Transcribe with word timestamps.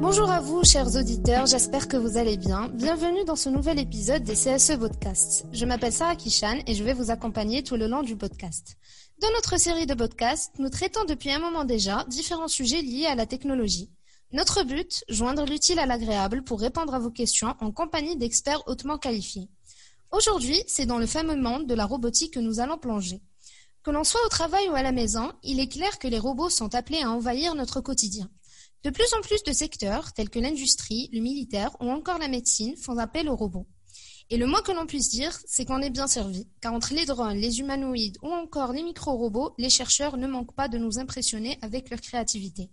Bonjour 0.00 0.30
à 0.30 0.40
vous, 0.40 0.62
chers 0.62 0.94
auditeurs, 0.94 1.46
j'espère 1.46 1.88
que 1.88 1.96
vous 1.96 2.18
allez 2.18 2.36
bien. 2.36 2.68
Bienvenue 2.68 3.24
dans 3.24 3.34
ce 3.34 3.48
nouvel 3.48 3.78
épisode 3.78 4.22
des 4.24 4.34
CSE 4.34 4.76
Podcasts. 4.78 5.46
Je 5.52 5.64
m'appelle 5.64 5.92
Sarah 5.92 6.16
Kishan 6.16 6.58
et 6.66 6.74
je 6.74 6.84
vais 6.84 6.92
vous 6.92 7.10
accompagner 7.10 7.62
tout 7.62 7.76
le 7.76 7.86
long 7.86 8.02
du 8.02 8.14
podcast. 8.14 8.76
Dans 9.22 9.30
notre 9.32 9.58
série 9.58 9.86
de 9.86 9.94
podcasts, 9.94 10.52
nous 10.58 10.68
traitons 10.68 11.04
depuis 11.04 11.30
un 11.30 11.38
moment 11.38 11.64
déjà 11.64 12.04
différents 12.08 12.48
sujets 12.48 12.82
liés 12.82 13.06
à 13.06 13.14
la 13.14 13.24
technologie. 13.24 13.90
Notre 14.32 14.64
but, 14.64 15.02
joindre 15.08 15.46
l'utile 15.46 15.78
à 15.78 15.86
l'agréable 15.86 16.44
pour 16.44 16.60
répondre 16.60 16.94
à 16.94 16.98
vos 16.98 17.10
questions 17.10 17.54
en 17.60 17.72
compagnie 17.72 18.16
d'experts 18.16 18.62
hautement 18.66 18.98
qualifiés. 18.98 19.48
Aujourd'hui, 20.12 20.62
c'est 20.66 20.86
dans 20.86 20.98
le 20.98 21.06
fameux 21.06 21.36
monde 21.36 21.66
de 21.66 21.74
la 21.74 21.86
robotique 21.86 22.34
que 22.34 22.40
nous 22.40 22.60
allons 22.60 22.76
plonger. 22.76 23.22
Que 23.82 23.90
l'on 23.90 24.04
soit 24.04 24.24
au 24.26 24.28
travail 24.28 24.68
ou 24.68 24.74
à 24.74 24.82
la 24.82 24.92
maison, 24.92 25.32
il 25.42 25.60
est 25.60 25.68
clair 25.68 25.98
que 25.98 26.08
les 26.08 26.18
robots 26.18 26.50
sont 26.50 26.74
appelés 26.74 27.02
à 27.02 27.10
envahir 27.10 27.54
notre 27.54 27.80
quotidien. 27.80 28.28
De 28.84 28.90
plus 28.90 29.12
en 29.14 29.20
plus 29.20 29.42
de 29.42 29.52
secteurs, 29.52 30.12
tels 30.12 30.30
que 30.30 30.38
l'industrie, 30.38 31.08
le 31.12 31.20
militaire 31.20 31.76
ou 31.80 31.90
encore 31.90 32.18
la 32.18 32.28
médecine, 32.28 32.76
font 32.76 32.98
appel 32.98 33.28
aux 33.28 33.36
robots. 33.36 33.66
Et 34.28 34.38
le 34.38 34.46
moins 34.46 34.62
que 34.62 34.72
l'on 34.72 34.86
puisse 34.86 35.08
dire, 35.08 35.38
c'est 35.46 35.64
qu'on 35.64 35.82
est 35.82 35.90
bien 35.90 36.08
servi, 36.08 36.48
car 36.60 36.72
entre 36.72 36.94
les 36.94 37.06
drones, 37.06 37.36
les 37.36 37.60
humanoïdes 37.60 38.18
ou 38.22 38.28
encore 38.28 38.72
les 38.72 38.82
micro-robots, 38.82 39.54
les 39.56 39.70
chercheurs 39.70 40.16
ne 40.16 40.26
manquent 40.26 40.54
pas 40.54 40.68
de 40.68 40.78
nous 40.78 40.98
impressionner 40.98 41.58
avec 41.62 41.90
leur 41.90 42.00
créativité. 42.00 42.70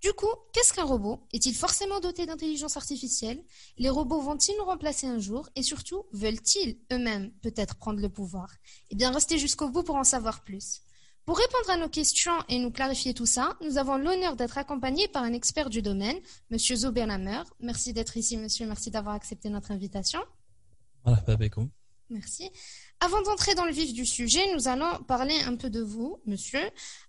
Du 0.00 0.12
coup, 0.12 0.32
qu'est-ce 0.52 0.72
qu'un 0.72 0.84
robot? 0.84 1.26
Est-il 1.32 1.54
forcément 1.54 2.00
doté 2.00 2.26
d'intelligence 2.26 2.76
artificielle? 2.76 3.42
Les 3.78 3.88
robots 3.88 4.20
vont-ils 4.20 4.56
nous 4.58 4.64
remplacer 4.64 5.06
un 5.06 5.18
jour? 5.18 5.48
Et 5.56 5.62
surtout, 5.62 6.04
veulent-ils 6.12 6.78
eux-mêmes 6.92 7.32
peut-être 7.42 7.76
prendre 7.76 8.00
le 8.00 8.08
pouvoir? 8.08 8.48
Eh 8.90 8.94
bien, 8.94 9.10
restez 9.10 9.38
jusqu'au 9.38 9.70
bout 9.70 9.82
pour 9.82 9.96
en 9.96 10.04
savoir 10.04 10.44
plus. 10.44 10.82
Pour 11.26 11.38
répondre 11.38 11.70
à 11.70 11.76
nos 11.76 11.88
questions 11.88 12.38
et 12.48 12.60
nous 12.60 12.70
clarifier 12.70 13.12
tout 13.12 13.26
ça, 13.26 13.56
nous 13.60 13.78
avons 13.78 13.96
l'honneur 13.96 14.36
d'être 14.36 14.58
accompagnés 14.58 15.08
par 15.08 15.24
un 15.24 15.32
expert 15.32 15.70
du 15.70 15.82
domaine, 15.82 16.16
Monsieur 16.50 16.76
Zoberlamer. 16.76 17.42
Merci 17.58 17.92
d'être 17.92 18.16
ici, 18.16 18.36
monsieur. 18.36 18.64
Merci 18.64 18.92
d'avoir 18.92 19.16
accepté 19.16 19.50
notre 19.50 19.72
invitation. 19.72 20.20
Merci. 22.10 22.48
Avant 23.00 23.20
d'entrer 23.22 23.56
dans 23.56 23.64
le 23.64 23.72
vif 23.72 23.92
du 23.92 24.06
sujet, 24.06 24.54
nous 24.54 24.68
allons 24.68 25.02
parler 25.08 25.36
un 25.40 25.56
peu 25.56 25.68
de 25.68 25.80
vous, 25.80 26.20
monsieur. 26.26 26.62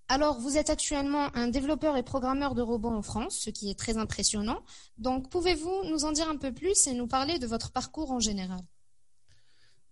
Alors, 0.08 0.40
vous 0.40 0.58
êtes 0.58 0.72
actuellement 0.72 1.30
un 1.36 1.50
développeur 1.50 1.96
et 1.96 2.02
programmeur 2.02 2.56
de 2.56 2.64
robots 2.64 2.90
en 2.90 3.04
France, 3.04 3.38
ce 3.38 3.52
qui 3.52 3.70
est 3.70 3.78
très 3.78 3.98
impressionnant. 3.98 4.64
Donc, 4.98 5.30
pouvez-vous 5.30 5.84
nous 5.84 6.06
en 6.06 6.12
dire 6.12 6.28
un 6.28 6.38
peu 6.38 6.52
plus 6.52 6.88
et 6.88 6.96
nous 6.96 7.08
parler 7.08 7.38
de 7.38 7.46
votre 7.46 7.72
parcours 7.72 8.12
en 8.12 8.20
général? 8.20 8.62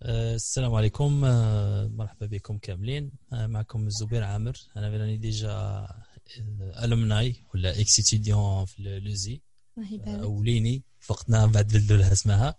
السلام 0.08 0.74
عليكم. 0.76 1.22
مرحبا 1.98 2.26
بكم 2.26 2.58
كاملين. 2.58 3.12
معكم 3.32 3.88
الزبير 3.88 4.24
عامر. 4.24 4.58
أنا 4.78 4.90
راني 4.90 5.18
déjà 5.18 5.88
alumni 6.84 7.36
ولا 7.54 7.80
ex-étudiant 7.80 8.66
في 8.66 9.00
l'ESI. 9.00 9.42
Ou 10.08 10.27
l'INI. 10.27 10.84
في 11.00 11.15
وقتنا 11.15 11.46
بعد 11.46 11.68
بدلوا 11.68 11.98
لها 11.98 12.12
اسمها. 12.12 12.56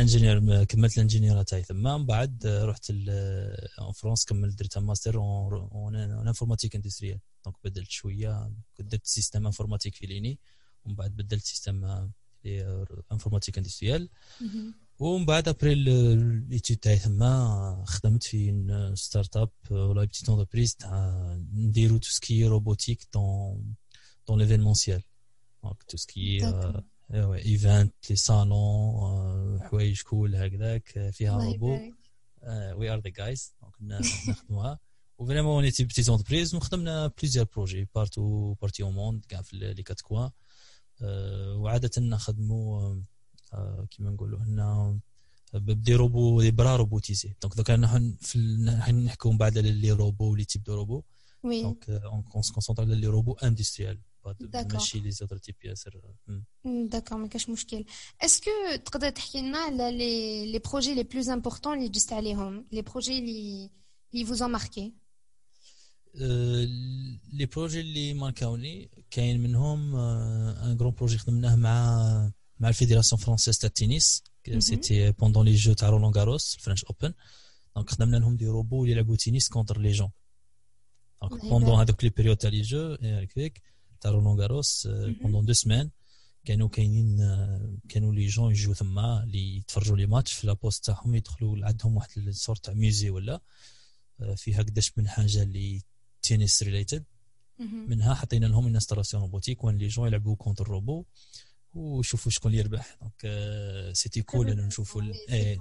ingénieur 0.00 0.64
كملت 0.64 0.96
ال 0.96 1.01
ingénieur 1.01 1.42
تاعي 1.42 1.62
ثم 1.62 1.82
من 1.82 2.06
بعد 2.06 2.46
رحت 2.46 2.90
en 3.78 3.92
France 3.92 4.24
كملت 4.24 4.58
درت 4.58 4.78
master 4.78 5.18
en 5.18 5.96
informatique 5.96 6.74
industrielle 6.74 7.18
donc 7.44 7.56
بدلت 7.64 7.90
شوية. 7.90 8.52
درت 8.78 9.06
système 9.06 9.46
informatique 9.46 9.94
في 9.94 10.06
l'INI. 10.06 10.38
ومن 10.84 10.94
بعد 10.94 11.16
بدلت 11.16 11.44
système 11.44 12.08
informatique 13.12 13.58
industrielle 13.58 14.08
ومن 14.98 15.26
بعد 15.26 15.48
après 15.48 15.74
l'étude 15.74 16.76
تاعي 16.76 16.98
تما 16.98 17.84
خدمت 17.86 18.22
في 18.22 18.92
start-up 18.94 19.50
ولا 19.70 20.04
petite 20.04 20.28
entreprise 20.28 20.76
تاع 20.76 21.36
نديرو 21.52 21.98
tout 21.98 22.10
ce 22.10 22.24
qui 22.24 22.44
robotique 22.44 23.08
dans 23.14 23.74
dans 24.28 24.38
l'événementiel 24.38 25.02
donc 25.62 25.82
tout 25.82 25.96
ce 25.96 26.13
qui 26.13 26.38
event 27.14 27.94
les 28.10 28.16
salons 28.16 29.62
حوايج 29.62 30.02
cool 30.02 30.36
هكذاك 30.36 31.10
فيها 31.12 31.44
robot 31.44 31.78
we 32.76 32.90
are 32.90 33.00
the 33.00 33.10
guys 33.10 33.54
donc 33.62 33.74
نخدموها 34.28 34.78
و 35.18 35.22
vraiment 35.22 35.54
on 35.54 35.63
était 35.63 35.84
petite 35.84 36.08
entreprise 36.08 36.54
وخدمنا 36.54 37.06
plusieurs 37.06 37.46
projets 37.56 37.88
partout 37.94 38.54
partie 38.54 38.82
au 38.82 38.90
monde 38.90 39.24
كاع 39.24 39.42
في 39.42 39.56
les 39.56 39.82
quatre 39.82 40.00
coins 40.00 40.28
وعاده 41.54 41.90
نخدمو 41.98 43.02
كيما 43.90 44.10
نقولوا 44.10 44.38
هنا 44.38 44.98
ب 45.54 45.64
des 45.64 45.94
robots 45.94 46.42
des 46.42 46.50
bras 46.50 46.76
robotisés. 46.76 47.34
Donc 47.42 47.56
دوكا 47.56 47.76
نحن 47.76 48.16
في 48.20 48.38
نحكوا 48.92 49.32
من 49.32 49.38
بعد 49.38 49.58
على 49.58 49.72
les 49.72 49.90
robots 49.90 50.34
les 50.34 50.44
types 50.44 50.62
de 50.62 50.74
robots. 50.74 51.02
Donc 51.44 51.90
on 51.90 52.42
se 52.42 52.52
concentre 52.52 52.82
على 52.82 52.94
les 52.94 53.06
robots 53.06 53.32
industriels 53.32 54.00
ماشي 54.72 55.00
les 55.00 55.10
autres 55.10 55.36
types 55.38 55.56
ياسر. 55.64 56.00
d'accord 56.64 57.18
ما 57.18 57.28
كاش 57.28 57.48
مشكل. 57.48 57.84
est-ce 58.20 58.40
que 58.40 58.50
تقدر 58.84 59.10
تحكي 59.10 59.40
لنا 59.40 59.58
على 59.58 59.98
les 59.98 60.52
les 60.52 60.58
projets 60.58 60.94
les 60.94 61.02
plus 61.02 61.28
importants 61.28 61.78
اللي 61.78 61.88
جست 61.88 62.12
عليهم؟ 62.12 62.66
les 62.72 62.82
projets 62.82 63.18
اللي 63.18 63.70
اللي 64.14 64.24
vous 64.24 64.42
ont 64.42 64.59
marqué 64.59 64.94
les 67.32 67.46
projets 67.46 67.80
اللي 67.80 68.14
ماركاوني 68.14 68.90
كاين 69.10 69.40
منهم 69.40 69.96
un 69.96 70.76
grand 70.80 70.92
projet 70.92 71.18
خدمناه 71.18 71.56
مع 71.56 72.32
مع 72.60 72.68
ال 72.68 72.73
fédération 72.73 73.20
française 73.20 73.58
تاع 73.58 73.68
ال 73.68 73.76
tennis 73.76 74.22
c'était 74.58 75.10
pendant 75.12 75.46
les 75.46 75.54
jeux 75.54 75.72
تاع 75.72 75.88
Roland 75.88 76.12
Garros 76.12 76.54
ال 76.54 76.58
French 76.58 76.84
Open 76.84 77.14
donc 77.76 77.90
خدمنا 77.90 78.16
لهم 78.16 78.36
des 78.36 78.46
robots 78.46 78.82
اللي 78.82 78.92
يلعبوا 78.92 79.16
tennis 79.16 79.48
contre 79.48 79.80
les 79.80 79.92
gens 79.92 80.10
donc 81.22 81.44
pendant 81.44 81.80
هذوك 81.80 82.04
les 82.04 82.10
périodes 82.10 82.36
تاع 82.36 82.50
les 82.50 82.60
jeux 82.62 82.96
تاع 84.00 84.10
Roland 84.10 84.40
Garros 84.40 84.88
pendant 85.22 85.44
deux 85.44 85.52
semaines 85.52 85.90
كانوا 86.44 86.68
كاينين 86.68 87.16
كانوا 87.88 88.14
les 88.14 88.26
gens 88.26 88.50
يجوا 88.50 88.74
ثما 88.74 89.22
اللي 89.22 89.56
يتفرجوا 89.56 89.96
les 89.96 90.06
matchs 90.06 90.32
في 90.32 90.46
la 90.46 90.57
pause 90.57 90.84
تاعهم 90.84 91.14
يدخلوا 91.14 91.66
عندهم 91.66 91.96
واحد 91.96 92.10
ال 92.18 92.26
sorte 92.26 92.64
تاع 92.64 92.74
musée 92.74 93.10
ولا 93.10 93.40
في 94.36 94.54
هكذاش 94.54 94.92
من 94.98 95.08
حاجة 95.08 95.42
اللي 95.42 95.82
tennis 96.22 96.62
related 96.62 97.04
منها 97.60 98.14
حطينا 98.14 98.46
لهم 98.46 98.66
installation 98.66 99.22
robotique 99.22 99.64
وين 99.64 99.76
les 99.76 99.88
gens 99.88 100.08
يلعبوا 100.08 100.36
contre 100.36 100.68
robot 100.68 101.04
وشوفوا 101.74 102.32
شكون 102.32 102.50
اللي 102.50 102.62
يربح. 102.62 102.98
donc 103.00 103.32
c'était 103.92 104.22
cool 104.22 104.50
إنه 104.50 104.66
نشوفوا 104.66 105.02
اي 105.30 105.60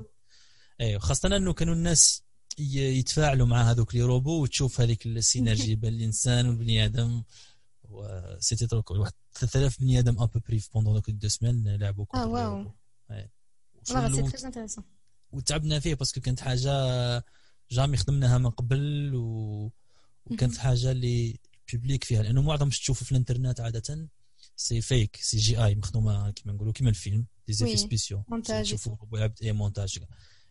اي 0.82 1.00
خاصه 1.00 1.38
إنه 1.38 1.54
كانوا 1.54 1.74
الناس 1.74 2.24
يتفاعلوا 2.60 3.48
مع 3.48 3.72
هذوك 3.72 3.96
لي 3.96 4.02
روبو 4.02 4.44
وتشوف 4.44 4.82
هذيك 4.82 5.06
السينرجي 5.06 5.76
بين 5.82 5.94
الإنسان 5.94 6.48
والبني 6.48 6.86
آدم. 6.86 7.24
سيتي 8.40 8.68
تروك 8.68 8.92
واحد 8.92 9.14
3000 9.34 9.80
بني 9.80 10.00
آدم 10.00 10.20
ابوبري 10.20 10.64
بوندون 10.74 10.94
دوك 10.94 11.10
دو 11.10 11.28
سمان 11.28 11.76
لعبوا 11.76 12.06
آه 12.16 12.28
واو 12.28 12.72
c'est 13.84 13.94
très 13.94 14.46
intéressant 14.46 14.84
وتعبنا 15.32 15.80
فيه 15.80 15.96
parce 15.96 16.12
que 16.12 16.22
كانت 16.22 16.40
حاجة 16.40 16.72
jamais 17.72 17.98
خدمناها 17.98 18.38
من 18.38 18.50
قبل 18.50 19.12
و... 19.16 19.72
وكانت 20.26 20.58
حاجة 20.58 20.92
اللي 20.92 21.40
public 21.72 22.04
فيها. 22.04 22.24
لأنه 22.24 22.42
معظم 22.42 22.70
تشوفوا 22.70 23.06
في 23.06 23.12
الإنترنت 23.12 23.60
عادة 23.60 24.08
c'est 24.58 24.82
fake 24.82 25.16
CGI 25.22 25.76
مخدومه 25.76 26.32
كيما 26.32 26.54
نقولوا 26.54 26.74
كيما 26.74 26.90
ال 26.90 26.97
film 26.97 27.26
des 27.48 27.78
effets 27.78 27.97
spéciaux 27.97 28.24
تشوفوا 28.64 28.96
et 29.44 29.52
montage 29.52 30.00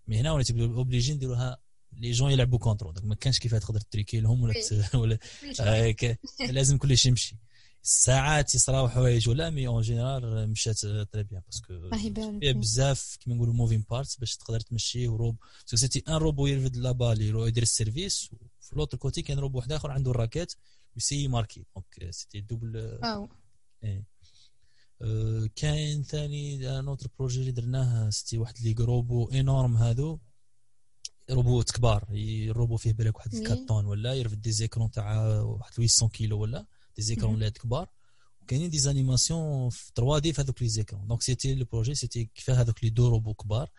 mais 0.09 0.21
هنا 0.21 0.33
وليت 0.33 0.51
obligé 0.51 1.15
نديروها 1.15 1.57
les 1.93 2.11
gens 2.11 2.31
يلعبوا 2.31 2.59
contre 2.59 2.83
lui 2.83 2.95
donc 2.95 3.07
ما 3.07 3.15
كانش 3.15 3.39
كيف 3.39 3.55
تقدر 3.55 3.81
truquer 3.81 4.21
لهم 4.21 4.43
ولا 4.43 4.55
ولا 4.95 5.19
لازم 6.51 6.79
كل 6.79 6.99
شيء 6.99 7.11
يمشي 7.11 7.37
ساعات 7.83 8.55
يصراو 8.55 8.89
حوايج 8.89 9.29
ولا 9.29 9.51
mais 9.51 9.67
en 9.67 9.83
général 9.83 10.51
مشات 10.51 10.79
très 10.79 11.23
bien 11.23 11.43
parce 11.47 11.74
que 11.74 11.91
فيها 12.41 12.53
بزاف 12.53 13.17
كيما 13.21 13.37
نقولوا 13.37 13.55
moving 13.55 13.85
parts 13.91 14.17
باش 14.17 14.37
تقدر 14.37 14.61
تمشيه 14.61 15.09
وروب 15.09 15.37
parce 15.67 15.73
que 15.73 15.77
c'était 15.77 16.03
un 16.09 16.15
robot 16.15 16.47
يرفد 16.47 16.77
la 16.77 16.93
balle 16.93 17.49
يدير 17.49 17.63
ال 17.63 17.71
service 17.71 18.31
في 18.61 18.77
l'autre 18.77 18.99
côté 18.99 19.23
كان 19.23 19.39
روبو 19.39 19.59
واحد 19.59 19.73
اخر 19.73 19.91
عنده 19.91 20.11
ال 20.11 20.16
raquette 20.16 20.53
و 20.95 21.00
essaie 21.00 21.29
marquer 21.29 21.65
donc 21.77 22.11
c'était 22.11 22.41
double 22.41 22.99
إيه. 23.85 24.05
أه 25.03 25.49
كاين 25.57 26.03
ثاني 26.03 26.59
un 26.81 26.89
autre 26.89 27.09
projet 27.19 27.41
اللي 27.41 27.53
درناه 27.53 28.11
c'était 28.11 28.39
واحد 28.39 28.55
les 28.59 28.75
robots 28.79 29.29
énormes 29.29 29.77
هادو. 29.77 30.19
robots 31.31 31.71
كبار 31.71 32.09
الروبو 32.13 32.77
فيه 32.77 32.93
بالك 32.93 33.17
واحد 33.17 33.35
4 33.35 33.67
tonnes 33.67 33.87
ولا 33.87 34.15
يرفد 34.15 34.41
des 34.41 34.53
écrans 34.53 34.91
تاع 34.91 35.41
واحد 35.41 35.73
800 35.73 36.11
كيلو 36.13 36.41
ولا 36.41 36.67
des 36.97 37.03
écrans 37.03 37.39
LED 37.39 37.53
كبار. 37.53 37.89
وكاينين 38.43 38.71
des 38.71 38.79
animations 38.79 39.71
في 39.71 39.93
3D 39.95 40.33
في 40.33 40.41
هذوك 40.41 40.63
les 40.63 40.69
écrans. 40.69 41.07
Donc 41.07 41.23
c'était 41.23 41.55
le 41.55 41.67
projet 41.73 41.95
c'était 41.95 42.25
كيف 42.25 42.51
هذوك 42.51 42.85
les 42.85 42.91
deux 42.91 43.09
robots 43.09 43.35
كبار. 43.35 43.71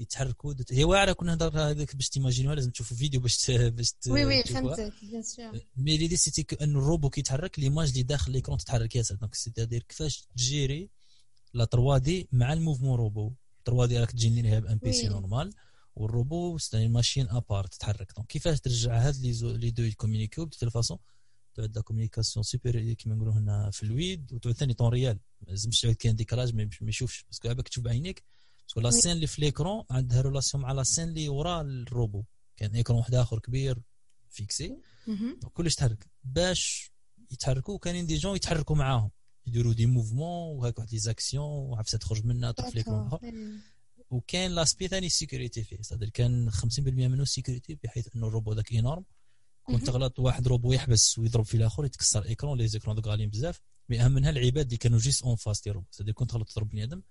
يتحركوا. 0.00 0.54
هي 0.70 0.84
واعرة 0.84 1.12
كنا 1.12 1.30
نهضر 1.30 1.60
هذاك 1.60 1.96
باش 1.96 2.08
تيماجينوها 2.08 2.54
لازم 2.54 2.70
تشوفوا 2.70 2.96
فيديو 2.96 3.20
باش 3.20 3.50
باش 3.50 3.94
oui 4.08 4.24
oui 4.24 4.44
فهمتك 4.44 4.92
bien 5.02 5.22
sûr 5.22 5.60
mais 5.76 5.96
l'idée 5.96 6.16
c'était 6.16 6.56
إن 6.64 6.76
ال 6.76 6.82
robot 6.82 7.10
كيتحرك 7.10 7.58
l'image 7.58 7.88
اللي 7.88 8.02
داخل 8.02 8.32
l'écran 8.32 8.58
تتحرك 8.58 8.96
ياسر 8.96 9.14
دونك 9.14 9.34
c'est-à-dire 9.34 9.82
كيفاش 9.82 10.28
تجيري 10.36 10.90
la 11.54 11.64
3D 11.64 12.28
مع 12.32 12.52
ال 12.52 12.98
mouvement 12.98 13.32
robot 13.64 13.86
3D 13.86 13.98
راك 13.98 14.10
تجيري 14.10 14.42
لها 14.42 14.58
ب 14.58 14.65
un 14.65 14.78
PC 14.78 15.08
normal 15.08 15.52
وال 15.96 16.14
robot 16.14 16.58
c'est 16.58 16.88
machine 16.88 17.28
à 17.30 17.37
part 17.37 17.66
تتحرك 17.66 18.12
donc 18.16 18.26
كيفاش 18.26 18.60
ترجع 18.60 18.98
هاد 18.98 19.16
لي 19.16 19.32
لي 19.42 19.70
دو 19.70 19.82
يكومونيكيو 19.82 20.46
ب 20.46 20.50
telle 20.50 20.70
façon 20.70 20.98
تعود 21.54 21.76
la 21.76 21.82
communication 21.82 22.42
super 22.42 22.92
كيما 22.92 23.14
نقولوا 23.14 23.32
هنا 23.32 23.70
fluide 23.70 24.32
وتعود 24.32 24.54
ثاني 24.54 24.74
temps 24.74 24.88
réel 24.88 25.18
ما 25.40 25.46
لازمش 25.50 25.80
تعود 25.80 25.94
كاين 25.94 26.16
décalage 26.16 26.54
ما 26.54 26.68
يشوفش 26.82 27.24
parce 27.24 27.39
que 27.39 27.48
عباك 27.48 27.68
تشوف 27.68 27.84
بعينيك 27.84 28.24
parce 28.70 28.76
que 28.76 28.80
la 28.80 28.90
scène 28.90 29.12
اللي 29.12 29.26
في 29.26 29.40
l'écran 29.40 29.84
عندها 29.90 30.20
relation 30.20 30.62
مع 30.62 30.72
la 30.72 30.82
scène 30.82 31.08
اللي 31.08 31.28
ورا 31.28 31.60
الروبو 31.60 32.24
كان 32.56 32.74
écran 32.74 32.98
واحد 32.98 33.14
اخر 33.14 33.38
كبير 33.38 33.78
fixé 34.30 34.76
كلش 35.54 35.74
تحرك. 35.74 36.06
باش 36.24 36.92
يتحركوا 37.30 37.78
كاينين 37.78 38.06
des 38.06 38.16
gens 38.16 38.36
يتحركوا 38.36 38.76
معاهم. 38.76 39.10
يديروا 39.46 39.72
des 39.72 39.86
mouvements 39.86 40.56
وهاك 40.56 40.78
واحد 40.78 40.92
les 40.92 40.98
actions 40.98 41.44
وعفسه 41.44 41.98
تخرج 41.98 42.24
منها 42.24 42.52
تروح 42.52 42.70
في 42.70 42.76
l'écran 42.76 43.18
وكاين 44.10 44.50
l'aspect 44.50 44.88
ثاني 44.88 45.06
ال 45.06 45.12
sécurité 45.12 45.64
فيه. 45.64 45.82
c'est-à-dire 45.82 46.08
كان 46.08 46.50
50% 46.50 46.78
منه 46.78 47.22
ال 47.22 47.28
sécurité 47.28 47.78
بحيث 47.84 48.08
إنه 48.16 48.26
الروبو 48.26 48.52
ذاك 48.52 48.72
énorme 48.72 49.04
كنت 49.62 49.86
تغلط 49.86 50.18
واحد 50.18 50.48
روبو 50.48 50.72
يحبس 50.72 51.18
ويضرب 51.18 51.44
في 51.44 51.56
الآخر 51.56 51.84
يتكسر 51.84 52.24
écran 52.24 52.58
les 52.58 52.68
écrans 52.68 52.96
donc 52.96 53.06
غاليين 53.06 53.30
بزاف. 53.30 53.60
mais 53.88 54.04
أهم 54.04 54.12
منها 54.12 54.30
العباد 54.30 54.64
اللي 54.64 54.76
كانوا 54.76 54.98
juste 54.98 55.22
en 55.22 55.36
face 55.36 55.62
des 55.62 55.70
robots. 55.70 55.86
C'est-à-dire 55.90 56.12
كنت 56.12 56.30
تغلط 56.30 56.48
تضرب 56.48 56.68
بني 56.68 56.84
آدم 56.84 57.02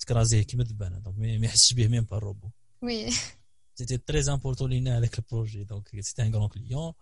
تكرازيه 0.00 0.42
كيما 0.42 0.62
الدبانه 0.62 0.98
donc 0.98 1.18
ما 1.18 1.46
يحسش 1.46 1.72
به 1.72 1.88
même 1.88 2.04
pas 2.04 2.16
ال 2.16 2.21
robot. 2.21 2.50
Oui. 2.82 3.10
C'était 3.74 3.96
très 3.96 4.20
important 4.20 4.70
لينا 4.70 4.98
هذاك 4.98 5.18
ال 5.18 5.25
projet 5.25 5.64
donc 5.64 6.00
c'était 6.00 6.22
un 6.22 6.34
grand 6.34 6.48
client 6.48 6.92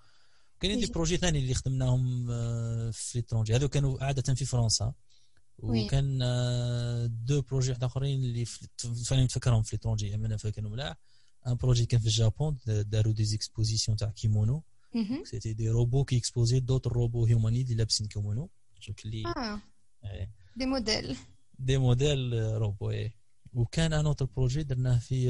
كاينين 0.61 0.81
des 0.81 0.87
projets 0.93 1.17
ثاني 1.17 1.39
اللي 1.39 1.55
خدمناهم 1.55 2.27
في 2.93 3.13
l'étranger 3.15 3.57
هذو 3.57 3.69
كانوا 3.69 4.05
عادة 4.05 4.35
في 4.35 4.45
فرنسا. 4.45 4.93
وكان 5.59 6.19
deux 7.25 7.43
projets 7.43 7.71
واحد 7.71 7.85
آخرين 7.85 8.25
اللي 8.25 8.45
فاني 9.07 9.25
نتفكرهم 9.25 9.63
في 9.63 9.77
l'étranger 9.77 10.15
اما 10.15 10.27
أنا 10.27 10.37
فاكرهم 10.37 10.73
ملاح. 10.73 10.97
un 11.47 11.55
projet 11.55 11.87
كان 11.87 12.01
في 12.01 12.07
ال 12.07 12.16
Japon 12.16 12.59
داروا 12.67 13.13
des 13.13 13.25
expositions 13.25 13.97
تاع 13.97 14.09
kimono 14.09 14.63
c'était 15.25 15.53
des 15.53 15.69
robots 15.69 16.05
qui 16.05 16.17
exposaient 16.17 16.61
d'autres 16.61 16.87
robots 16.87 17.27
humanoïdes 17.27 17.67
اللي 17.67 17.79
لابسين 17.79 18.07
kimono 18.07 18.51
شوف 18.79 19.05
اللي 19.05 19.23
دي 20.57 20.67
موديل 20.67 21.17
دي 21.63 21.79
موديل 21.79 22.33
روبو 22.59 22.91
إيه 22.91 23.15
وكان 23.55 23.93
un 23.93 24.07
autre 24.07 24.25
projet 24.25 24.63
درناه 24.63 24.99
في 24.99 25.27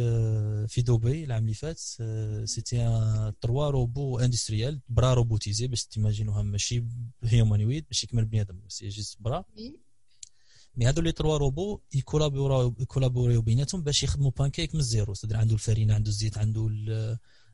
في 0.69 0.82
دبي 0.82 1.25
العام 1.25 1.43
اللي 1.43 1.55
فات 1.55 1.79
c'était 2.44 2.76
trois 3.40 3.70
robots 3.70 4.19
industriels 4.19 4.81
bras 4.88 5.14
robotisés 5.14 5.66
باش 5.67 5.84
تيماجينوها 5.84 6.43
ماشي 6.43 6.84
humanoïde 7.25 7.84
ماشي 7.90 8.06
كيما 8.06 8.23
البني 8.23 8.40
آدم 8.40 8.61
c'est 8.69 8.88
juste 8.88 9.16
bras 9.20 9.44
mais 10.76 10.87
هادو 10.87 11.00
les 11.02 11.12
trois 11.12 11.37
robots 11.38 11.81
يكولابوريو 11.94 12.75
يكولابوريو 12.81 13.43
بيناتهم 13.43 13.82
باش 13.82 14.02
يخدموا 14.02 14.31
بانكيك 14.38 14.75
من 14.75 14.81
ال 14.81 14.87
zéro 14.87 15.14
c'est-à-dire 15.14 15.37
عنده 15.37 15.55
الفرينة 15.55 15.94
عنده 15.94 16.08
الزيت 16.08 16.38
عنده 16.38 16.70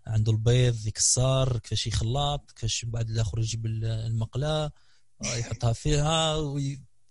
عنده 0.07 0.33
البيض 0.33 0.87
يكسر 0.87 1.59
كيفاش 1.59 1.87
يخلط 1.87 2.51
كيفاش 2.51 2.85
بعد 2.85 3.11
الآخر 3.11 3.39
يجيب 3.39 3.67
المقله 3.67 4.71
يحطها 5.25 5.73
فيها 5.73 6.37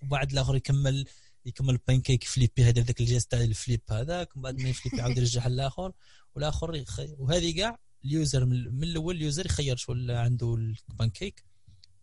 وبعد 0.04 0.32
الآخر 0.32 0.56
يكمل 0.56 1.06
يكمل 1.48 1.74
ال 1.74 1.80
pancake 1.80 2.24
flipper 2.24 2.64
هذا 2.64 2.82
ذاك 2.82 3.02
الجهاز 3.02 3.26
تاع 3.26 3.42
ال 3.42 3.50
flip 3.50 3.82
هذاك 3.90 4.36
ومن 4.36 4.44
بعد 4.44 4.62
ما 4.62 4.70
ي 4.70 4.75
flip 4.75 4.94
يعاود 4.94 5.18
يرجعها 5.18 5.50
للآخر 5.50 5.92
والآخر 6.36 6.76
يخي... 6.76 7.16
وهذه 7.18 7.56
كاع 7.56 7.80
ال 8.06 8.14
user 8.14 8.46
من 8.46 8.84
الأول 8.84 9.16
ال 9.16 9.22
user 9.22 9.46
يخير 9.46 9.76
شغل 9.76 10.12
عنده 10.12 10.56
ال 10.56 10.67
pancake 10.67 11.44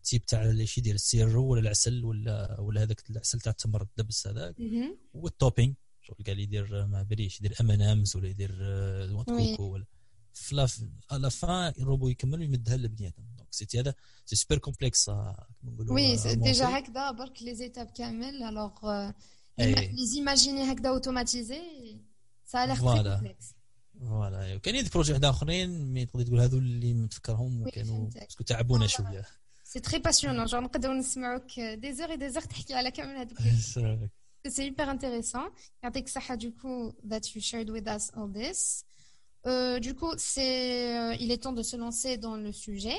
type 0.05 0.27
تاع 0.27 0.45
إيش 0.45 0.79
يدير 0.79 0.95
ال 0.95 1.03
sirop 1.03 1.47
ولا 1.47 1.61
العسل 1.61 2.05
ولا 2.05 2.61
ولا 2.61 2.83
هذاك 2.83 3.11
العسل 3.11 3.41
تاع 3.41 3.51
التمر 3.53 3.83
الدبس 3.83 4.27
هذاك. 4.27 4.55
وال 5.15 5.28
topping 5.28 5.73
شغل 6.03 6.17
قال 6.27 6.39
يدير 6.41 6.87
ما 6.87 7.03
بريش 7.03 7.41
يدير 7.41 7.55
M&M's 7.61 8.17
ولا 8.17 8.29
يدير 8.29 8.53
noix 9.07 9.20
de 9.20 9.27
coco 9.27 9.63
ولا. 9.63 9.85
في 10.35 10.55
la 11.11 11.29
fin 11.29 11.73
ال 11.79 11.84
robot 11.84 12.09
يكمل 12.09 12.41
ويمدها 12.41 12.77
للبني 12.77 13.09
آدم 13.09 13.25
donc 13.55 13.71
c'était 13.71 13.81
هذا 13.81 13.95
c'est 14.27 14.37
super 14.37 14.59
complexe 14.59 15.11
oui 15.89 16.17
déjà 16.17 16.79
هكذا 16.79 17.11
برك 17.11 17.43
les 17.43 17.55
étapes 17.55 17.87
كامل 17.87 18.43
alors 18.43 19.11
les 19.59 20.07
imaginer 20.07 20.73
هكذا 20.73 20.89
automatisés 20.89 21.61
ça 22.45 22.67
a 22.67 22.68
l'air 22.68 22.77
très 22.77 23.15
complexe 23.15 23.55
voilà 24.01 24.59
كاينين 24.59 24.85
des 24.85 24.91
projets 24.91 25.13
واحد 25.13 25.25
اخرين 25.25 25.93
mais 25.93 26.07
تقدر 26.07 26.25
تقول 26.25 26.41
هذو 26.41 26.59
اللي 26.59 26.95
متفكرهم 26.95 27.63
وكانوا 27.63 28.11
parce 28.11 28.32
que 28.32 28.45
تعبونا 28.45 28.87
شوية 28.87 29.25
c'est 29.65 29.81
très 29.81 29.99
passionnant 29.99 30.47
genre 30.47 30.63
نقدروا 30.63 30.95
نسمعوك 30.95 31.61
des 31.61 31.93
heures 31.93 32.11
et 32.11 32.17
des 32.17 32.31
heures 32.31 32.43
تحكي 32.43 32.75
على 32.75 32.91
كامل 32.91 33.17
هذوك 33.17 33.39
سي 34.49 34.71
hyper 34.71 34.89
intéressant. 34.89 35.53
يعطيك 35.83 36.07
الصحة 36.07 36.37
du 36.37 36.51
coup 36.51 36.93
that 37.09 37.35
you 37.35 37.41
shared 37.41 37.71
with 37.71 37.87
us 37.89 38.11
all 38.17 38.29
this. 38.29 38.85
Euh, 39.47 39.79
du 39.79 39.95
coup, 39.95 40.13
c'est, 40.17 40.97
euh, 40.99 41.17
il 41.21 41.31
est 41.31 41.43
temps 41.43 41.53
de 41.53 41.63
se 41.63 41.77
lancer 41.77 42.17
dans 42.17 42.37
le 42.37 42.53
sujet. 42.53 42.99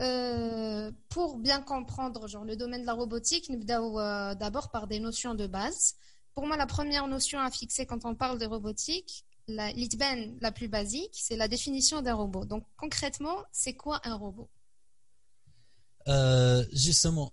Euh, 0.00 0.90
pour 1.10 1.38
bien 1.38 1.60
comprendre 1.60 2.26
genre, 2.26 2.44
le 2.44 2.56
domaine 2.56 2.82
de 2.82 2.86
la 2.86 2.94
robotique, 2.94 3.50
nous 3.50 3.60
euh, 3.68 4.34
d'abord 4.34 4.70
par 4.70 4.86
des 4.86 4.98
notions 4.98 5.34
de 5.34 5.46
base. 5.46 5.94
Pour 6.34 6.46
moi, 6.46 6.56
la 6.56 6.66
première 6.66 7.06
notion 7.06 7.38
à 7.38 7.50
fixer 7.50 7.84
quand 7.84 8.04
on 8.06 8.14
parle 8.14 8.38
de 8.38 8.46
robotique, 8.46 9.24
la 9.46 9.72
l'ITBAN 9.72 10.38
la 10.40 10.52
plus 10.52 10.68
basique, 10.68 11.16
c'est 11.26 11.36
la 11.36 11.48
définition 11.48 12.00
d'un 12.00 12.14
robot. 12.14 12.46
Donc 12.46 12.64
concrètement, 12.76 13.36
c'est 13.52 13.74
quoi 13.74 14.00
un 14.04 14.14
robot 14.14 14.48
Justement, 16.72 17.32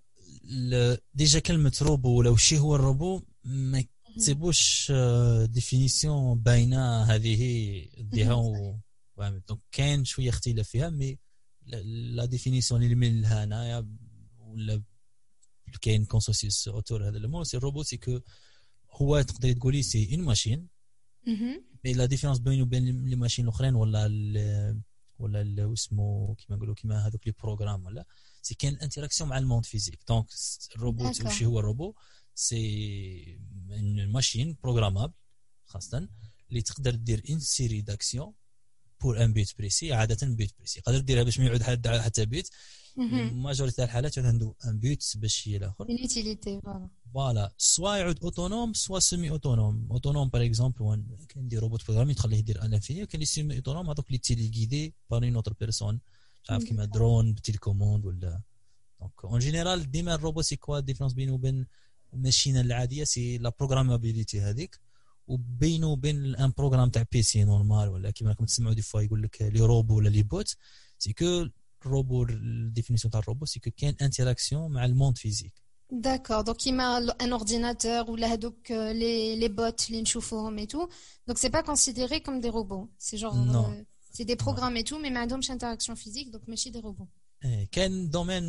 le, 0.50 0.98
déjà, 1.14 1.40
quel 1.42 1.58
robot, 1.82 2.22
là 2.22 2.32
où 2.32 2.38
هو 2.54 2.76
الروبو 2.76 3.22
ما 3.44 3.84
تسيبوش 4.18 4.92
ديفينيسيون 5.46 6.40
باينه 6.40 7.04
هذه 7.04 7.42
ديها 7.98 8.80
دونك 9.18 9.62
كاين 9.72 10.06
شويه 10.06 10.30
اختلاف 10.30 10.70
فيها 10.70 10.90
مي 10.90 11.18
لا 11.67 12.25
ديفينيسيون 12.25 12.83
اللي 12.83 12.95
من 12.95 13.25
هنايا 13.25 13.89
ولا 14.39 14.83
كاين 15.83 16.05
consensus 16.05 16.69
autour 16.69 17.09
هذا 17.09 17.17
ال 17.17 17.24
mot 17.24 17.45
c'est 17.45 17.57
ال 17.57 17.62
robot 17.62 17.87
c'est 17.87 17.97
que 17.97 18.21
هو 18.91 19.23
تقدري 19.23 19.55
تقولي 19.55 19.83
c'est 19.83 20.15
une 20.15 20.25
machine 20.25 20.69
mais 21.85 21.93
la 21.93 22.07
différence 22.07 22.39
بينه 22.39 22.63
وبين 22.63 23.05
les 23.09 23.17
machines 23.17 23.45
الأخرين 23.45 23.75
ولا 23.75 24.07
ال 24.07 24.83
ولا 25.19 25.73
اسمه 25.73 26.35
كيما 26.35 26.57
نقولوا 26.57 26.75
كيما 26.75 27.07
هذوك 27.07 27.27
les 27.27 27.35
programmes 27.43 27.87
ولا 27.87 28.05
c'est 28.43 28.55
كاين 28.55 28.79
interaction 28.79 29.31
مع 29.31 29.39
ال 29.39 29.43
monde 29.43 29.65
physique 29.67 30.01
donc 30.09 30.27
ال 30.77 30.85
robot 30.85 31.25
واش 31.25 31.43
هو 31.43 31.59
ال 31.59 31.65
robot 31.65 31.95
c'est 32.35 33.41
machine 34.09 34.57
programmable 34.63 35.13
خاصة 35.65 36.09
اللي 36.49 36.63
تقدر 36.63 36.95
دير 36.95 37.23
une 37.31 37.41
série 37.41 37.81
d'actions 37.81 38.33
pour 39.03 39.25
un 39.25 39.33
but 39.33 39.53
précis 39.59 39.93
عادة 39.93 40.27
but 40.27 40.53
précis 40.59 40.79
يقدر 40.79 40.99
ديرها 40.99 41.23
باش 41.23 41.39
ما 41.41 41.47
يعود 41.47 41.63
حتى 41.87 42.27
but. 42.27 42.49
majorité 42.97 43.77
تاع 43.77 43.85
الحالات 43.85 44.19
عنده 44.19 44.55
un 44.67 44.79
but 44.79 45.05
باش 45.17 45.47
الآخر. 45.47 45.87
utilité 45.91 46.61
voilà 47.15 47.53
soit 47.59 47.97
يعود 47.97 48.19
autonome 48.23 48.73
soit 48.73 48.99
semi 48.99 49.31
autonome 49.31 49.89
autonome 49.91 50.29
par 50.29 50.45
exemple 50.45 51.03
كاين 51.29 51.49
des 51.49 51.59
robots 51.59 51.85
programmés 51.85 52.15
تخليه 52.15 52.37
يدير 52.39 52.65
à 52.65 52.69
l'infini 52.69 53.03
وكاين 53.03 53.21
les 53.21 53.27
semi 53.27 53.57
autonomes 53.57 53.91
هذوك 53.91 54.07
اللي 54.07 54.19
téléguidés 54.19 54.95
par 55.11 55.25
une 55.25 55.35
autre 55.35 55.53
personne 55.61 56.01
تعرف 56.47 56.65
كيما 56.65 56.85
drone 56.85 57.33
ب 57.33 57.38
télécommande 57.38 58.05
ولا. 58.05 58.41
donc 59.01 59.25
en 59.25 59.39
général 59.39 59.91
ديما 59.91 60.15
ال 60.15 60.20
robot 60.20 60.45
c'est 60.45 60.57
quoi 60.57 60.81
différence 60.81 61.13
بينه 61.13 61.33
وبين 61.33 61.67
الماشينه 62.15 62.61
العادية؟ 62.61 63.05
c'est 63.05 63.39
la 63.39 63.53
programmabilité 63.59 64.41
هذيك. 64.41 64.81
وبينه 65.27 65.87
وبين 65.87 66.37
un 66.37 66.53
programme 66.59 66.91
تاع 66.91 67.05
PC 67.13 67.45
normal 67.45 67.89
ولا 67.89 68.11
كيما 68.11 68.31
راكم 68.31 68.45
تسمعوا 68.45 68.75
des 68.75 68.83
fois 68.83 69.01
يقول 69.01 69.23
لك 69.23 69.43
لي 69.43 69.61
روبو 69.61 69.97
ولا 69.97 70.09
les 70.09 70.23
bots 70.23 70.57
c'est 70.99 71.13
que 71.13 71.49
ال 71.87 71.93
robot 71.93 72.23
ال 72.23 72.31
définition 72.31 73.11
تاع 73.11 73.21
ال 73.21 73.25
robot 73.25 73.45
c'est 73.47 73.61
que 73.61 73.71
كاين 73.77 73.97
interaction 74.03 74.73
مع 74.73 74.85
ال 74.85 74.90
monde 74.90 75.19
physique 75.19 75.53
d'accord 75.91 76.41
donc 76.41 76.57
كيما 76.57 76.99
un 76.99 77.33
ordinateur 77.33 78.11
ولا 78.11 78.27
هذوك 78.33 78.71
les 78.71 79.37
les 79.37 79.49
bots 79.49 79.91
اللي 79.91 80.03
نشوفوهم 80.03 80.59
et 80.59 80.67
tout 80.67 80.89
donc 81.27 81.39
c'est 81.39 81.49
pas 81.49 81.61
considéré 81.61 82.21
comme 82.21 82.41
des 82.41 82.49
robots 82.49 82.89
c'est 82.99 83.17
juste 83.17 83.85
c'est 84.13 84.25
des 84.25 84.35
programmes 84.35 84.77
et 84.77 84.83
tout 84.83 84.99
mais 84.99 85.11
ما 85.11 85.21
عندهمش 85.21 85.51
interaction 85.51 85.97
physique 85.97 86.29
donc 86.29 86.49
ماشي 86.49 86.71
des 86.71 86.81
robots 86.81 87.07
كان 87.73 88.11
domaine 88.11 88.45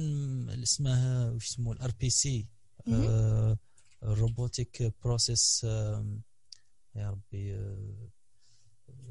اسمه 0.49 1.31
واش 1.33 1.49
يسموه 1.49 1.73
ال 1.75 1.91
RPA 1.99 2.09
c'est 2.09 2.47
robotic 4.03 4.93
process 5.03 5.65
يا 6.95 7.09
ربي 7.09 7.59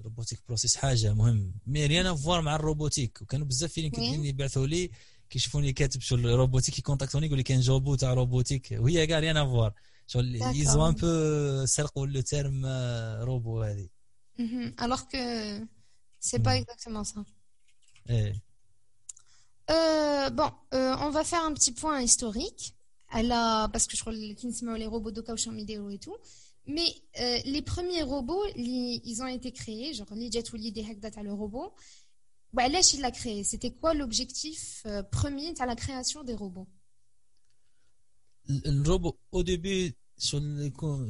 robotic 0.05 0.41
process 0.49 0.77
حاجة 0.77 1.15
مهم. 1.15 1.55
mais 1.67 1.87
rien 1.87 2.17
à 2.17 2.21
voir 2.21 2.41
مع 2.41 2.57
ال 2.57 2.63
robotique. 2.63 3.23
وكانوا 3.23 3.47
بزاف 3.47 3.73
في 3.73 3.91
LinkedIn 3.91 4.29
يبعثوا 4.29 4.67
لي 4.67 4.91
كيشوفوني 5.31 5.73
كاتب 5.73 6.01
شو 6.01 6.15
ال 6.15 6.21
robotique 6.21 6.79
يكونتاكتوني 6.79 7.27
يقول 7.27 7.39
لي 7.39 7.43
كاين 7.43 7.61
job 7.61 7.95
تاع 7.95 8.15
robotique. 8.15 8.69
وهي 8.81 9.07
كاع 9.07 9.19
rien 9.19 9.45
à 9.45 9.49
voir. 9.49 9.73
شغل 10.07 10.35
يزو 10.35 10.89
ان 10.89 10.95
بو 10.95 11.67
سرقوا 11.67 12.07
لو 12.07 12.21
تيرم 12.21 12.67
روبو 13.21 13.63
هذه. 13.63 13.89
الوغ 14.83 15.01
كو 15.01 15.19
سي 16.21 16.39
با 16.39 16.57
اكزاكتومون 16.59 17.05
سا 17.05 17.25
إيه. 18.11 18.43
Bon, 20.41 20.51
euh, 20.77 20.95
on 21.07 21.11
va 21.11 21.25
faire 21.25 21.45
un 21.51 21.55
petit 21.59 21.75
point 21.83 22.01
historique. 22.01 22.65
Elle 23.17 23.33
a, 23.33 23.69
parce 23.73 23.87
que 23.89 23.97
je 23.97 24.01
crois 24.03 24.15
que 24.15 24.79
les 24.83 24.91
robots 24.95 25.15
de 25.19 25.21
Kauchan 25.21 25.53
vidéo 25.63 25.91
et 25.91 25.99
tout. 25.99 26.19
Mais 26.67 26.91
euh, 27.21 27.39
les 27.45 27.63
premiers 27.63 28.03
robots, 28.03 28.45
ils 28.57 29.19
ont 29.23 29.27
été 29.27 29.51
créés, 29.53 29.95
genre 29.95 30.15
les 30.15 30.31
jet 30.31 30.53
ou 30.53 30.57
l'idée 30.57 30.85
hackdata 30.89 31.23
le 31.23 31.33
robot. 31.33 31.75
وعلاش 32.55 32.95
il 32.95 33.01
l'a 33.01 33.11
créé. 33.11 33.45
C'était 33.45 33.71
quoi 33.71 33.95
l'objectif 33.95 34.83
euh, 34.87 35.03
premier 35.03 35.53
de 35.53 35.67
la 35.67 35.77
création 35.77 36.23
des 36.23 36.35
robots? 36.35 36.69
ال 38.67 38.75
robot 38.75 39.17
au 39.35 39.43
début 39.43 39.95
شو 40.19 40.41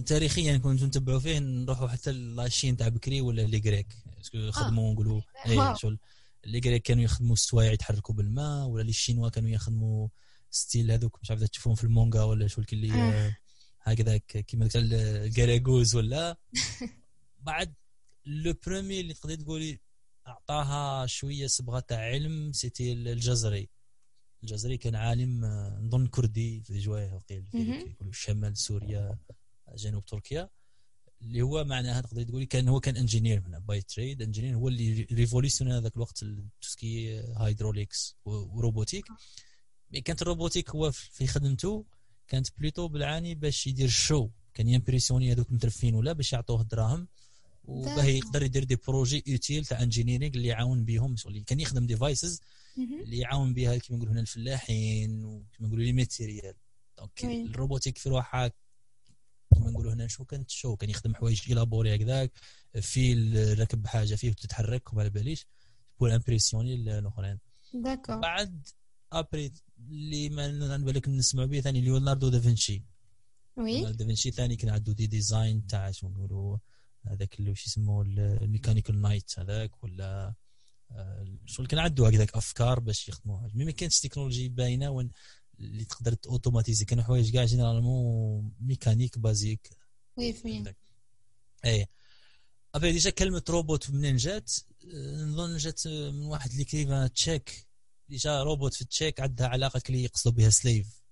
تاريخيا 0.07 0.57
كنت 0.57 0.83
نتبعوا 0.83 1.19
فيه 1.19 1.39
نروحوا 1.39 1.89
حتى 1.89 2.13
la 2.13 2.31
Chine 2.31 2.77
تاع 2.77 2.89
بكري 2.89 3.21
ولا 3.21 3.43
les 3.43 3.59
Grecs 3.59 3.87
خدموا 4.51 4.91
آه. 4.91 4.93
نقولوا 4.93 5.21
et 5.47 5.77
شو 5.77 5.97
les 6.45 6.61
Grecs 6.65 6.83
كانوا 6.83 7.03
يخدموا 7.03 7.33
السوايع 7.33 7.73
يتحركوا 7.73 8.15
بالماء 8.15 8.67
ولا 8.67 8.83
les 8.83 8.91
Chinois 8.91 9.29
كانوا 9.29 9.51
يخدموا 9.51 10.09
style 10.51 10.91
هذوك 10.91 11.19
مش 11.23 11.31
عارف 11.31 11.43
تشوفهم 11.43 11.75
في 11.75 11.85
المونغا 11.85 12.25
ولا 12.25 12.47
شو 12.47 12.63
اللي 12.73 13.33
آه. 13.87 13.91
هكذاك 13.91 14.25
كيما 14.27 14.65
قلت 14.65 14.77
الكراغوز 14.77 15.95
ولا؟ 15.97 16.37
بعد 17.47 17.75
le 18.27 18.55
premier 18.67 19.01
اللي 19.01 19.15
تقدري 19.15 19.37
تقولي 19.37 19.81
أعطاها 20.27 21.07
شوية 21.07 21.47
صبغه 21.47 21.81
تاع 21.81 21.99
علم 21.99 22.53
c'était 22.53 22.93
الجزري. 22.93 23.69
الجزري 24.43 24.77
كان 24.77 24.95
عالم 24.95 25.45
آه، 25.45 25.79
نظن 25.81 26.07
كردي 26.07 26.63
في 26.63 26.79
جوايه 26.79 27.13
وقيل 27.13 27.45
يقولوا 27.55 28.13
شمال 28.13 28.57
سوريا 28.57 29.19
جنوب 29.75 30.05
تركيا. 30.05 30.51
اللي 31.23 31.43
هو 31.43 31.65
معناها 31.65 32.01
تقدري 32.01 32.25
تقولي 32.25 32.47
كان 32.47 32.69
هو 32.69 32.81
كان 32.81 32.97
ingénieur 32.97 33.41
من 33.41 33.59
by 33.59 33.83
trade 33.83 34.23
engineer 34.23 34.55
هو 34.55 34.69
اللي 34.69 35.07
révolutionne 35.13 35.73
هذاك 35.73 35.97
الوقت 35.97 36.25
تسكي 36.61 37.21
هايدروليكس 37.21 38.17
وروبوتيك. 38.25 39.05
mais 39.91 40.01
كانت 40.01 40.23
ال 40.23 40.28
robotique 40.28 40.71
هو 40.71 40.91
في 40.93 41.27
خدمته. 41.27 41.85
كانت 42.33 42.49
plutôt 42.59 42.89
بالعاني 42.89 43.35
باش 43.35 43.67
يدير 43.67 43.89
شو 43.89 44.29
كان 44.55 44.69
impressionner 44.69 45.33
هذوك 45.33 45.49
المترفين 45.51 45.95
ولا 45.95 46.13
باش 46.13 46.33
يعطوه 46.33 46.61
الدراهم. 46.61 47.09
وباه 47.65 48.05
يقدر 48.05 48.43
يدير 48.43 48.65
des 48.65 48.77
projets 48.77 49.25
utiles 49.29 49.65
تاع 49.65 49.83
engineering 49.83 50.35
اللي 50.37 50.49
يعاون 50.49 50.85
بهم 50.85 51.15
اللي 51.27 51.41
كان 51.41 51.61
يخدم 51.61 51.87
devices 51.87 52.41
اللي 52.79 53.19
يعاون 53.19 53.55
بها 53.55 53.77
كيما 53.77 53.97
نقولوا 53.99 54.13
هنا 54.15 54.21
الفلاحين 54.21 55.25
وكيما 55.25 55.69
نقولوا 55.69 55.85
les 55.85 55.93
matériels 55.93 56.55
donc 56.99 57.25
ال 57.25 57.32
robotique 57.32 57.99
في 57.99 58.09
روحها 58.09 58.49
كيما 59.55 59.71
نقولوا 59.71 59.93
هنا 59.93 60.07
شو 60.07 60.25
كانت 60.25 60.51
شو 60.51 60.77
كان 60.77 60.91
يخدم 60.91 61.15
حوايج 61.15 61.43
élaborés 61.49 61.95
هكذاك 61.95 62.33
فيل 62.81 63.59
ركب 63.59 63.87
حاجة 63.87 64.15
فيه 64.15 64.31
وتتحرك 64.31 64.93
وما 64.93 65.09
باليش. 65.09 65.47
pour 66.01 66.15
impressionner 66.15 66.75
الأخرين. 66.75 67.39
d'accord 67.75 68.17
بعد 68.19 68.67
après 69.13 69.53
اللي 69.91 70.29
ما 70.29 70.77
بالك 70.77 71.09
نسمعوا 71.09 71.49
به 71.49 71.61
ثاني 71.61 71.81
ليوناردو 71.81 72.29
دافنشي 72.29 72.83
oui؟ 73.57 73.93
دافنشي 73.93 74.31
ثاني 74.31 74.57
كان 74.57 74.71
عنده 74.71 74.93
des 74.93 75.07
designs 75.07 75.67
تاع 75.67 75.91
شو 75.91 76.09
نقولوا 76.09 76.59
هذاك 77.07 77.41
اللي 77.41 77.51
وش 77.51 77.67
يسموه 77.67 78.05
ال 78.07 78.15
mechanical 78.15 79.01
knight 79.01 79.39
هذاك 79.39 79.85
ولا 79.85 80.35
شغل 81.47 81.67
كان 81.67 81.79
عنده 81.79 82.07
هكذاك 82.07 82.37
أفكار 82.37 82.81
باش 82.81 83.09
يخدموها. 83.09 83.51
mais 83.55 83.65
ما 83.65 83.71
كانش 83.71 84.01
تكنولوجي 84.01 84.49
باينة 84.49 84.91
وين 84.91 85.11
اللي 85.61 85.85
تقدر 85.85 86.17
automatiser 86.27 86.85
كانوا 86.85 87.05
حوايج 87.05 87.33
كاع 87.33 87.45
généralement 87.45 88.53
mécaniques 88.61 89.19
basiques. 89.19 89.71
oui 90.17 90.33
فهمت. 90.33 90.77
et 91.65 91.87
puis 92.75 92.93
déjà 92.93 93.11
كلمة 93.11 93.43
روبوت 93.49 93.91
منين 93.91 94.17
جات؟ 94.17 94.53
نظن 95.27 95.57
جات 95.57 95.87
من 95.87 96.25
واحد 96.25 96.51
اللي 96.51 96.65
écrivain 96.65 97.07
tchèque 98.13 98.23
déjà 98.23 98.43
robot 98.43 98.75
في 98.75 98.83
التشيك 98.83 99.21
عندها 99.21 99.49
علاقة 99.49 99.83
اللي 99.89 100.05
يقصدوا 100.05 100.33
بها 100.33 100.51
سليف. 100.51 101.03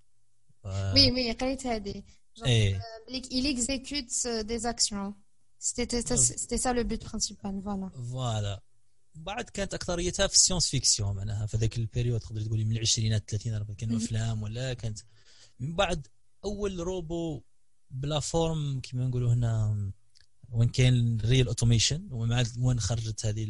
وي 0.64 1.12
وي 1.12 1.32
قريت 1.32 1.66
هذه 1.66 2.02
إيه. 2.46 2.80
il 3.30 3.46
exécute 3.46 4.26
des 4.46 4.66
actions. 4.66 5.14
C'était 5.58 6.58
ça 6.58 6.72
le 6.72 6.84
but 6.84 7.02
principal, 7.04 7.54
voilà. 7.62 7.90
Voilà. 7.96 8.60
بعد 9.14 9.44
كانت 9.44 9.74
أكثريتها 9.74 10.26
في 10.26 10.34
ال 10.34 10.38
science 10.38 10.68
fiction 10.68 11.16
معناها 11.16 11.46
في 11.46 11.56
ذاك 11.56 11.78
ال 11.78 11.83
période 11.83 12.20
تقدر 12.20 12.42
تقولي 12.42 12.64
من 12.64 12.72
العشرينات 12.72 13.20
الثلاثينات 13.20 13.66
كانوا 13.78 13.98
أفلام 13.98 14.42
ولا 14.42 14.74
كانت. 14.74 14.98
من 15.60 15.76
بعد 15.76 16.06
أول 16.44 16.78
robot 16.78 17.42
plateforme 17.90 18.80
كما 18.80 19.06
نقولوا 19.06 19.34
هنا 19.34 19.76
وين 20.48 20.68
كان 20.68 21.20
real 21.20 21.46
automation 21.46 22.08
وين 22.58 22.80
خرجت 22.80 23.26
هذه 23.26 23.46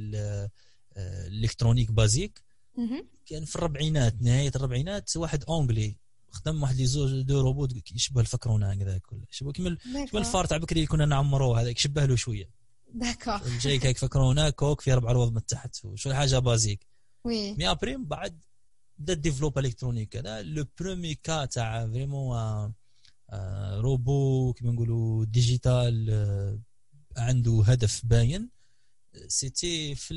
ال 0.97 1.04
électronique 1.04 1.91
basique 1.91 2.43
كان 3.27 3.45
في 3.45 3.57
الربعينات 3.57 4.23
نهاية 4.23 4.53
الربعينات 4.57 5.17
واحد 5.17 5.45
Anglais 5.45 5.97
خدم 6.31 6.63
واحد 6.63 6.77
لي 6.77 6.87
زوج 6.87 7.21
de 7.21 7.41
robots 7.41 7.93
يشبه 7.95 8.21
الفكرونة 8.21 8.71
هكذاك 8.71 9.13
ولا 9.13 9.25
يشبه 9.31 9.53
كيما 9.53 9.77
كيما 9.85 10.21
الفار 10.21 10.45
تاع 10.45 10.57
بكري 10.57 10.87
كنا 10.87 11.07
نعمروه 11.07 11.61
هذاك 11.61 11.79
شبه 11.79 12.05
له 12.05 12.17
شوية. 12.17 12.51
d'accord. 12.95 13.41
جاي 13.61 13.81
هيك 13.83 13.99
فكرونا 13.99 14.51
كوك 14.51 14.81
في 14.81 14.93
أربع 14.93 15.13
روض 15.13 15.33
من 15.33 15.47
تحت 15.47 15.85
وشو 15.85 16.13
حاجة 16.13 16.39
basique. 16.39 16.87
oui. 17.25 17.55
mais 17.55 17.71
après 17.71 17.97
بعد 17.97 18.41
بدأ 18.99 19.15
développe 19.15 19.59
électronique 19.59 20.17
هذا. 20.17 20.43
le 20.43 20.65
premier 20.81 21.15
cas 21.15 21.45
تاع 21.45 21.87
vraiment 21.87 22.75
robot 23.81 24.53
كيما 24.53 24.73
نقولوا 24.73 25.25
digital 25.25 26.61
عنده 27.17 27.63
هدف 27.67 28.07
باين. 28.07 28.51
c'était 29.27 29.95
في 29.95 30.15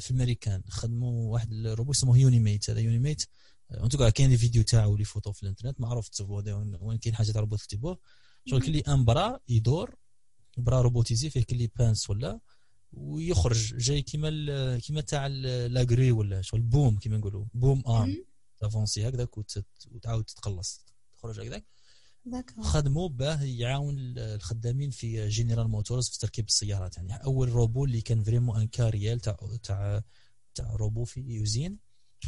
في 0.00 0.10
الامريكان 0.10 0.62
خدموا 0.68 1.32
واحد 1.32 1.52
الروبو 1.52 1.92
اسمه 1.92 2.18
Unimate 2.18 2.70
هذا 2.70 2.80
Unimate 2.80 3.26
en 3.70 3.88
tout 3.88 4.01
cas 4.01 4.10
كاين 4.10 4.30
des 4.30 4.36
vidéos 4.36 4.62
تاعو 4.62 4.96
les 4.96 5.04
photos 5.04 5.32
في 5.32 5.42
الإنترنت. 5.42 5.80
معروف 5.80 6.08
تصيفوه 6.08 6.78
وين 6.80 6.98
كاين 6.98 7.14
حاجة 7.14 7.32
تاع 7.32 7.40
روبوت 7.40 7.60
تكتبوه 7.60 7.98
شغل 8.46 8.62
كلي 8.62 8.80
ان 8.80 9.04
برا 9.04 9.40
يدور 9.48 9.94
برا 10.56 10.80
روبوتيزي 10.80 11.30
فيه 11.30 11.42
كلي 11.42 11.70
بانس 11.76 12.10
ولا 12.10 12.40
ويخرج. 12.92 13.76
جاي 13.76 14.02
كيما 14.02 14.78
كيما 14.78 15.00
تاع 15.00 15.26
لاغري 15.26 16.12
ولا 16.12 16.42
شغل 16.42 16.60
بوم 16.60 16.98
كيما 16.98 17.16
نقولوا. 17.16 17.44
بوم 17.54 17.82
ارم 17.86 18.24
تافونسي 18.58 19.08
هكذاك 19.08 19.38
وتعاود 19.90 20.24
تتقلص. 20.24 20.84
تخرج 21.18 21.40
هكذاك. 21.40 21.64
خدموا 22.60 23.08
باه 23.08 23.42
يعاون 23.42 23.96
الخدامين 24.18 24.90
في 24.90 25.28
جنرال 25.28 25.68
موتورز 25.68 26.08
في 26.08 26.18
تركيب 26.18 26.46
السيارات. 26.46 26.96
يعني 26.96 27.14
أول 27.14 27.48
روبو 27.48 27.84
اللي 27.84 28.00
كان 28.00 28.22
فريمون 28.22 28.60
ان 28.60 28.66
كاريال 28.66 29.20
تاع 29.20 29.36
تاع 29.62 30.02
تاع 30.54 30.72
روبو 30.76 31.04
في 31.04 31.20
يوزين 31.20 31.78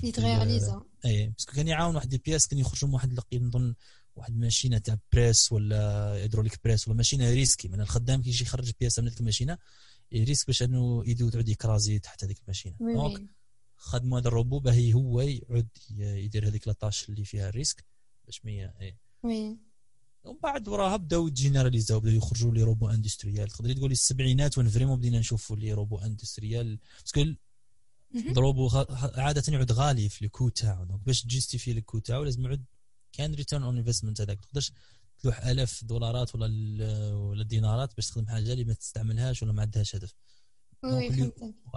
يتغيراليزا 0.02 0.82
اي 1.04 1.26
باسكو 1.26 1.52
كان 1.52 1.68
يعاون 1.68 1.94
واحد 1.94 2.08
دي 2.08 2.18
بياس 2.18 2.48
كان 2.48 2.58
يخرجوا 2.58 2.88
من 2.88 2.94
واحد 2.94 3.18
نظن 3.34 3.74
واحد 4.16 4.36
ماشينة 4.36 4.78
تاع 4.78 4.98
presse 5.12 5.52
ولا 5.52 6.12
hydraulic 6.12 6.60
press 6.64 6.88
ولا 6.88 6.96
ماشينة 6.96 7.30
risquée 7.30 7.68
من 7.68 7.80
الخدام 7.80 8.22
كي 8.22 8.28
يجي 8.28 8.44
يخرج 8.44 8.72
بياسه 8.80 9.02
من 9.02 9.08
هذيك 9.08 9.20
الماشينة 9.20 9.58
risque 10.12 10.46
باش 10.46 10.62
إنه 10.62 11.02
يدو 11.06 11.28
تعود 11.28 11.48
يكرازي 11.48 11.98
تحت 11.98 12.24
هذيك 12.24 12.40
الماشينة. 12.40 12.76
donc 12.80 13.30
خدموا 13.76 14.20
هذا 14.20 14.28
الروبو 14.28 14.58
باه 14.58 14.92
هو 14.92 15.20
يعود 15.20 15.68
يدير 15.98 16.48
هذيك 16.48 16.68
la 16.68 16.80
tâche 16.80 17.08
اللي 17.08 17.24
فيها 17.24 17.48
ال 17.48 17.53
risque 17.53 17.84
باش 18.24 18.44
ما 18.44 18.72
eh 18.80 18.96
oui 19.22 19.58
ومن 20.24 20.38
بعد 20.42 20.68
وراها 20.68 20.96
بداو 20.96 21.28
جينيراليزاو 21.28 22.00
بداو 22.00 22.14
يخرجوا 22.14 22.54
les 22.54 22.62
robots 22.62 22.88
industriels. 22.88 23.48
تقدري 23.48 23.74
تقولي 23.74 23.92
السبعينات 23.92 24.58
وين 24.58 24.68
vraiment 24.68 24.98
بدينا 24.98 25.18
نشوفوا 25.18 25.56
les 25.56 25.72
robots 25.72 25.98
industriels. 25.98 26.78
parce 27.00 27.15
que 27.15 27.24
robot 28.32 28.70
عادة 29.14 29.52
يعود 29.52 29.72
غالي 29.72 30.08
في 30.08 30.24
ال 30.24 30.29
coût 30.29 30.48
تاعو 30.48 30.84
donc 30.84 31.00
باش 31.00 31.22
تجيستيفي 31.22 31.70
ال 31.70 31.76
coût 31.76 31.98
تاعو 31.98 32.24
لازم 32.24 32.44
يعود 32.44 32.64
كاين 33.12 33.34
return 33.34 33.62
on 33.62 33.78
investment 33.78 34.20
هذاك. 34.20 34.36
ما 34.38 34.42
تقدرش 34.42 34.72
تلوح 35.18 35.46
الاف 35.46 35.84
دولارات 35.84 36.34
ولا 36.34 37.14
ولا 37.14 37.44
دينارات 37.44 37.96
باش 37.96 38.06
تخدم 38.06 38.26
حاجة 38.26 38.52
اللي 38.52 38.64
ما 38.64 38.72
تستعملهاش 38.72 39.42
ولا 39.42 39.52
ما 39.52 39.62
عندهاش 39.62 39.96
هدف. 39.96 40.14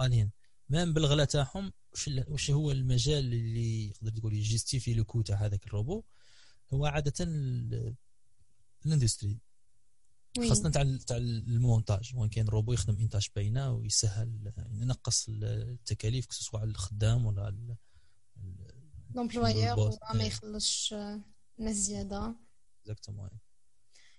غاليين. 0.00 0.30
même 0.68 0.92
بالغلا 0.92 1.24
تاعهم 1.24 1.72
وش 2.28 2.50
هو 2.50 2.70
المجال 2.70 3.24
اللي 3.24 3.86
يقدر 3.86 4.10
تقول 4.10 4.34
يجيستيفي 4.34 4.94
le 4.94 5.04
coût 5.04 5.22
تاع 5.22 5.36
هذاك 5.36 5.66
الروبو؟ 5.66 6.02
هو 6.72 6.86
عادة 6.86 7.26
ال 8.86 8.91
industrie. 8.91 9.38
خاصة 10.48 10.70
تاع 10.70 10.96
تاع 11.06 11.16
المونتاج 11.16 12.12
وين 12.16 12.30
كاين 12.30 12.48
روبو 12.48 12.72
يخدم 12.72 12.96
إنتاج 13.00 13.28
باينة 13.36 13.72
ويسهل 13.72 14.52
يعني 14.56 14.80
ينقص 14.82 15.26
التكاليف 15.28 16.26
سواء 16.30 16.62
على 16.62 16.70
الخدام 16.70 17.26
ولا 17.26 17.76
l'employeur 19.14 19.98
ما 20.14 20.24
يخلصش 20.24 20.94
ناس 21.58 21.76
زيادة. 21.76 22.34
exactement 22.82 23.30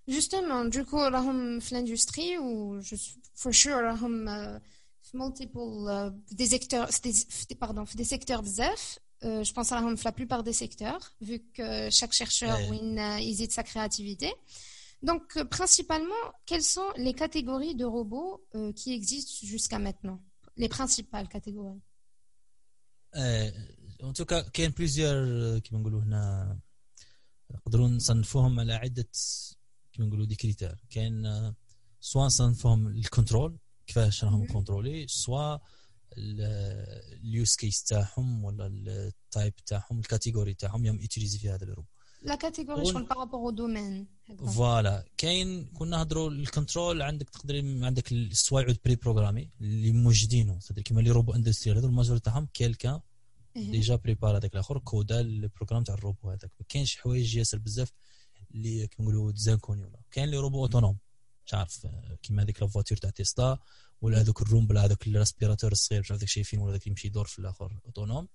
justement 0.10 0.69
donc 0.69 0.98
راهم 0.97 1.59
في 1.59 1.71
ال 1.72 1.78
industrie 1.78 2.38
و 2.38 2.81
for 3.36 3.51
sure 3.51 3.84
راهم 3.83 4.25
في 5.01 5.17
multiples 5.17 6.24
des 6.31 6.48
secteurs 6.48 6.88
pardon 7.62 7.86
في 7.86 7.97
des 7.98 8.03
secteurs 8.03 8.41
بزاف 8.41 9.00
je 9.23 9.52
pense 9.52 9.73
راهم 9.73 9.97
في 9.97 10.09
la 10.09 10.12
plupart 10.12 10.42
des 10.42 10.52
secteurs 10.52 11.14
vu 11.21 11.38
que 11.56 11.90
chaque 11.90 12.12
chercheur 12.12 12.71
وين 12.71 12.99
يزيد 12.99 13.50
sa 13.52 13.62
créativité 13.62 14.32
donc 15.02 15.42
principalement 15.59 16.25
quelles 16.47 16.68
sont 16.76 16.90
les 16.97 17.14
catégories 17.14 17.75
de 17.75 17.85
robots 17.85 18.35
euh, 18.54 18.73
qui 18.73 18.92
existent 18.99 19.47
jusqu'à 19.47 19.78
maintenant 19.78 20.18
les 20.56 20.68
principales 20.68 21.28
catégories 21.28 21.82
ان 23.14 24.12
توكا 24.12 24.40
كاين 24.40 24.71
بليزيور 24.71 25.59
كيما 25.59 25.80
نقولوا 25.80 26.02
هنا 26.02 26.59
نقدروا 27.50 27.88
نصنفوهم 27.88 28.61
على 28.61 28.73
عده 28.73 29.09
كيما 29.92 30.09
نقولوا 30.09 30.26
دي 30.26 30.35
كريتير 30.35 30.85
كاين 30.90 31.52
سوا 32.00 32.26
نصنفوهم 32.26 32.87
الكنترول 32.87 33.59
كيفاش 33.87 34.25
راهم 34.25 34.47
كونترولي 34.47 35.06
سوا 35.09 35.59
ال 36.17 36.52
use 36.52 37.55
case 37.55 37.84
تاعهم 37.83 38.43
ولا 38.43 38.67
ال 38.67 38.85
type 38.85 39.55
تاعهم 39.55 40.00
ال 40.00 40.05
catégorie 40.05 40.53
تاعهم 40.53 40.86
يوم 40.86 41.01
utilisé 41.01 41.39
في 41.39 41.50
هذا 41.50 41.63
ال 41.63 41.67
robot 41.67 41.88
la 42.22 42.36
catégorie 42.36 42.86
شغل 42.86 43.03
par 43.03 43.14
rapport 43.14 43.39
au 43.39 43.50
domaine 43.50 44.07
voilà. 44.55 45.05
كاين 45.17 45.65
كنا 45.65 45.97
نهضروا 45.97 46.29
ال 46.29 46.38
contrôle 46.38 47.01
عندك 47.01 47.29
تقدر 47.29 47.55
عندك 47.86 48.12
السوايعود 48.12 48.77
بري 48.86 48.95
بروغرامي 48.95 49.50
اللي 49.62 49.91
موجودينه 49.91 50.59
كيما 50.86 51.01
لي 51.01 51.12
روبو 51.12 51.33
اندستريال 51.33 51.77
هذو 51.77 51.88
الماجور 51.88 52.17
تاعهم 52.17 52.47
كيلكان 52.53 53.00
ديجا 53.55 53.95
بريبار 53.95 54.38
هذاك 54.38 54.53
الآخر 54.53 54.79
كودا 54.79 55.19
البروغرام 55.19 55.83
تاع 55.83 55.95
الروبو 55.95 56.29
هذاك. 56.29 56.51
ما 56.59 56.65
كاينش 56.69 56.97
حوايج 56.97 57.36
ياسر 57.36 57.57
بزاف 57.57 57.91
اللي 58.51 58.88
كيما 58.88 59.12
نقولوا 59.12 59.31
ديزانكوني 59.31 59.83
ولا. 59.83 60.00
كاين 60.12 60.29
لي 60.29 60.38
روبو 60.38 60.62
اوتونوم 60.62 60.97
مش 61.45 61.53
عارف 61.53 61.88
كيما 62.24 62.43
هذيك 62.43 62.62
لافواتور 62.62 62.97
تاع 62.97 63.09
تيستا 63.09 63.59
ولا 64.01 64.22
هذوك 64.22 64.42
الروم 64.42 64.68
بلا 64.68 64.86
هذوك 64.86 65.08
الراسبيراتور 65.08 65.72
الصغير 65.72 66.01
مش 66.01 66.12
عارف 66.12 66.24
شايفين 66.25 66.60
ولا 66.60 66.72
ذاك 66.72 66.88
يمشي 66.88 67.08
يدور 67.08 67.25
في 67.25 67.39
الآخر 67.39 67.80
أوتونوم. 67.86 68.27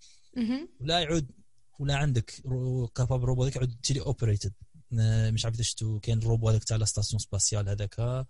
ولا 0.80 1.00
يعود 1.00 1.30
ولا 1.78 1.96
عندك 1.96 2.30
كاباب 2.94 3.24
روبو 3.24 3.42
هذاك 3.42 3.56
يعود 3.56 3.76
تيلي 3.82 4.00
اوبريتد 4.00 4.52
مش 5.32 5.44
عارف 5.44 5.56
شفتو 5.56 6.00
كاين 6.00 6.18
الروبو 6.18 6.48
هذاك 6.48 6.64
تاع 6.64 6.76
la 6.76 6.84
station 6.84 7.18
spatiale 7.18 7.68
هذاك 7.68 8.26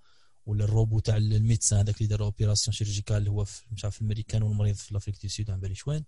ولا 0.46 0.64
الروبو 0.64 0.98
تاع 1.00 1.16
ال 1.16 1.23
médecine 1.23 1.78
هذاك 1.78 1.96
اللي 1.96 2.06
دار 2.08 2.22
opération 2.24 2.74
chirurgicale 2.74 3.16
اللي 3.16 3.30
هو 3.30 3.44
في 3.44 3.62
مش 3.72 3.84
عارف 3.84 3.94
في 3.94 4.02
الميريكان 4.02 4.42
والمريض 4.42 4.74
في 4.74 4.90
ال 4.90 4.94
Afrique 4.94 5.20
du 5.22 5.28
Sud 5.28 5.60
بالي 5.60 5.74
شوين 5.74 6.04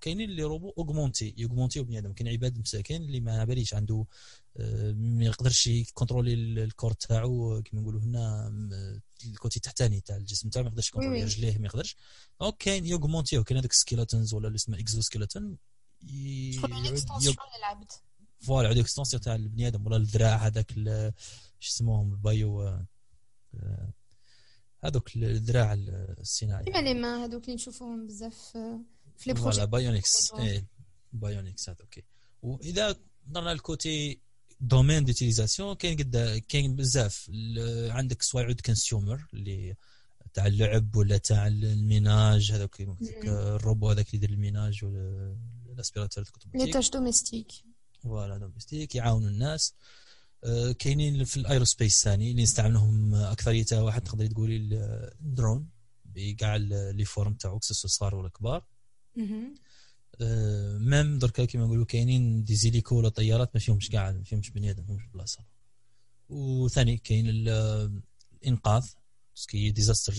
كاينين 0.00 0.30
les 0.30 0.42
robots 0.42 0.72
augmentés 0.78 1.34
يوغمونتي 1.36 1.82
بنادم. 1.82 2.12
كاين 2.12 2.28
عباد 2.28 2.58
مساكين 2.58 3.02
اللي 3.02 3.20
ما 3.20 3.44
باليش 3.44 3.74
عنده 3.74 4.06
آه، 4.56 4.92
ما 4.92 5.24
يقدرش 5.24 5.66
يكونترولي 5.66 6.34
ال 6.34 6.44
corps 6.44 6.92
تاعو 6.92 7.62
كيما 7.62 7.82
نقولوا 7.82 8.00
هنا 8.00 8.48
ال 9.24 9.30
côté 9.30 9.56
التحتاني 9.56 10.00
تاع 10.00 10.16
الجسم 10.16 10.48
تاعو 10.48 10.64
ما 10.64 10.70
يقدرش 10.70 10.88
يكونترولي 10.88 11.24
رجليه 11.24 11.58
ما 11.58 11.66
يقدرش. 11.66 11.96
donc 12.40 12.56
كاين 12.58 12.86
يوغمونتي 12.86 13.42
كاين 13.42 13.58
هذوك 13.58 13.72
ال 13.72 13.78
skeletons 13.78 14.34
ولا 14.34 14.46
اللي 14.46 14.56
اسمه 14.56 14.78
exoskeleton 14.78 15.58
العبد 17.58 17.92
voilà 18.40 18.68
يعود 18.68 18.78
extension 18.78 19.22
تاع 19.22 19.34
البني 19.34 19.66
آدم 19.66 19.86
ولا 19.86 19.96
الذراع 19.96 20.36
هذاك 20.36 20.72
شو 21.60 21.70
اسمهم 21.70 22.12
ال 22.12 22.25
bio 22.25 22.62
آه، 22.62 22.86
هذوك 24.84 25.16
الذراع 25.16 25.74
الصناعي. 25.74 26.64
كيما 26.64 26.78
لي 26.78 26.94
ما 26.94 27.24
هذوك 27.24 27.44
اللي 27.44 27.54
نشوفوهم 27.54 28.06
بزاف 28.06 28.56
آه، 28.56 28.80
في 29.18 29.30
les 29.32 29.40
projets 29.40 29.66
bionics 29.66 30.32
إيه 30.32 30.66
bionics 31.12 31.68
هذا 31.68 31.78
OK. 31.80 32.02
واذا 32.42 32.96
نظرنا 33.28 33.52
ال 33.52 33.66
côté 33.66 34.20
domaine 34.60 35.04
d'utilisation 35.04 35.74
كاين 35.74 35.96
قد 35.96 36.42
كاين 36.48 36.76
بزاف. 36.76 37.30
عندك 37.90 38.22
soit 38.22 38.44
يعود 38.44 38.60
consumer 38.60 39.26
اللي 39.34 39.76
تاع 40.34 40.46
اللعب 40.46 40.96
ولا 40.96 41.16
تاع 41.16 41.46
ال 41.46 41.61
ménage 41.61 42.52
هذاك 42.52 42.80
الروبو 43.24 43.90
هذاك 43.90 44.06
اللي 44.06 44.16
يدير 44.16 44.30
ال 44.30 44.38
ménage 44.38 44.84
ولا 44.84 45.36
ال 45.72 45.77
aspirateur 45.77 46.24
les 46.54 46.72
tâches 46.72 46.90
domestiques 46.90 47.52
voilà 48.02 48.38
domestiques 48.38 48.94
يعاونوا 48.94 49.28
الناس. 49.28 49.74
آه، 50.44 50.72
كاينين 50.72 51.24
في 51.24 51.36
ال 51.36 51.43
aerospace 51.43 52.02
ثاني 52.04 52.30
اللي 52.30 52.42
نستعملهم 52.42 53.14
اكثريتها 53.14 53.80
واحد 53.80 54.02
تقدر 54.02 54.26
تقولي 54.26 54.56
ال 54.56 54.72
drones 54.72 55.68
بكاع 56.04 56.56
les 56.56 57.04
formes 57.04 57.34
تاعو 57.34 57.58
سواء 57.62 57.90
صغار 57.90 58.14
ولا 58.14 58.28
كبار. 58.28 58.64
آه، 60.20 60.78
même 60.78 61.18
دركا 61.18 61.44
كيما 61.44 61.64
نقولوا 61.64 61.84
كاينين 61.84 62.44
des 62.44 62.54
hélicos 62.54 62.96
ولا 62.98 63.08
طيارات 63.08 63.50
ما 63.54 63.60
فيهمش 63.60 63.90
كاع 63.90 64.12
ما 64.12 64.24
فيهمش 64.24 64.50
بني 64.50 64.70
آدم 64.70 64.82
ما 64.82 64.86
فيهمش 64.86 65.06
بلاصة. 65.14 65.44
وثاني 66.28 66.96
كاين 66.96 67.28
الانقاذ 67.28 68.86
ce 69.34 69.48
qui 69.48 69.70
disaster 69.70 70.14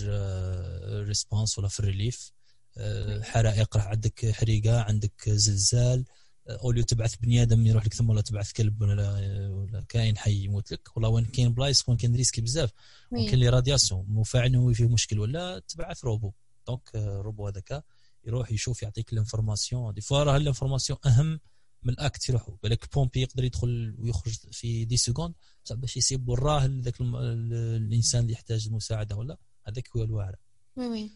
response 1.08 1.60
ولا 1.60 1.68
في 1.68 1.80
ال 1.80 1.87
relief 1.87 2.32
آه، 2.78 3.22
حرائق 3.22 3.78
راح 3.78 3.88
عندك 3.88 4.32
حريقة 4.32 4.82
عندك 4.82 5.30
زلزال. 5.30 6.06
آه، 6.48 6.60
au 6.64 6.71
lieu 6.71 6.84
تبعث 6.84 7.16
بني 7.16 7.42
آدم 7.42 7.66
يروح 7.66 7.86
لك 7.86 7.94
ثم 7.94 8.10
ولا 8.10 8.22
تبعث 8.22 8.52
كلب 8.52 8.82
ولا 8.82 9.50
ولا 9.50 9.86
كائن 9.90 10.18
حي 10.18 10.44
يموت 10.44 10.72
لك. 10.72 10.90
والله 10.96 11.10
وين 11.10 11.26
كاين 11.26 11.54
بلايص 11.54 11.90
وين 11.90 11.98
كاين 11.98 12.16
risqué 12.16 12.42
بزاف. 12.42 12.72
وين 13.12 13.26
كاين 13.26 13.40
les 13.40 13.50
radiations 13.50 14.06
مفاعل 14.10 14.52
نووي 14.52 14.74
فيه 14.74 14.88
مشكل. 14.88 15.20
ولا 15.20 15.60
تبعث 15.60 16.06
robot. 16.06 16.32
donc 16.68 16.96
robot 16.96 17.48
هذاك 17.48 17.84
يروح 18.24 18.52
يشوف 18.52 18.84
يعطيك 18.84 19.14
l'information. 19.14 19.94
des 19.94 20.02
fois 20.02 20.24
راه 20.24 20.38
l'information 20.38 21.00
أهم 21.06 21.40
من 21.84 21.94
ال 21.94 22.01
acte 22.01 22.30
يروحوا 22.30 22.56
بالك 22.64 22.94
pompier 22.94 23.22
يقدر 23.22 23.44
يدخل 23.44 23.96
ويخرج 24.00 24.34
في 24.52 24.86
deux 24.86 24.98
secondes 24.98 25.34
باش 25.72 25.98
يسيب 25.98 26.30
وراه 26.30 26.66
ذاك 26.66 27.02
الإنسان 27.02 28.22
اللي 28.22 28.34
يحتاج 28.34 28.68
المساعدة 28.68 29.16
ولا؟ 29.16 29.38
هذاك 29.68 29.90
هو 29.96 30.04
الواعر. 30.04 30.36
oui 30.76 30.88
oui. 30.88 31.12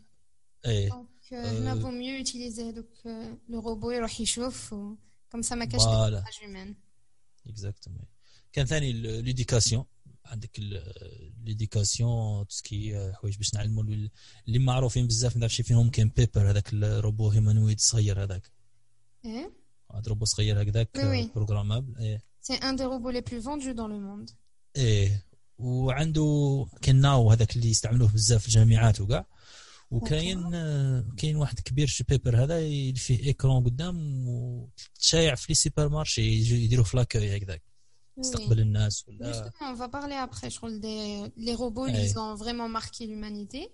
إيه. 0.65 1.07
هنا 1.31 1.79
faut 1.79 1.91
mieux 1.91 2.15
utiliser 2.15 2.69
هذوك 2.69 2.89
le 3.49 3.59
robot 3.59 3.91
يروح 3.91 4.21
يشوف 4.21 4.75
comme 5.29 5.41
ça 5.41 5.55
ما 5.55 5.65
كاش 5.65 5.81
exactement 7.47 8.05
كاين 8.53 8.65
ثاني 8.65 8.93
l'éducation 9.21 9.85
عندك 10.25 10.59
l'éducation 11.43 12.47
tout 12.47 12.76
ce 12.76 12.90
qui 12.90 13.11
حوايج 13.13 13.37
باش 13.37 13.53
نعلموا 13.53 13.83
اللي 14.47 14.59
معروفين 14.59 15.07
بزاف 15.07 15.37
نعرف 15.37 15.53
فيهم 15.53 15.89
كاين 15.89 16.11
Pepper 16.17 16.49
هذاك 16.49 16.73
ال 16.73 16.83
robot 16.83 17.29
humanoïde 17.29 17.79
صغير 17.79 18.23
هذاك. 18.23 18.51
إيه. 19.25 19.53
هذا 19.91 20.03
روبو 20.07 20.25
صغير 20.25 20.61
هكذاك 20.61 20.89
بروغرامابل 21.35 21.97
إيه. 21.97 22.23
سي 22.41 22.53
ان 22.53 22.75
دي 22.75 22.83
روبو 22.83 23.09
لي 23.09 23.21
بلو 23.21 23.41
فوندو 23.41 23.71
دون 23.71 23.91
لو 23.91 23.99
موند 23.99 24.29
إيه. 24.75 25.25
وعنده 25.57 26.65
كان 26.81 26.95
ناو 27.01 27.31
هذاك 27.31 27.55
اللي 27.55 27.69
يستعملوه 27.69 28.11
بزاف 28.11 28.41
في 28.41 28.47
الجامعات 28.47 29.01
وكاع. 29.01 29.25
وكاين 29.91 30.51
كاين 31.17 31.35
واحد 31.35 31.59
كبير 31.59 31.87
شي 31.87 32.03
بيبر 32.03 32.43
هذا 32.43 32.57
اللي 32.57 32.95
فيه 32.95 33.19
ايكرون 33.23 33.63
قدام 33.63 34.27
وتشايع 34.27 35.35
في 35.35 35.45
لي 35.49 35.55
سوبر 35.55 35.89
مارشي 35.89 36.21
يديروه 36.63 36.85
في 36.85 36.97
لاكوي 36.97 37.37
هكذاك. 37.37 37.72
يستقبل 38.18 38.60
الناس 38.60 39.08
ولا 39.08 39.52
on 39.60 39.74
va 39.74 39.88
parler 39.88 40.14
après 40.14 40.50
je 40.50 40.56
crois 40.56 40.70
des 40.70 41.32
les 41.36 41.54
robots 41.54 41.86
ils 41.86 42.18
ont 42.18 42.34
vraiment 42.34 42.68
marqué 42.68 43.06
l'humanité 43.06 43.70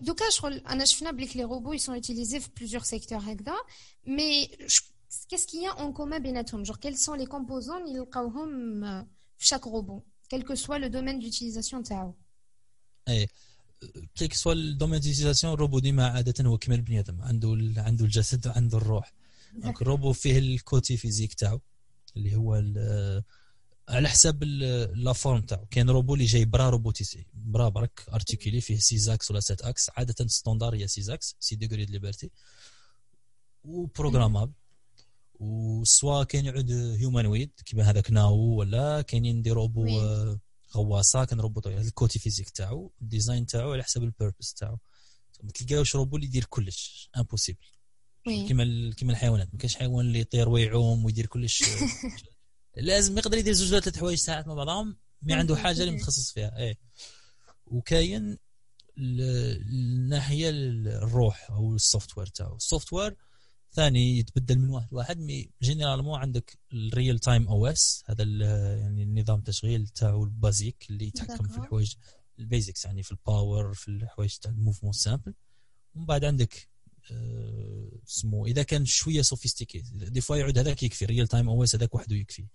دوكا 0.00 0.30
شغل 0.30 0.54
انا 0.58 0.84
شفنا 0.84 1.10
بليك 1.10 1.36
لي 1.36 1.44
روبو 1.44 1.76
ils 1.76 1.80
sont 1.80 1.94
utilisés 1.94 2.38
في 2.38 2.48
plusieurs 2.60 2.86
secteurs 2.86 3.28
هكذا 3.28 3.54
مي 4.06 4.48
qu'est-ce 5.28 5.46
qu'il 5.46 5.62
y 5.62 5.66
a 5.66 5.74
en 5.76 5.92
commun 5.92 6.18
بيناتهم 6.18 6.64
genre 6.64 6.78
quels 6.78 6.96
sont 6.96 7.14
les 7.14 7.26
composants 7.26 7.86
اللي 7.86 7.98
نلقاوهم 7.98 8.80
في 9.38 9.54
chaque 9.54 9.64
robot 9.64 10.02
quel 10.34 10.44
que 10.44 10.54
soit 10.54 10.78
le 10.78 10.88
domaine 10.90 11.18
d'utilisation 11.20 11.82
تاعو 11.82 12.14
اي 13.08 13.28
كيك 14.14 14.34
سوا 14.34 14.52
الدومين 14.52 15.00
ديزيزاسيون 15.00 15.52
الروبو 15.52 15.78
ديما 15.78 16.06
عاده 16.06 16.44
هو 16.44 16.58
كيما 16.58 16.76
البني 16.76 17.00
ادم 17.00 17.22
عنده 17.22 17.48
عنده 17.76 18.04
الجسد 18.04 18.46
وعنده 18.46 18.78
الروح 18.78 19.12
دونك 19.54 19.82
الروبو 19.82 20.12
فيه 20.12 20.38
الكوتي 20.38 20.96
فيزيك 20.96 21.34
تاعو 21.34 21.60
اللي 22.17 22.35
هو 22.35 22.63
على 23.89 24.09
حساب 24.09 24.43
لا 24.43 25.13
فورم 25.13 25.41
تاعو. 25.41 25.65
كاين 25.65 25.89
روبو 25.89 26.13
اللي 26.13 26.25
جاي 26.25 26.45
برا 26.45 26.69
روبوتيسي 26.69 27.27
برا 27.33 27.69
برك 27.69 28.05
ارتيكولي 28.13 28.61
فيه 28.61 28.79
axes 29.13 29.31
ولا 29.31 29.39
sept 29.39 29.61
axes 29.61 29.89
عادة 29.97 30.27
standard 30.27 30.75
هي 30.75 30.87
axes 31.09 31.35
six 31.39 31.55
degrés 31.55 31.85
de 31.85 31.91
liberté 31.91 32.31
و 33.63 33.70
programmable 33.70 34.53
و 35.39 35.56
soit 35.56 36.23
كاين 36.23 36.45
يعود 36.45 36.71
هيومانويد 36.71 37.51
كيما 37.65 37.83
هذاك 37.83 38.11
Nao 38.11 38.35
ولا 38.35 39.01
كاينين 39.01 39.41
des 39.41 39.51
robots 39.51 39.85
غواصة 40.75 41.25
كاين 41.25 41.39
robot 41.39 41.61
ال 41.65 41.76
côté 41.76 42.19
physique 42.19 42.49
تاعو 42.49 42.91
ال 43.01 43.07
design 43.07 43.45
تاعو 43.45 43.73
على 43.73 43.83
حساب 43.83 44.03
ال 44.03 44.09
purpose 44.09 44.53
تاعو. 44.53 44.77
ما 45.43 45.51
تلقاوش 45.51 45.95
روبو 45.95 46.15
اللي 46.15 46.27
يدير 46.27 46.45
كلش. 46.45 47.09
impossible 47.17 47.65
كيما 48.25 48.93
كيما 48.97 49.11
الحيوانات 49.11 49.47
ما 49.53 49.59
كاينش 49.59 49.75
حيوان 49.75 50.05
اللي 50.05 50.19
يطير 50.19 50.49
ويعوم 50.49 51.05
ويدير 51.05 51.25
كلش. 51.25 51.63
لازم 52.77 53.17
يقدر 53.17 53.37
يدير 53.37 53.53
زوج 53.53 53.79
ثلاث 53.79 53.97
حوايج 53.97 54.17
ساعات 54.17 54.47
مع 54.47 54.53
بعضهم 54.53 54.97
mais 55.21 55.33
عنده 55.33 55.55
حاجة 55.55 55.81
اللي 55.81 55.91
متخصص 55.91 56.31
فيها 56.31 56.57
إيه. 56.57 56.79
وكاين 57.65 58.37
الناحيه 58.97 60.49
الروح 60.49 61.51
أو 61.51 61.75
ال 61.75 62.17
software 62.17 62.27
تاعو 62.27 62.55
ال 62.55 62.93
software 62.93 63.15
ثاني 63.71 64.17
يتبدل 64.17 64.59
من 64.59 64.69
واحد 64.69 64.87
لواحد 64.91 65.19
mais 65.19 65.49
généralement 65.61 66.19
عندك 66.19 66.57
ال 66.73 67.19
real 67.19 67.47
time 67.47 67.67
OS 67.67 68.03
هذا 68.05 68.23
يعني 68.77 69.03
النظام 69.03 69.39
التشغيل 69.39 69.87
تاعو 69.87 70.23
ال 70.23 70.31
basique 70.31 70.85
اللي 70.89 71.07
يتحكم 71.07 71.47
في 71.47 71.57
الحوايج 71.57 71.95
ال 72.39 72.46
basics 72.46 72.85
يعني 72.85 73.03
في 73.03 73.11
ال 73.11 73.21
power 73.21 73.73
في 73.73 73.87
الحوايج 73.87 74.35
تاع 74.35 74.51
ال 74.51 74.55
mouvement 74.55 74.93
simple 74.93 75.33
ومن 75.95 76.05
بعد 76.05 76.25
عندك 76.25 76.69
اسمه 78.07 78.45
إذا 78.45 78.63
كان 78.63 78.85
شوية 78.85 79.21
sophistiqué 79.21 79.83
des 79.93 80.21
fois 80.21 80.35
يعود 80.35 80.57
هذاك 80.57 80.83
يكفي 80.83 81.05
real 81.05 81.27
time 81.27 81.49
OS 81.49 81.75
هذاك 81.75 81.95
وحده 81.95 82.15
يكفي. 82.15 82.47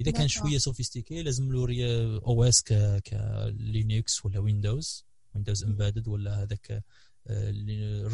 إذا 0.00 0.10
كان 0.10 0.28
شوية 0.28 0.58
sophistiqué 0.58 1.22
لازم 1.22 1.52
له 1.52 2.20
OS 2.26 2.62
ك 2.62 3.02
Linux 3.06 4.24
ولا 4.24 4.38
Windows 4.38 5.04
Windows 5.34 5.64
Embedded 5.64 6.08
ولا 6.08 6.42
هذاك 6.42 6.84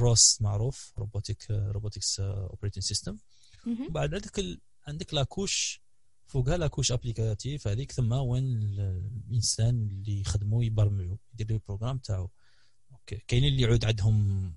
ROS 0.01 0.43
معروف 0.43 0.93
robotique 0.99 1.51
Robotics 1.51 2.21
Operating 2.21 2.85
System 2.85 3.19
بعد 3.91 4.15
عندك. 4.15 4.59
عندك 4.87 5.15
la 5.15 5.32
couche 5.32 5.83
فوقها 6.27 6.57
la 6.57 6.66
couche 6.66 6.93
applicative 6.93 7.69
هذيك 7.69 7.93
ثم 7.93 8.13
وين 8.13 8.63
الإنسان 9.29 9.89
اللي 9.91 10.21
يخدموا 10.21 10.65
يبرمجوا 10.65 11.17
يدير 11.35 11.57
ال 11.57 11.61
programme 11.61 11.99
تاعو. 11.99 12.31
كاينين 13.07 13.53
اللي 13.53 13.63
يعود 13.63 13.85
عندهم 13.85 14.55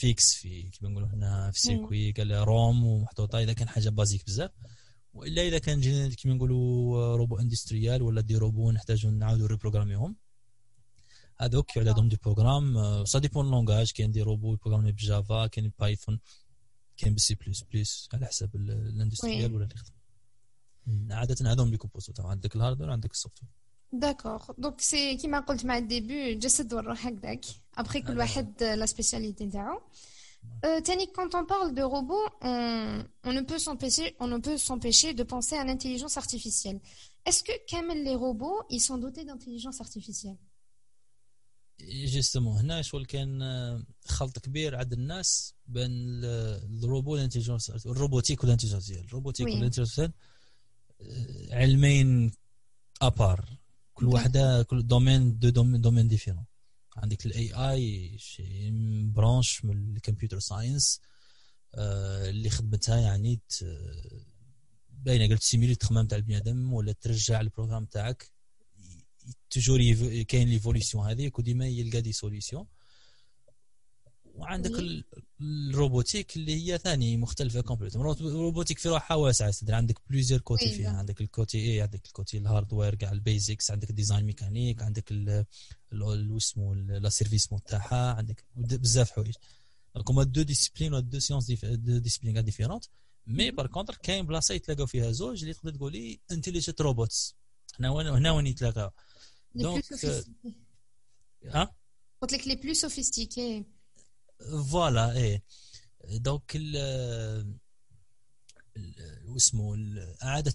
fixe 0.00 0.34
في 0.34 0.62
كيما 0.62 0.90
نقولوا 0.90 1.08
هنا 1.08 1.50
في 1.50 1.56
ال 1.56 1.63
circuit 1.63 2.12
قال 2.12 2.30
ROM 2.30 2.84
ومحطوطة. 2.84 3.38
إذا 3.38 3.52
كان 3.52 3.68
حاجة 3.68 3.88
basique 3.88 4.26
بزاف 4.26 4.50
وإلا 5.12 5.42
إذا 5.42 5.58
كان 5.58 5.80
جينا 5.80 6.14
كيما 6.14 6.34
نقولوا 6.34 7.16
robot 7.16 7.38
industriel 7.38 8.02
ولا 8.02 8.20
des 8.20 8.36
robots 8.36 8.70
نحتاجوا 8.70 9.10
نعاودوا 9.10 9.46
reprogrammer 9.46 10.06
هم 10.06 10.16
هذوك 11.40 11.76
يعود 11.76 11.88
عندهم 11.88 12.08
des 12.08 12.18
programmes. 12.22 13.04
ça 13.04 13.18
dépend 13.18 13.50
langage 13.50 13.92
كاين 13.92 14.10
des 14.10 14.22
robots 14.22 14.56
programmés 14.56 14.92
ب 14.92 15.03
Java 15.03 15.46
كاين 15.46 15.72
Python 15.78 16.20
كاين 16.96 17.14
بالسي 17.14 17.34
بلس 17.34 17.62
بلس 17.62 18.08
على 18.14 18.26
حسب 18.26 18.56
ال 18.56 18.65
industriel 18.65 19.54
ولا 19.54 19.64
اللي 19.64 19.74
يخدم 19.74 21.12
عادة 21.12 21.52
هذوم 21.52 21.66
les 21.66 21.78
composants. 21.78 22.12
عندك 22.18 22.56
ال 22.56 22.60
hardware 22.60 22.90
عندك 22.90 23.10
ال 23.12 23.42
software 23.42 23.50
d'accord 23.92 24.52
donc 24.58 24.80
c'est 24.80 25.16
كيما 25.16 25.40
قلت 25.40 25.64
مع 25.64 25.78
ال 25.78 25.87
début 25.87 26.34
جسد 26.34 26.72
والروح 26.74 27.06
هكذاك 27.06 27.44
ابخي 27.78 28.00
كل 28.00 28.18
واحد 28.18 28.62
la 28.62 28.86
spécialité 28.86 29.44
نتاعو 29.44 29.80
ثاني، 30.86 31.06
quand 31.12 31.34
on 31.34 31.44
parle 31.44 31.74
de 31.74 31.82
robots, 31.82 32.28
on, 32.40 33.04
on 33.24 33.32
ne 33.38 33.42
peut 33.42 33.58
s'empêcher, 33.58 34.16
on 34.20 34.28
ne 34.34 34.38
peut 34.38 34.58
s'empêcher 34.68 35.12
de 35.20 35.22
penser 35.22 35.56
à 35.56 35.64
l'intelligence 35.64 36.16
artificielle. 36.16 36.80
Est-ce 37.26 37.42
que 37.44 37.52
quand 37.70 37.94
les 38.08 38.16
robots, 38.26 38.60
ils 38.70 38.80
sont 38.80 38.98
dotés 38.98 39.24
d'intelligence 39.24 39.80
artificielle? 39.80 40.38
justement 41.82 42.56
هنا 42.56 42.82
شغل 42.82 43.06
كان 43.06 43.40
خلط 44.06 44.38
كبير 44.38 44.76
عند 44.76 44.92
الناس 44.92 45.54
بين 45.66 45.90
الروبو 46.84 47.12
والانتيجنس 47.12 47.86
الروبوتيك 47.86 48.44
والانتيجنس 48.44 48.90
الروبوتيك 48.90 49.46
والانتيجنس 49.46 50.10
علمين 51.50 52.32
à 53.02 53.11
part 53.11 53.49
كل 54.00 54.06
واحدة 54.06 54.62
كل 54.62 54.86
domaine 54.86 55.38
deux 55.38 55.48
domaines 55.76 56.08
différents 56.08 56.44
عندك 56.96 57.26
ال 57.26 57.52
AI 57.54 58.18
c'est 58.18 58.70
branch 59.04 59.64
من 59.64 59.96
ال 59.96 60.01
computer 60.01 60.38
science 60.38 61.00
اللي 61.74 62.50
خدمتها 62.50 63.00
يعني 63.00 63.40
باينة 64.90 65.26
قلت 65.28 65.42
simuler 65.42 65.72
التخمام 65.72 66.06
تاع 66.06 66.18
البني 66.18 66.36
آدم 66.36 66.72
ولا 66.72 66.92
ترجع 66.92 67.40
ال 67.40 67.44
programme 67.44 67.84
تاعك 67.84 68.30
toujours 69.50 69.80
كاين 70.22 70.48
l'évolution 70.48 71.06
هذيك 71.06 71.38
وديما 71.38 71.66
يلقى 71.66 72.00
des 72.00 72.12
solutions 72.12 72.66
وعندك 74.40 75.04
ال 75.40 75.50
robotique 75.50 76.36
اللي 76.36 76.54
هي 76.54 76.78
ثاني 76.78 77.16
مختلفة 77.16 77.60
complète 77.60 77.96
ال 77.96 78.04
robotique 78.04 78.78
في 78.78 78.88
روحها 78.88 79.14
واسعة 79.16 79.50
صدر 79.50 79.74
عندك 79.74 79.98
plusieurs 80.10 80.40
côtés 80.40 80.64
فيها. 80.76 80.90
عندك 80.90 81.20
ال 81.20 81.28
côté 81.28 81.58
AI 81.58 81.82
عندك 81.82 82.06
ال 82.06 82.12
côté 82.12 82.38
ال 82.38 82.44
hardware 82.44 82.94
كاع 82.94 83.12
ال 83.12 83.20
basics 83.20 83.70
عندك 83.70 83.90
ال 83.90 83.95
design 83.95 84.24
mécanique 84.24 84.82
عندك 84.82 85.12
اسمه 86.36 86.74
les 86.74 87.08
services 87.08 87.48
تاعها 87.66 88.14
عندك 88.14 88.44
بزاف 88.56 89.10
حوايج. 89.10 89.34
donc 89.94 90.10
هما 90.10 90.22
deux 90.22 90.42
disciplines 90.42 91.08
deux 91.08 91.18
sciences 91.18 91.50
deux 91.50 91.98
disciplines 91.98 92.34
كاع 92.34 92.42
différentes 92.42 92.84
mais 93.26 93.50
par 93.50 93.66
contre 93.66 93.94
كاين 94.02 94.26
بلاصة 94.26 94.54
يتلاقاو 94.54 94.86
فيها 94.86 95.12
زوج 95.12 95.42
اللي 95.42 95.54
تقدر 95.54 95.74
تقولي 95.74 96.20
intelligent 96.32 96.80
robots 96.80 97.34
هنا 97.80 97.90
وين 97.90 98.06
هنا 98.06 98.30
وين 98.30 98.46
يتلاقاو. 98.46 98.90
donc 99.54 99.84
ها 101.44 101.74
قلت 102.22 102.32
لك 102.32 102.48
les 102.48 102.54
plus 102.54 102.74
sophistiqués 102.74 103.64
voilà 104.70 105.12
إيه. 105.12 105.42
donc 106.10 106.56
واسمه 109.24 109.76
عادة 110.22 110.54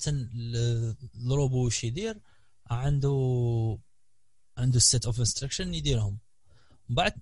الروبو 1.15 1.65
وش 1.65 1.83
يدير؟ 1.83 2.19
عنده 2.67 3.79
عنده 4.57 4.79
set 4.79 5.05
of 5.05 5.19
instructions 5.19 5.73
يديرهم. 5.73 6.19
بعد 6.89 7.13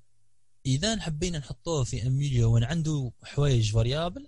إذا 0.65 0.99
حبينا 0.99 1.37
نحطوه 1.37 1.83
في 1.83 2.07
un 2.07 2.19
milieu 2.19 2.53
وين 2.53 2.63
عنده 2.63 3.11
حوايج 3.23 3.71
variables 3.71 4.27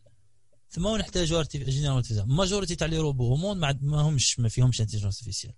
ثم 0.69 0.97
نحتاجوا 0.97 1.43
générale 1.43 2.27
majorité 2.27 2.75
تاع 2.75 2.87
لي 2.87 2.97
روبو 2.97 3.27
هومون 3.27 3.57
ما 3.81 4.01
همش 4.01 4.39
ما 4.39 4.49
فيهمش 4.49 4.81
intelligence 4.81 5.05
artificielle 5.05 5.53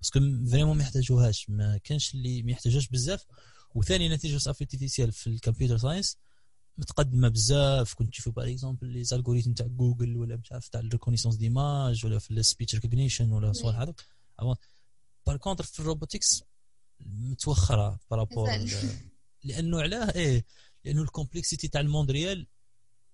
parce 0.00 0.12
que 0.12 0.20
vraiment 0.50 0.76
ما 0.76 0.82
يحتاجوهاش. 0.82 1.50
ما 1.50 1.78
كانش 1.84 2.14
اللي 2.14 2.42
ما 2.42 2.52
يحتاجوش 2.52 2.88
بزاف. 2.88 3.24
وثاني 3.74 4.08
intelligence 4.08 4.48
artificielle 4.48 5.12
في 5.12 5.26
ال 5.26 5.32
computer 5.32 5.78
science. 5.78 6.16
متقدمة 6.78 7.28
بزاف. 7.28 7.94
كنت 7.94 8.08
تشوفوا 8.10 8.32
par 8.32 8.50
exemple 8.50 8.86
les 8.86 9.04
algorithmes 9.04 9.52
تاع 9.52 9.66
جوجل 9.66 10.16
ولا 10.16 10.36
مش 10.36 10.52
عارف 10.52 10.68
تاع 10.68 10.80
ال 10.80 10.84
reconnaissance 10.84 11.36
d'images 11.36 12.06
ولا 12.06 12.18
في 12.18 12.30
ال 12.30 12.36
speech 12.36 12.74
recognition 12.74 13.32
ولا 13.32 13.52
صوالح 13.52 13.78
هذوك. 13.78 14.00
par 15.26 15.36
contre 15.36 15.64
في 15.64 15.80
ال 15.80 15.87
robotics 15.87 16.42
متوخرة 17.00 18.00
par 18.10 18.22
rapport 18.22 18.50
لأنه 19.44 19.80
علاه 19.80 20.12
إيه 20.14 20.44
لأنه 20.84 21.02
ال 21.02 21.08
complexité 21.08 21.68
تاع 21.68 21.80
ال 21.80 21.85
monde 21.85 22.10
réel 22.10 22.46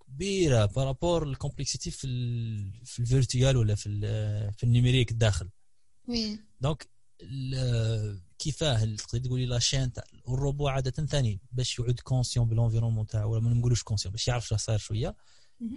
كبيره 0.06 0.66
par 0.66 0.83
rapport 0.83 1.22
ال 1.28 1.34
complexité 1.34 1.90
في 1.90 2.06
ال 2.06 2.86
في 2.86 3.00
ال 3.00 3.07
virtuel 3.07 3.56
ولا 3.56 3.74
في 3.74 3.88
في 4.56 4.64
ال 4.64 4.69
numérique 4.69 5.10
الداخل. 5.10 5.48
oui. 6.08 6.38
donc 6.60 6.88
كيفاه 8.38 8.84
تقدر 8.84 9.18
تقولي 9.18 9.46
la 9.46 9.58
chaîne 9.58 9.92
تاع 9.92 10.04
الروبو 10.28 10.68
عادة 10.68 11.06
ثاني 11.06 11.40
باش 11.52 11.78
يعود 11.78 12.00
conscient 12.00 12.48
بال 12.48 12.56
environnement 12.56 13.06
تاعو 13.06 13.32
ولا 13.32 13.40
ما 13.40 13.54
نقولوش 13.54 13.82
conscient 13.82 14.12
باش 14.12 14.28
يعرف 14.28 14.46
شنو 14.46 14.58
صاير 14.58 14.78
شوية. 14.78 15.16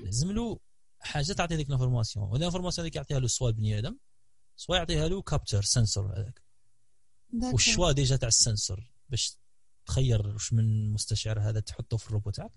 لازم 0.04 0.32
له 0.32 0.60
حاجة 1.00 1.34
تعطي 1.34 1.56
ديك 1.56 1.67
ال 1.67 1.72
information. 1.72 2.26
وال 2.30 2.38
information 2.38 2.84
هذيك 2.84 2.95
يعطيها 2.95 3.19
له 3.19 3.28
soit 3.28 3.52
بني 3.52 3.80
آدم 3.80 3.97
soit 4.56 4.78
يعطيها 4.78 5.08
له 5.08 5.21
capteur 5.22 5.63
sensor 5.63 6.20
هذاك. 6.19 6.41
وال 7.54 7.64
choix 7.64 7.91
déjà 7.91 8.15
تاع 8.15 8.28
ال 8.28 8.37
sensor 8.37 8.91
باش 9.10 9.38
تخير 9.86 10.28
واش 10.28 10.54
من 10.54 10.93
مستشعر 10.93 11.39
هذا 11.39 11.60
تحطه 11.60 11.97
في 11.97 12.08
الروبو 12.08 12.30
تاعك. 12.30 12.52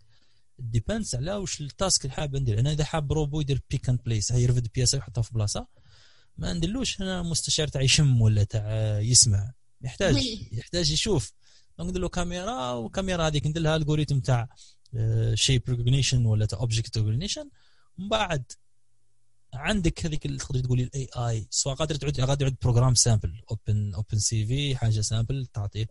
depends 0.59 1.15
على 1.15 1.35
واش 1.35 1.61
ال 1.61 1.70
task 1.70 2.05
اللي 2.05 2.15
حاب 2.15 2.37
ندير 2.37 2.61
أنا 2.61 2.73
إذا 2.73 2.85
حاب 2.85 3.13
روبو 3.13 3.41
يدير 3.41 3.63
pick 3.71 3.89
and 3.89 4.03
place 4.03 4.31
يرفد 4.31 4.69
بياسة 4.75 4.99
يحطها 4.99 5.23
في 5.23 5.35
بلاصة. 5.35 5.67
ما 6.39 6.53
ندلوش 6.53 7.01
أنا 7.01 7.23
مستشعر 7.23 7.69
تاع 7.69 7.83
يشم 7.83 8.21
ولا 8.21 8.45
تاع 8.45 8.99
يسمع. 8.99 9.53
يحتاج 9.83 10.17
يحتاج 10.53 10.91
يشوف. 10.91 11.33
ندير 11.81 12.03
له 12.03 12.09
كاميرا 12.09 12.73
وكاميرا 12.73 13.27
هذيك 13.27 13.47
ندير 13.47 13.63
لها 13.63 13.77
algorithme 13.77 14.19
تاع 14.19 14.49
shape 15.35 15.63
recognition 15.69 16.27
ولا 16.27 16.47
تاع 16.47 16.59
object 16.59 16.99
recognition 16.99 17.51
ومن 17.99 18.09
بعد 18.09 18.53
عندك 19.55 20.07
هذيك 20.07 20.27
اللي 20.27 20.39
تقدر 20.39 20.61
تقولي 20.61 20.83
ال 20.83 21.09
AI 21.17 21.47
سواء 21.51 21.75
قادر 21.75 21.95
تعود 21.95 22.21
قادر 22.21 22.43
يعود 22.43 22.57
programme 22.63 22.95
simple 22.95 23.43
Open 23.51 23.95
OpenCV 23.95 24.77
حاجة 24.77 25.01
simple 25.01 25.47
تعطيه. 25.47 25.87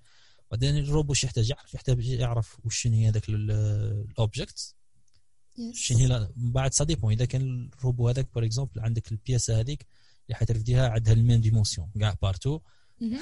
بعدين 0.51 0.77
الروبو 0.77 1.11
وش 1.11 1.23
يحتاج 1.23 1.49
يعرف 1.49 1.73
يحتاج 1.73 2.07
يعرف 2.07 2.57
وش 2.65 2.87
هي 2.87 3.09
هذاك 3.09 3.29
ال 3.29 3.50
object 3.50 4.75
شنو 5.73 5.97
هي 5.97 6.29
من 6.35 6.51
بعد 6.51 6.73
ça 6.73 6.83
dépend 6.83 7.13
إذا 7.13 7.25
كان 7.25 7.69
الروبو 7.77 8.09
هذاك 8.09 8.33
par 8.35 8.45
exemple 8.45 8.81
عندك 8.81 9.11
البياسة 9.11 9.59
هذيك. 9.59 9.85
اللي 10.29 10.37
حترفديها 10.37 10.89
عندها 10.89 11.13
la 11.13 11.23
même 11.23 11.41
dimension 11.41 11.91
كاع 11.99 12.15
partout. 12.21 12.59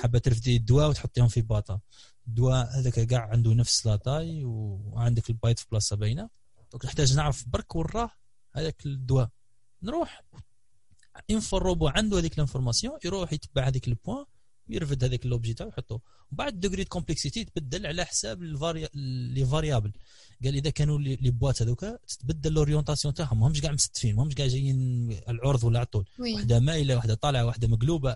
حابة 0.02 0.20
ترفدي 0.20 0.58
الدواء 0.58 0.90
وتحطيهم 0.90 1.28
في 1.28 1.42
باطا. 1.42 1.80
الدواء 2.28 2.80
هذاك 2.80 2.94
كاع 2.94 3.30
عنده 3.30 3.54
نفس 3.54 3.86
la 3.86 4.00
taille 4.00 4.44
وعندك 4.44 5.30
ال 5.30 5.35
boîte 5.35 5.60
في 5.60 5.66
بلاصة 5.72 5.96
باينة. 5.96 6.30
donc 6.72 6.86
نحتاج 6.86 7.16
نعرف 7.16 7.48
برك 7.48 7.76
وراه 7.76 8.12
هذاك 8.56 8.86
الدواء. 8.86 9.30
نروح 9.84 10.24
une 11.30 11.42
fois 11.42 11.58
ال 11.58 11.63
robot 11.63 11.88
عنده 11.88 12.18
هذيك 12.18 12.34
ال 12.34 12.39
information 12.39 13.00
يروح 13.06 13.34
يتبع 13.34 13.68
هذيك 13.68 13.88
ال 13.88 13.94
point 13.94 14.26
يرفد 14.70 15.04
هذاك 15.04 15.26
l'objet 15.26 15.54
تاعو 15.54 15.70
يحطه 15.70 16.02
وبعد 16.32 16.60
degré 16.60 16.86
complexité 16.86 17.44
تبدل 17.44 17.86
على 17.88 18.06
حساب 18.06 18.44
les 18.44 19.46
variables 19.46 19.92
قال 20.44 20.56
إذا 20.56 20.70
كانوا 20.70 21.00
les 21.00 21.32
boîtes 21.32 21.62
هذوك 21.62 21.86
تتبدل 22.08 22.54
l'orientation 22.54 23.14
تاعهم. 23.14 23.40
ماهمش 23.40 23.62
كاع 23.62 23.72
مستفين 23.72 24.16
ماهمش 24.16 24.36
كاع 24.36 24.48
جايين 24.48 25.10
على 25.28 25.38
العرض 25.38 25.64
ولا 25.64 25.80
على 25.80 25.86
الطول 25.86 26.06
واحدة 26.20 26.60
مايله 26.60 26.96
واحدة 26.96 27.14
طالعة 27.14 27.46
واحدة 27.46 27.68
مقلوبة. 27.68 28.16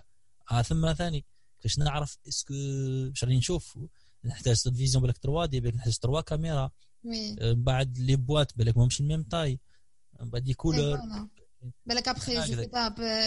آه 0.50 0.62
ثم 0.62 0.92
ثاني 0.92 1.24
باش 1.62 1.78
نعرف 1.78 2.18
est-ce 2.28 2.45
que 2.45 2.54
واش 2.54 3.24
راني 3.24 3.36
نشوف؟ 3.36 3.78
نحتاج 4.24 4.56
vision 4.56 5.02
بالك 5.02 5.16
3D 5.16 5.60
بالك 5.60 5.74
نحتاج 5.74 5.92
3 5.92 6.20
كاميرا. 6.20 6.70
آه، 7.40 7.52
بعد 7.52 7.98
les 7.98 8.16
boîtes 8.16 8.58
بالك 8.58 8.76
ماهمش 8.76 9.00
la 9.00 9.07
même 9.07 9.22
taille 9.22 9.60
بعد 10.20 10.44
des 10.44 10.54
couleurs 10.54 10.98
بالك 11.86 12.08
ابخي 12.08 12.36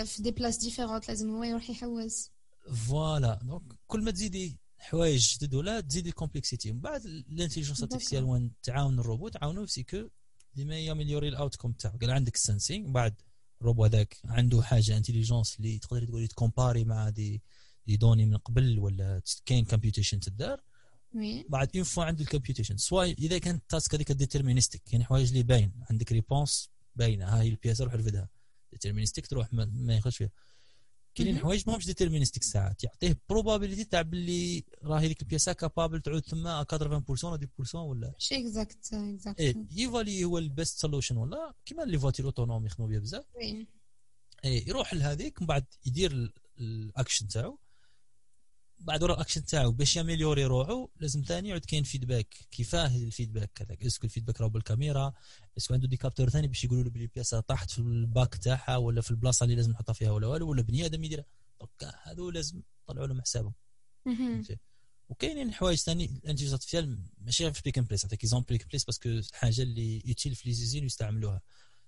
في 0.05 0.21
des 0.21 0.31
places 0.31 0.59
différentes 0.59 1.07
لازم 1.07 1.29
هو 1.29 1.43
يروح 1.43 1.69
يحوس 1.69 2.29
voilà 2.73 3.39
donc 3.43 3.73
كل 3.87 4.03
ما 4.03 4.11
تزيدي 4.11 4.59
حوايج 4.77 5.37
جدد 5.37 5.53
ولا 5.53 5.81
تزيدي 5.81 6.09
ال 6.09 6.15
complexité 6.15 6.71
من 6.71 6.79
بعد 6.79 7.05
ال 7.05 7.11
intelligence 7.11 7.81
artificielle 7.81 8.23
وين 8.23 8.51
تعاون 8.63 8.99
الروبوت 8.99 9.33
تعاونوا 9.33 9.65
c'est 9.65 9.83
que 9.83 10.09
ديما 10.55 10.79
ي 10.79 10.84
améliorer 10.84 11.27
ال 11.27 11.33
outcome 11.33 11.71
تاعو. 11.71 11.97
قال 11.97 12.11
عندك 12.11 12.35
ال 12.35 12.42
sensing 12.42 12.89
بعد 12.91 13.21
الروبو 13.61 13.85
هذاك 13.85 14.17
عنده 14.25 14.61
حاجة 14.61 14.97
intelligence 14.97 15.55
اللي 15.57 15.79
تقدري 15.79 16.05
تقولي 16.05 16.27
ت 16.27 16.33
comparer 16.33 16.83
مع 16.83 17.09
des 17.09 17.41
des 17.87 17.97
données 17.97 18.25
من 18.25 18.37
قبل 18.37 18.79
ولا 18.79 19.21
كاين 19.45 19.65
computation 19.65 20.19
تدار. 20.19 20.61
بعد 21.49 21.69
une 21.75 21.83
fois 21.83 22.03
عنده 22.03 22.21
ال 22.21 22.26
computation 22.26 22.77
سواء 22.77 23.11
إذا 23.11 23.37
كانت 23.37 23.61
ال 23.61 23.68
task 23.68 23.95
هذيك 23.95 24.11
deterministic 24.11 24.83
كاين 24.85 25.03
حوايج 25.03 25.27
اللي 25.27 25.43
باين. 25.43 25.71
عندك 25.89 26.11
réponse 26.11 26.69
باينة. 26.95 27.25
هاي 27.25 27.49
ال 27.49 27.55
pièce 27.55 27.83
روح 27.83 27.93
رفدها 27.93 28.29
deterministic 28.71 29.27
تروح 29.27 29.53
ما, 29.53 29.65
ما 29.65 29.95
ياخذش 29.95 30.17
فيها. 30.17 30.29
كاينين 31.15 31.37
حوايج 31.39 31.63
ماهمش 31.67 31.85
deterministic 31.85 32.43
ساعات 32.43 32.83
يعطيه 32.83 33.17
probabilité 33.29 33.83
تاع 33.83 34.01
باللي 34.01 34.63
راه 34.83 34.99
هذيك 34.99 35.21
ال 35.21 35.26
pièce 35.26 35.53
capable 35.53 36.01
تعود 36.01 36.21
تما 36.21 36.65
80% 36.73 37.23
ولا 37.23 37.47
10% 37.71 37.75
ولا. 37.75 38.13
شي 38.17 38.35
exact 38.37 38.93
exact 38.93 39.39
إيه 39.39 39.55
ي 39.71 39.78
évaluer 39.78 40.23
هو 40.23 40.37
ال 40.37 40.45
best 40.45 40.77
solution 40.77 41.17
ولا؟ 41.17 41.53
كيما 41.65 41.81
les 41.83 41.99
voitures 41.99 42.25
autonomes 42.25 42.65
يخدموا 42.65 42.89
بها 42.89 42.99
بزاف. 42.99 43.25
إيه 43.41 43.67
يروح 44.67 44.93
لهذيك 44.93 45.41
من 45.41 45.47
بعد 45.47 45.65
يدير 45.85 46.33
الاكشن 46.59 47.27
تاعو. 47.27 47.59
بعد 48.79 49.03
ورا 49.03 49.13
الاكشن 49.13 49.45
تاعو 49.45 49.71
باش 49.71 49.95
ي 49.95 50.00
améliorer 50.00 50.45
روحو 50.45 50.89
لازم 50.99 51.21
ثاني 51.21 51.49
يعود 51.49 51.65
كاين 51.65 51.83
feedback 51.83 52.35
كيفاه 52.51 52.95
ال 52.95 53.02
feedback 53.02 53.61
هذاك؟ 53.61 53.83
est-ce 53.85 53.98
que 53.98 54.05
ال 54.05 54.09
feedback 54.09 54.41
راهو 54.41 54.49
بالكاميرا؟ 54.49 55.13
est-ce 55.57 55.68
que 55.68 55.73
عنده 55.73 55.87
des 55.87 55.97
capteurs 55.97 56.29
ثاني 56.29 56.47
باش 56.47 56.63
يقولوا 56.63 56.83
له 56.83 56.89
بلي 56.89 57.03
ال 57.03 57.09
pièce 57.09 57.39
طاحت 57.39 57.71
في 57.71 57.79
الباك 57.79 58.35
تاعها 58.35 58.77
ولا 58.77 59.01
في 59.01 59.11
البلاصة 59.11 59.43
اللي 59.43 59.55
لازم 59.55 59.71
نحطها 59.71 59.93
فيها 59.93 60.11
ولا 60.11 60.27
والو 60.27 60.49
ولا 60.49 60.61
بني 60.61 60.85
آدم 60.85 61.03
يديرها؟ 61.03 61.25
donc 61.59 61.93
هذو 62.03 62.29
لازم 62.29 62.61
يطلعوا 62.83 63.07
لهم 63.07 63.21
حسابهم. 63.21 63.53
وكاينين 65.09 65.53
حوايج 65.53 65.79
ثاني 65.79 66.05
l'intelligence 66.05 66.53
artificielle 66.53 66.99
ماشي 67.17 67.53
في 67.53 67.61
pick 67.65 67.79
place 67.79 68.05
نعطيك 68.05 68.19
exemple 68.19 68.45
pick 68.49 68.67
place 68.69 68.83
parce 68.83 69.07
que 69.07 69.21
حاجة 69.33 69.61
اللي 69.61 70.01
utile 70.05 70.35
في 70.35 70.49
les 70.49 70.55
usines 70.55 70.83
ويستعملوها 70.83 71.41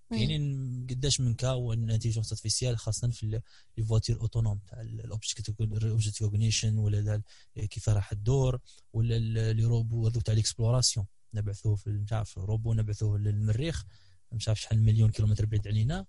كاينين 0.09 0.87
قداش 0.89 1.21
من 1.21 1.33
cas 1.33 1.73
l'intelligence 1.73 2.31
artificielle 2.31 2.77
خاصة 2.77 3.09
في 3.09 3.41
les 3.77 3.83
voitures 3.83 4.21
autonomes 4.21 4.59
تاع 4.67 4.81
ال 4.81 4.92
object 4.92 5.55
recognition 5.61 6.77
ولا 6.77 7.21
كيف 7.55 7.89
راح 7.89 8.11
الدور 8.11 8.59
ولا 8.93 9.53
les 9.53 9.63
robots 9.63 10.07
هذوك 10.07 10.23
تاع 10.23 10.33
l'exploration 10.33 11.05
نبعثوه 11.33 11.75
في 11.75 11.89
مش 11.89 12.13
عارف 12.13 12.37
روبو 12.37 12.73
نبعثوه 12.73 13.17
للمريخ 13.17 13.83
مش 14.31 14.47
عارف 14.47 14.61
شحال 14.61 14.83
مليون 14.83 15.11
كيلومتر 15.11 15.45
بعيد 15.45 15.67
علينا. 15.67 16.05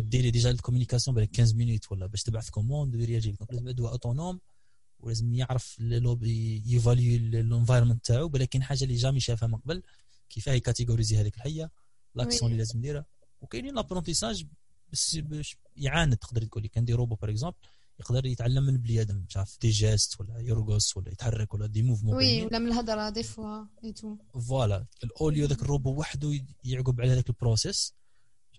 ديري 0.00 0.30
déjà 0.30 0.50
ال 0.50 0.55
communication 0.55 1.14
بالك 1.16 1.36
15 1.36 1.56
minutes 1.56 1.92
ولا 1.92 2.06
باش 2.06 2.22
تبعث 2.22 2.50
commande 2.50 2.96
وي 2.96 3.05
réagir 3.05 3.30
donc 3.30 3.52
لازم 3.52 3.68
يدوى 3.68 3.88
autonome 3.88 4.40
ولازم 5.00 5.34
يعرف 5.34 5.76
ي 5.80 5.97
évaluer 5.97 7.16
ال 7.16 7.23
environment 7.23 8.04
تاعو. 8.06 8.30
ولكن 8.34 8.62
حاجة 8.62 8.84
اللي 8.84 8.94
jamais 8.94 9.20
شافها 9.20 9.46
من 9.48 9.56
قبل 9.56 9.82
كيفاه 10.30 10.52
ي 10.52 10.57
catégoriser 10.57 11.16
هذيك 11.16 11.36
الحية 11.36 11.70
l'action 12.14 12.50
اللي 12.50 12.58
لازم 12.58 12.78
نديرها. 12.78 13.06
وكاينين 13.44 13.74
l'apprentissage 13.74 14.46
بس 14.92 15.16
باش 15.16 15.56
يعاند 15.76 16.16
تقدر 16.16 16.44
تقول 16.44 16.62
لي 16.62 16.68
كان 16.68 16.84
des 16.84 16.92
robots 16.92 17.14
par 17.14 17.30
exemple 17.30 17.56
يقدر 18.00 18.26
يتعلم 18.26 18.62
من 18.62 18.76
بني 18.76 19.00
آدم 19.00 19.24
مش 19.28 19.36
عارف 19.36 19.58
des 19.60 19.70
gestes 19.70 20.20
ولا 20.20 20.40
يرقص 20.40 20.96
ولا 20.96 21.12
يتحرك 21.12 21.54
ولا 21.54 21.66
des 21.66 21.82
mouvements 21.82 22.14
oui 22.14 22.42
ولا 22.42 22.58
من 22.58 22.66
الهضرة 22.66 23.08
des 23.10 23.22
fois 23.22 23.64
et 23.84 23.92
tout 23.92 24.16
voilà 24.48 24.86
au 25.04 25.18
lieu 25.18 25.46
ذاك 25.46 25.62
الروبو 25.62 25.90
وحده 25.90 26.40
يعقب 26.64 27.00
على 27.00 27.12
هذاك 27.12 27.28
ال 27.28 27.35
process. 27.35 27.94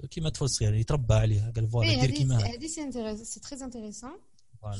كيما 0.09 0.29
طفل 0.29 0.49
صغير 0.49 0.73
يتربى 0.73 1.13
عليها 1.13 1.51
قال 1.55 1.69
voilà 1.69 2.01
دير 2.01 2.11
كيما 2.11 2.37
هذه 2.37 2.67
c'est 2.67 2.81
intéressant 2.81 3.25
c'est 3.25 3.39
très 3.39 3.65
intéressant 3.65 4.19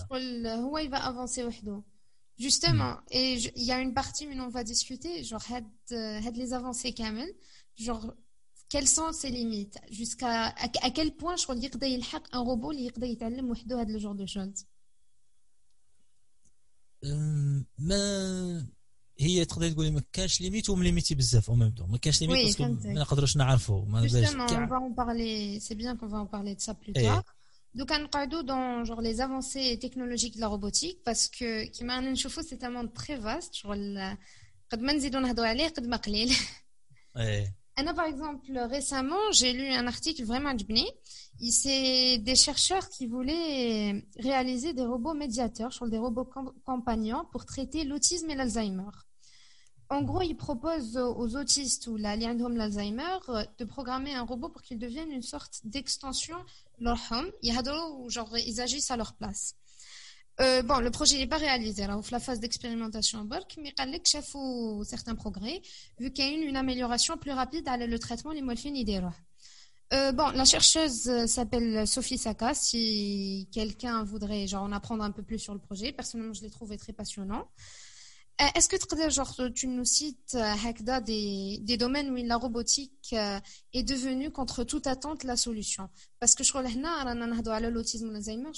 شغل 0.10 0.48
هو 0.48 0.78
يبا 0.78 0.98
avancer 0.98 1.43
وحده. 1.44 1.84
Justement, 2.38 2.94
mm. 2.96 3.18
et 3.18 3.34
il 3.62 3.63
y 3.63 3.72
a 3.72 3.80
une 3.80 3.94
partie 3.94 4.28
où 4.28 4.34
on 4.48 4.50
va 4.50 4.63
discuter, 4.63 5.24
genre, 5.24 5.46
had, 5.52 5.65
had 6.26 6.36
les 6.36 6.52
avancées 6.54 6.94
كامل, 6.94 7.36
genre, 7.76 8.13
quelles 8.73 8.88
sont 8.88 9.12
ses 9.12 9.31
limites 9.31 9.79
jusqu'à 9.90 10.33
à, 10.64 10.66
à 10.87 10.90
quel 10.96 11.11
point 11.20 11.37
je 11.37 11.44
crois 11.46 11.64
يقدر 11.64 11.87
يلحق 11.87 12.37
un 12.37 12.40
robot 12.40 12.70
اللي 12.70 12.87
يقدر 12.87 13.07
يتعلم 13.07 13.51
وحده 13.51 13.81
هذا 13.81 13.94
الجور 13.94 14.12
دو 14.12 14.27
شوز 14.27 14.66
ما 17.79 18.66
هي 19.18 19.44
تقدر 19.44 19.70
تقولي 19.70 19.90
ما 19.90 20.03
كانش 20.12 20.40
ليميت 20.40 20.70
ومليميتي 20.70 21.14
بزاف 21.14 21.51
او 21.51 21.57
ميم 21.57 21.70
طون 21.70 21.90
ما 21.90 21.99
كانش 21.99 22.20
ليميت 22.20 22.46
باسكو 22.46 22.64
ما 22.64 22.92
نقدروش 22.92 23.37
نعرفوا 23.37 23.85
ما 23.85 24.01
باش 24.01 24.12
on 24.12 24.66
va 24.66 24.79
en 24.79 24.94
parler 24.94 25.61
c'est 25.61 25.75
bien 25.75 25.96
qu'on 25.96 26.09
va 26.09 26.18
en 26.18 26.27
parler 26.27 26.55
de 26.55 26.61
ça 26.61 26.75
plus 26.75 26.92
tard 26.92 27.25
دوكا 27.75 27.99
نقعدوا 27.99 28.42
dans 28.42 28.85
genre 28.85 29.01
les 29.01 29.20
avancées 29.20 29.79
technologiques 29.79 30.35
de 30.35 30.40
la 30.40 30.49
robotique 30.49 30.99
parce 31.05 31.29
que 31.29 31.70
كيما 31.70 32.01
نشوفوا 32.01 32.42
c'est 32.42 32.57
tellement 32.57 33.01
très 33.01 33.16
vaste 33.16 33.53
شغل 33.53 34.16
قد 34.70 34.81
ما 34.81 34.92
نزيدوا 34.92 35.20
نهضروا 35.20 35.49
عليه 35.49 35.68
قد 35.68 35.87
ما 35.87 35.96
قليل 35.96 36.37
ايه 37.16 37.57
Anna, 37.78 37.94
par 37.94 38.06
exemple, 38.06 38.58
récemment, 38.58 39.20
j'ai 39.32 39.52
lu 39.52 39.68
un 39.68 39.86
article 39.86 40.24
vraiment 40.24 40.50
adjbni. 40.50 40.90
C'est 41.50 42.20
des 42.20 42.36
chercheurs 42.36 42.88
qui 42.88 43.06
voulaient 43.06 44.08
réaliser 44.18 44.72
des 44.72 44.86
robots 44.86 45.14
médiateurs, 45.14 45.78
des 45.88 45.98
robots 45.98 46.30
compagnons 46.66 47.26
pour 47.34 47.46
traiter 47.46 47.84
l'autisme 47.84 48.30
et 48.30 48.36
l'Alzheimer. 48.36 48.92
En 49.90 50.02
gros, 50.04 50.22
ils 50.22 50.38
proposent 50.38 50.98
aux 50.98 51.36
autistes 51.36 51.88
ou 51.88 51.98
l'alliandrome 51.98 52.56
l'Alzheimer 52.56 53.18
de 53.58 53.66
programmer 53.66 54.16
un 54.16 54.24
robot 54.24 54.50
pour 54.50 54.62
qu'il 54.62 54.80
devienne 54.80 55.12
une 55.12 55.22
sorte 55.22 55.60
d'extension 55.66 56.38
leur 56.80 56.98
home. 57.12 57.30
Ils 57.44 58.62
agissent 58.62 58.90
à 58.90 58.98
leur 58.98 59.14
place. 59.14 59.56
Euh, 60.41 60.62
bon, 60.63 60.80
le 60.80 60.91
projet 60.91 61.17
n'est 61.17 61.28
pas 61.28 61.38
réalisé. 61.38 61.84
Alors, 61.84 62.02
la 62.12 62.19
phase 62.19 62.39
d'expérimentation 62.39 63.19
en 63.19 63.26
bulk, 63.26 63.56
mais 63.58 63.69
il 63.69 63.69
y 63.69 63.71
certains 64.84 65.15
progrès, 65.15 65.62
vu 66.00 66.12
qu'il 66.12 66.26
y 66.26 66.28
a 66.28 66.32
eu 66.32 66.48
une 66.48 66.58
amélioration 66.58 67.17
plus 67.17 67.32
rapide 67.32 67.65
dans 67.65 67.80
le 67.80 68.00
traitement 68.00 68.34
des 68.34 68.41
morphines 68.41 68.76
euh, 69.93 70.12
bon, 70.12 70.30
la 70.30 70.45
chercheuse 70.45 71.08
euh, 71.08 71.28
s'appelle 71.28 71.88
Sophie 71.88 72.17
Saka. 72.17 72.54
Si 72.54 73.48
quelqu'un 73.52 74.04
voudrait 74.04 74.48
genre, 74.48 74.63
en 74.63 74.71
apprendre 74.71 75.04
un 75.04 75.12
peu 75.12 75.21
plus 75.21 75.39
sur 75.39 75.54
le 75.54 75.60
projet, 75.60 75.91
personnellement, 75.91 76.34
je 76.34 76.41
l'ai 76.41 76.50
trouvé 76.50 76.78
très 76.78 76.91
passionnant. 76.91 77.48
Euh, 78.41 78.45
est-ce 78.56 78.67
que 78.67 78.76
genre, 79.10 79.39
tu 79.54 79.67
nous 79.67 79.86
cites 79.86 80.36
Hakda 80.36 81.02
des, 81.02 81.60
des 81.62 81.78
domaines 81.78 82.10
où 82.10 82.15
la 82.15 82.36
robotique 82.36 83.15
est 83.74 83.84
devenue 83.84 84.32
contre 84.32 84.63
toute 84.63 84.88
attente 84.88 85.24
la 85.24 85.38
solution 85.38 85.88
Parce 86.19 86.36
que 86.36 86.43
je 86.43 86.50
crois 86.50 86.63
que 86.63 87.69
l'autisme 87.69 88.12
l'Alzheimer, 88.12 88.52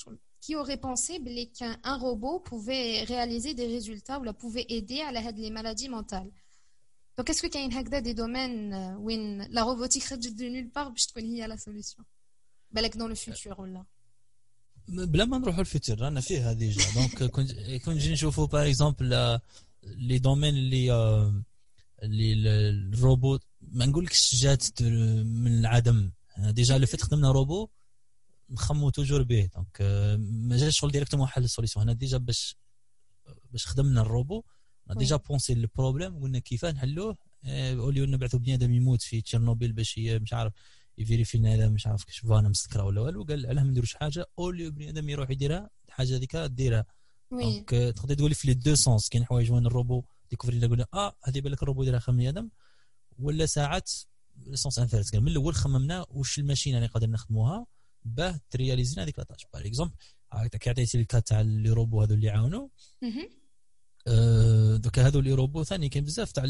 qui 0.47 0.57
aurait 0.57 0.83
pensé 0.89 1.13
qu'un 1.57 1.97
robot 2.07 2.41
pouvait 2.41 3.05
réaliser 3.05 3.55
des 3.55 3.67
résultats 3.67 4.19
ou 4.19 4.25
la 4.25 4.33
pouvait 4.33 4.67
aider 4.69 5.01
à 5.01 5.13
l'aide 5.13 5.37
des 5.37 5.51
maladies 5.51 5.89
mentales. 5.89 6.31
Donc, 7.17 7.31
est-ce 7.31 7.41
qu'il 7.43 7.55
y 7.55 7.95
a 7.95 8.01
des 8.01 8.15
domaines 8.15 8.97
où 9.03 9.09
la 9.57 9.63
robotique 9.63 10.11
est 10.11 10.35
de 10.41 10.49
nulle 10.55 10.71
part 10.71 10.91
باش 10.91 11.07
تكون 11.07 11.23
هي 11.23 11.49
la 11.49 11.57
solution 11.57 12.03
بالك 12.73 12.97
dans 12.97 13.09
le 13.09 13.15
futur 13.15 13.59
ولا 13.59 13.85
بلا 14.89 15.25
ما 15.25 15.39
نروحوا 15.39 15.61
الفيتشر 15.61 16.01
رانا 16.01 16.21
فيه 16.21 16.51
هذه 16.51 16.71
جا 16.71 16.85
دونك 16.95 17.25
كون 17.31 17.47
كون 17.79 17.95
نجي 17.95 18.13
نشوفوا 18.13 18.47
باغ 18.47 18.69
اكزومبل 18.69 19.39
لي 19.83 20.19
دومين 20.19 20.55
اللي 20.55 20.93
اللي 22.03 22.33
الروبوت 22.69 23.43
ما 23.61 23.87
نقولكش 23.87 24.35
جات 24.35 24.83
من 24.83 25.59
العدم 25.59 26.11
ديجا 26.39 26.79
لو 26.79 26.87
فيت 26.87 27.03
خدمنا 27.03 27.33
روبو 27.33 27.69
نخمو 28.50 28.90
toujours 28.90 29.24
به. 29.24 29.50
donc 29.56 29.82
ما 30.20 30.58
جاش 30.58 30.80
شغل 30.80 30.92
directement 30.92 31.28
حل 31.28 31.44
ال 31.44 31.48
solution 31.48 31.86
هنا 31.86 31.94
déjà 31.94 32.18
باش 32.18 32.56
باش 33.52 33.68
خدمنا 33.68 34.02
ال 34.02 34.09
robot 34.09 34.44
déjà 34.90 35.16
pensé 35.16 35.54
ال 35.54 35.61
problème 35.61 36.20
قلنا 36.20 36.40
كيفاه 36.40 36.72
نحلوه 36.72 37.18
au 37.46 37.66
lieu 37.66 38.06
نبعثوا 38.06 38.40
بنادم 38.40 38.74
يموت 38.74 39.02
في 39.02 39.22
تشيرنوبيل 39.22 39.74
باش 39.74 40.00
مش 40.00 40.34
عارف 40.34 40.54
ي 40.98 41.02
vérifier 41.02 41.38
لنا 41.38 41.56
هذا 41.56 41.70
مش 41.70 41.88
عارف 41.88 42.04
كيش 42.04 42.20
فانا 42.20 42.50
مسكره 42.50 42.84
ولا 42.84 43.02
والو. 43.02 43.24
قال 43.24 43.46
علاه 43.46 43.64
ما 43.64 43.70
نديروش 43.72 43.94
حاجة 43.96 44.26
au 44.40 44.50
lieu 44.50 44.72
بني 44.72 44.90
آدم 44.90 45.10
يروح 45.10 45.30
يديرها 45.30 45.70
الحاجة 45.88 46.16
هذيك 46.16 46.36
ديرها. 46.36 46.86
donc 47.32 47.70
تقدر 47.70 48.14
تقولي 48.16 48.36
في 48.36 48.48
les 48.48 48.54
deux 48.54 48.76
sens 48.76 49.10
كاين 49.10 49.26
حوايج 49.26 49.52
وين 49.52 49.66
ال 49.66 49.72
robot 49.72 50.04
découvrir 50.30 50.58
يقول 50.58 50.86
آه 50.94 51.16
هذه 51.24 51.42
بالك 51.42 51.64
الروبو 51.64 51.82
يديرها 51.82 52.00
خمم 52.00 52.20
آدم. 52.20 52.50
ولا 53.20 53.46
ساعات 53.46 53.90
sens 54.54 54.80
inverse 54.80 55.16
من 55.16 55.28
الأول 55.28 55.56
خممنا 55.56 56.06
واش 56.10 56.40
ال 56.40 56.44
machine 56.44 56.76
اللي 56.76 56.88
قادر 56.88 57.10
نخدموها؟ 57.10 57.66
باه 58.06 58.40
ت 58.50 58.55
réaliser 58.55 58.94
لنا 58.94 59.04
هذيك 59.04 59.20
la 59.20 59.26
tâche. 59.26 59.46
par 59.54 59.68
exemple 59.68 59.96
كي 60.60 60.70
عطيتي 60.70 60.98
ال 61.00 61.07
cas 61.07 61.28
تاع 61.28 61.42
les 61.42 61.70
robots 61.70 62.02
هذو 62.02 62.16
اللي 62.16 62.28
يعاونوا 62.28 62.68
دوكا 64.78 65.08
هذو 65.08 65.20
لي 65.20 65.34
روبو 65.34 65.64
ثاني 65.64 65.90
كاين 65.90 66.06
بزاف 66.06 66.32
تاع 66.32 66.44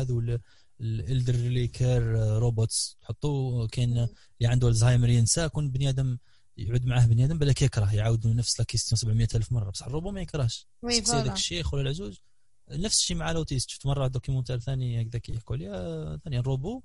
هذو 0.00 0.38
ال 0.80 0.91
elderly 0.91 1.68
care 1.68 2.02
robots 2.38 2.96
تحطوا 3.02 3.66
كاين 3.66 3.92
اللي 3.92 4.08
عنده 4.42 4.68
الزهايمر 4.68 5.08
ينسى 5.08 5.48
كون 5.48 5.70
بني 5.70 5.88
آدم 5.88 6.18
يعود 6.56 6.86
معاه 6.86 7.06
بني 7.06 7.24
آدم 7.24 7.38
بالك 7.38 7.62
يكره 7.62 7.94
يعاود 7.94 8.26
نفس 8.26 8.60
la 8.60 8.64
question 8.64 8.96
700 8.96 9.28
ألف 9.34 9.52
مرة. 9.52 9.70
بصح 9.70 9.86
الروبو 9.86 10.10
ما 10.10 10.20
يكرهش. 10.20 10.66
هذاك 10.84 11.32
الشيخ 11.32 11.74
ولا 11.74 11.82
العجوز. 11.82 12.22
نفس 12.70 12.98
الشيء 12.98 13.16
مع 13.16 13.30
ال 13.30 13.34
autistes. 13.34 13.70
شفت 13.70 13.86
مرة 13.86 14.06
documentaire 14.06 14.58
ثاني 14.58 15.02
هكذاك 15.02 15.28
يحكوا 15.28 15.56
عليها 15.56 16.16
ثاني 16.16 16.38
ال 16.38 16.44
robot. 16.44 16.82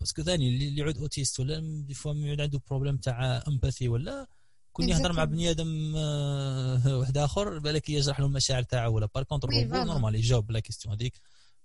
parce 0.00 0.14
que 0.14 0.22
ثاني 0.22 0.48
اللي 0.48 0.76
يعود 0.76 0.98
autiste 0.98 1.40
ولا 1.40 1.82
des 1.86 1.94
fois 1.94 2.14
يعود 2.14 2.40
عنده 2.40 2.60
problème 2.70 2.96
تاع 2.96 3.44
empathie 3.48 3.88
ولا 3.88 4.26
كون 4.72 4.88
يهضر 4.88 5.12
مع 5.12 5.24
بني 5.24 5.50
آدم 5.50 5.96
آه، 5.96 6.96
واحد 6.98 7.18
آخر 7.18 7.58
بالك 7.58 7.88
يجرح 7.88 8.20
له 8.20 8.26
المشاعر 8.26 8.62
تاعه 8.62 8.88
ولا 8.88 9.08
par 9.14 9.24
contre 9.24 9.48
robot 9.48 9.76
normal 9.84 10.14
يجاوب 10.14 10.50
la 10.50 10.60
question 10.60 10.94
هذيك. 10.94 11.20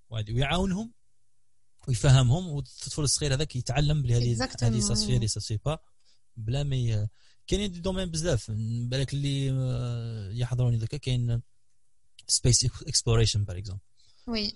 ويعاونهم 0.10 0.94
ويفهمهم 1.88 2.48
والطفل 2.48 3.04
الصغير 3.04 3.34
هذاك 3.34 3.56
يتعلم 3.56 4.02
بلي 4.02 4.18
هذه 4.18 4.50
هذه 4.62 4.80
ساسفي 4.80 5.18
هذه 5.18 5.26
ساسفي 5.26 5.60
با 5.66 5.80
بلا 6.38 6.64
ما 6.64 7.08
كاينين 7.48 7.72
des 7.72 7.80
domaines 7.80 8.12
بزاف. 8.12 8.52
بالك 8.88 9.14
اللي 9.14 9.52
آه، 9.52 10.32
يحضروني 10.32 10.78
ذاك 10.78 10.96
كاين 10.96 11.42
space 12.28 12.66
exploration 12.66 13.44
par 13.44 13.58
exemple 13.58 13.82
oui. 14.28 14.54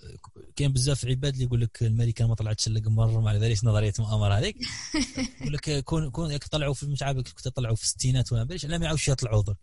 كاين 0.56 0.72
بزاف 0.72 1.04
عباد 1.04 1.32
اللي 1.32 1.44
يقول 1.44 1.60
لك 1.60 1.82
الامريكان 1.82 2.28
ما 2.28 2.34
طلعتش 2.34 2.66
القمر 2.66 3.20
مع 3.20 3.34
ذلك 3.34 3.64
نظرية 3.64 3.92
مؤامره 3.98 4.34
هذيك. 4.34 4.56
يقول 5.40 5.52
لك 5.52 5.84
كون 5.84 6.10
كون 6.10 6.36
طلعوا 6.36 6.74
في 6.74 6.86
مش 6.86 7.02
عارف 7.02 7.18
كنت 7.18 7.48
طلعوا 7.48 7.76
في 7.76 7.82
الستينات 7.82 8.32
ولا 8.32 8.44
بلاش 8.44 8.66
لا 8.66 8.78
ما 8.78 8.84
يعاودوش 8.84 9.08
يطلعوا 9.08 9.42
درك 9.42 9.56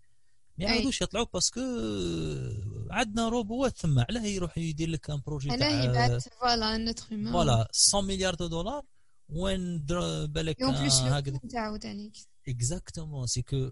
ما 0.58 0.66
يعاودوش 0.66 1.02
يطلعوا 1.02 1.26
parce 1.34 1.51
que 1.51 1.62
عندنا 2.90 3.30
robots 3.30 3.78
ثم 3.78 4.00
علاه 4.00 4.26
يروح 4.26 4.58
يدير 4.58 4.90
لك 4.90 5.10
un 5.10 5.22
projet 5.26 5.50
تاع 5.50 5.68
علاه 5.68 5.84
يبعث 5.84 6.28
voilà 6.28 6.78
notre 6.78 7.04
فوالا 7.32 7.68
100 7.94 8.04
مليار 8.04 8.36
de 8.36 8.48
dollars 8.48 8.84
وين 9.30 9.80
بالك 10.28 10.62
هكذا. 10.64 11.40
نتاعو 11.46 11.78
تانيك 11.78 12.14
exactement 12.48 13.28
c'est 13.28 13.42
que 13.42 13.70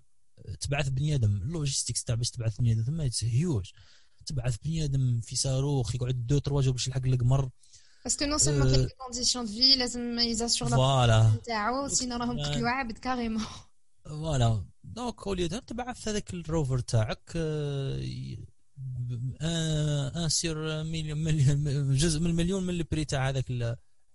تبعث 0.60 0.90
بني 0.90 1.16
آدم 1.16 1.32
ال 1.38 1.44
logistics 1.44 2.04
تاع 2.04 2.16
باش 2.16 2.30
تبعث 2.30 2.58
بني 2.58 2.72
آدم 2.72 2.84
ثم 2.84 3.28
هيوج 3.28 3.72
تبعث 4.32 4.58
بني 4.66 4.84
آدم 4.84 5.22
في 5.22 5.36
صاروخ 5.36 5.96
يقعد 5.96 6.28
deux 6.28 6.40
trois 6.40 6.62
jours 6.62 6.72
باش 6.72 6.88
يلحق 6.88 7.06
القمر 7.06 7.50
parce 8.04 8.17
que 8.18 8.26
non 8.26 8.38
seulement 8.38 8.72
كاين 8.72 8.86
des 8.86 8.94
conditions 8.98 9.46
de 9.46 9.52
vie 9.52 9.76
لازم 9.76 10.20
ي 10.20 10.26
assurer 10.26 10.70
voilà 10.70 11.32
نتاعو 11.36 11.88
sinon 11.88 12.18
راهم 12.18 12.40
قتلوا 12.40 12.70
عبد 12.70 12.98
carrément 12.98 13.44
voilà 14.06 14.66
donc 14.84 15.28
au 15.28 15.35
lieu 15.35 15.48
تبعث 15.48 16.08
هذاك 16.08 16.34
ال 16.34 16.41
rover 16.41 16.80
تاعك 16.80 17.32
un 19.42 20.30
sur 20.30 20.84
مليون 20.84 21.96
جزء 21.96 22.20
من 22.20 22.30
المليون 22.30 22.64
من 22.64 22.74
ال 22.74 22.80
prix 22.80 23.06
تاع 23.06 23.30
هذاك 23.30 23.46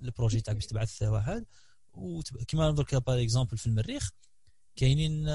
ال 0.02 0.08
projet 0.08 0.40
تاعك 0.40 0.56
باش 0.56 0.66
تبعث 0.66 1.02
وواحد 1.02 1.44
وكيما 1.92 2.70
درك 2.70 2.94
par 2.94 3.22
exemple 3.22 3.58
في 3.58 3.66
المريخ 3.66 4.10
كاينين 4.76 5.26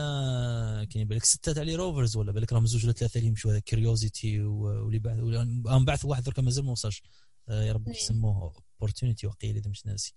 كاينين 0.83 1.07
بالك 1.07 1.25
ستة 1.25 1.53
تاع 1.53 1.63
les 1.63 1.75
rovers 1.75 2.15
ولا 2.15 2.31
بالك 2.31 2.53
راهم 2.53 2.65
زوج 2.65 2.83
ولا 2.85 2.93
ثلاثة 2.93 3.17
اللي 3.17 3.27
يمشوا 3.27 3.51
هذا 3.51 3.59
كيوريوزيتي 3.59 4.41
واللي 4.41 4.99
بعد 4.99 5.17
من 5.17 5.85
بعث 5.85 6.05
واحد 6.05 6.23
درك 6.23 6.39
مازال 6.39 6.65
ما 6.65 6.71
وصلش. 6.71 7.03
يا 7.49 7.73
ربي 7.73 7.91
يسموه 7.91 8.53
اوبورتونيتي 8.79 9.27
وقيل 9.27 9.55
إذا 9.55 9.69
مش 9.69 9.85
ناسي. 9.85 10.15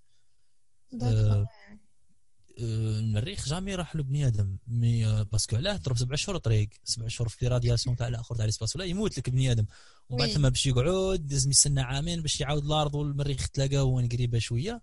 المريخ 2.58 3.48
jamais 3.48 3.74
راح 3.74 3.96
له 3.96 4.02
بني 4.02 4.26
آدم 4.26 4.56
mais 4.66 5.24
parce 5.24 5.44
que 5.44 5.56
علاه 5.56 5.76
ضرب 5.76 5.96
سبع 5.96 6.16
شهور 6.16 6.38
طريق 6.38 6.68
سبع 6.84 7.08
شهور 7.08 7.28
في 7.28 7.48
radiation 7.48 7.96
تاع 7.96 8.08
الآخر 8.08 8.34
تاع 8.36 8.44
l'espace 8.44 8.76
ولا 8.76 8.84
يموت 8.84 9.18
لك 9.18 9.30
بني 9.30 9.52
آدم 9.52 9.66
ومن 10.08 10.18
بعد 10.18 10.28
ثم 10.28 10.48
باش 10.48 10.66
يقعد 10.66 11.32
لازم 11.32 11.50
يستنى 11.50 11.80
عامين 11.80 12.22
باش 12.22 12.40
يعاود 12.40 12.64
الأرض 12.64 12.94
والمريخ 12.94 13.48
تلاقاو 13.48 13.96
وين 13.96 14.08
قريبة 14.08 14.38
شوية. 14.38 14.80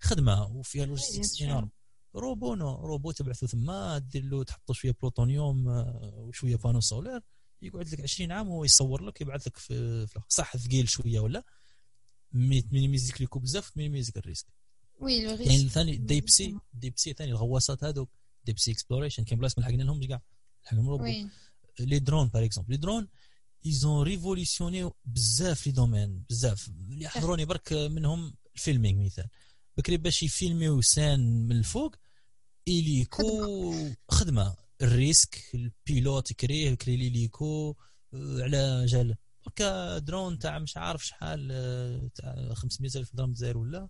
خدمة 0.00 0.46
وفيها 0.46 0.86
logistique 0.86 1.42
énorme 1.42 1.70
robot 2.14 2.54
non 2.54 2.86
robot 2.86 3.12
تبعثو 3.12 3.46
ثما 3.46 3.98
دير 3.98 4.24
له 4.24 4.44
تحط 4.44 4.72
شوية 4.72 4.96
بلوتونيوم 5.02 5.66
وشوية 6.16 6.56
panneaux 6.56 6.80
solaires 6.80 7.22
يقعد 7.62 7.88
لك 7.88 8.00
20 8.00 8.32
عام 8.32 8.48
وهو 8.48 8.64
يصور 8.64 9.02
لك 9.02 9.20
يبعث 9.20 9.46
لك 9.46 9.56
في, 9.56 10.06
صح 10.28 10.56
ثقيل 10.56 10.88
شوية 10.88 11.20
ولا 11.20 11.44
minimisé 12.32 13.20
les 13.20 13.27
coûts 13.27 13.38
بزاف 13.38 13.76
minimisé 13.76 14.16
ال 14.16 14.20
risque. 14.20 14.46
oui 15.00 15.24
le 15.24 15.36
كاين 15.36 15.68
ثاني 15.68 15.96
deep 15.96 16.31
sea 16.31 16.58
deep 16.74 16.96
sea 16.96 17.12
ثاني 17.12 17.30
الغواصات 17.30 17.84
هذوك 17.84 18.10
deep 18.44 18.60
sea 18.60 18.72
exploration 18.72 19.24
كاين 19.24 19.38
بلاصه 19.38 19.54
ما 19.58 19.62
لحقنا 19.62 19.82
لهمش 19.82 20.06
كاع 20.06 20.22
لحقنا 20.64 20.90
robot. 20.90 21.04
les 21.80 21.98
drones 21.98 22.28
par 22.28 22.44
exemple 22.44 22.70
les 22.70 22.76
drones 22.76 23.08
ils 23.66 23.84
ont 23.84 24.02
révolutionné 24.02 24.90
بزاف 25.04 25.66
les 25.66 25.72
domaines 25.72 26.24
بزاف. 26.30 26.68
اللي 26.68 27.04
يحضروني 27.04 27.44
برك 27.44 27.72
منهم 27.72 28.34
ال 28.54 28.60
filming 28.60 29.04
مثال. 29.04 29.28
بكري 29.76 29.96
باش 29.96 30.22
ي 30.22 30.30
filmer 30.30 30.80
و 30.80 30.91
scène 30.91 31.48
من 31.48 31.56
الفوق 31.56 31.96
hélico. 32.68 33.74
خدمة. 34.08 34.56
ال 34.82 34.90
risque 34.90 35.38
ال 35.54 35.65
pilote 35.65 36.30
يكريه 36.30 36.70
يكري 36.70 36.96
l'hélico 36.96 37.76
آه، 38.14 38.42
على 38.42 38.86
جال. 38.86 39.16
هكا 39.46 39.98
درون 39.98 40.38
تاع 40.38 40.58
مش 40.58 40.76
عارف 40.76 41.06
شحال 41.06 41.48
آه، 41.52 42.10
تاع 42.14 42.54
500 42.54 42.90
ألف 42.96 43.14
درهم 43.16 43.32
جزائر 43.32 43.58
ولا 43.58 43.88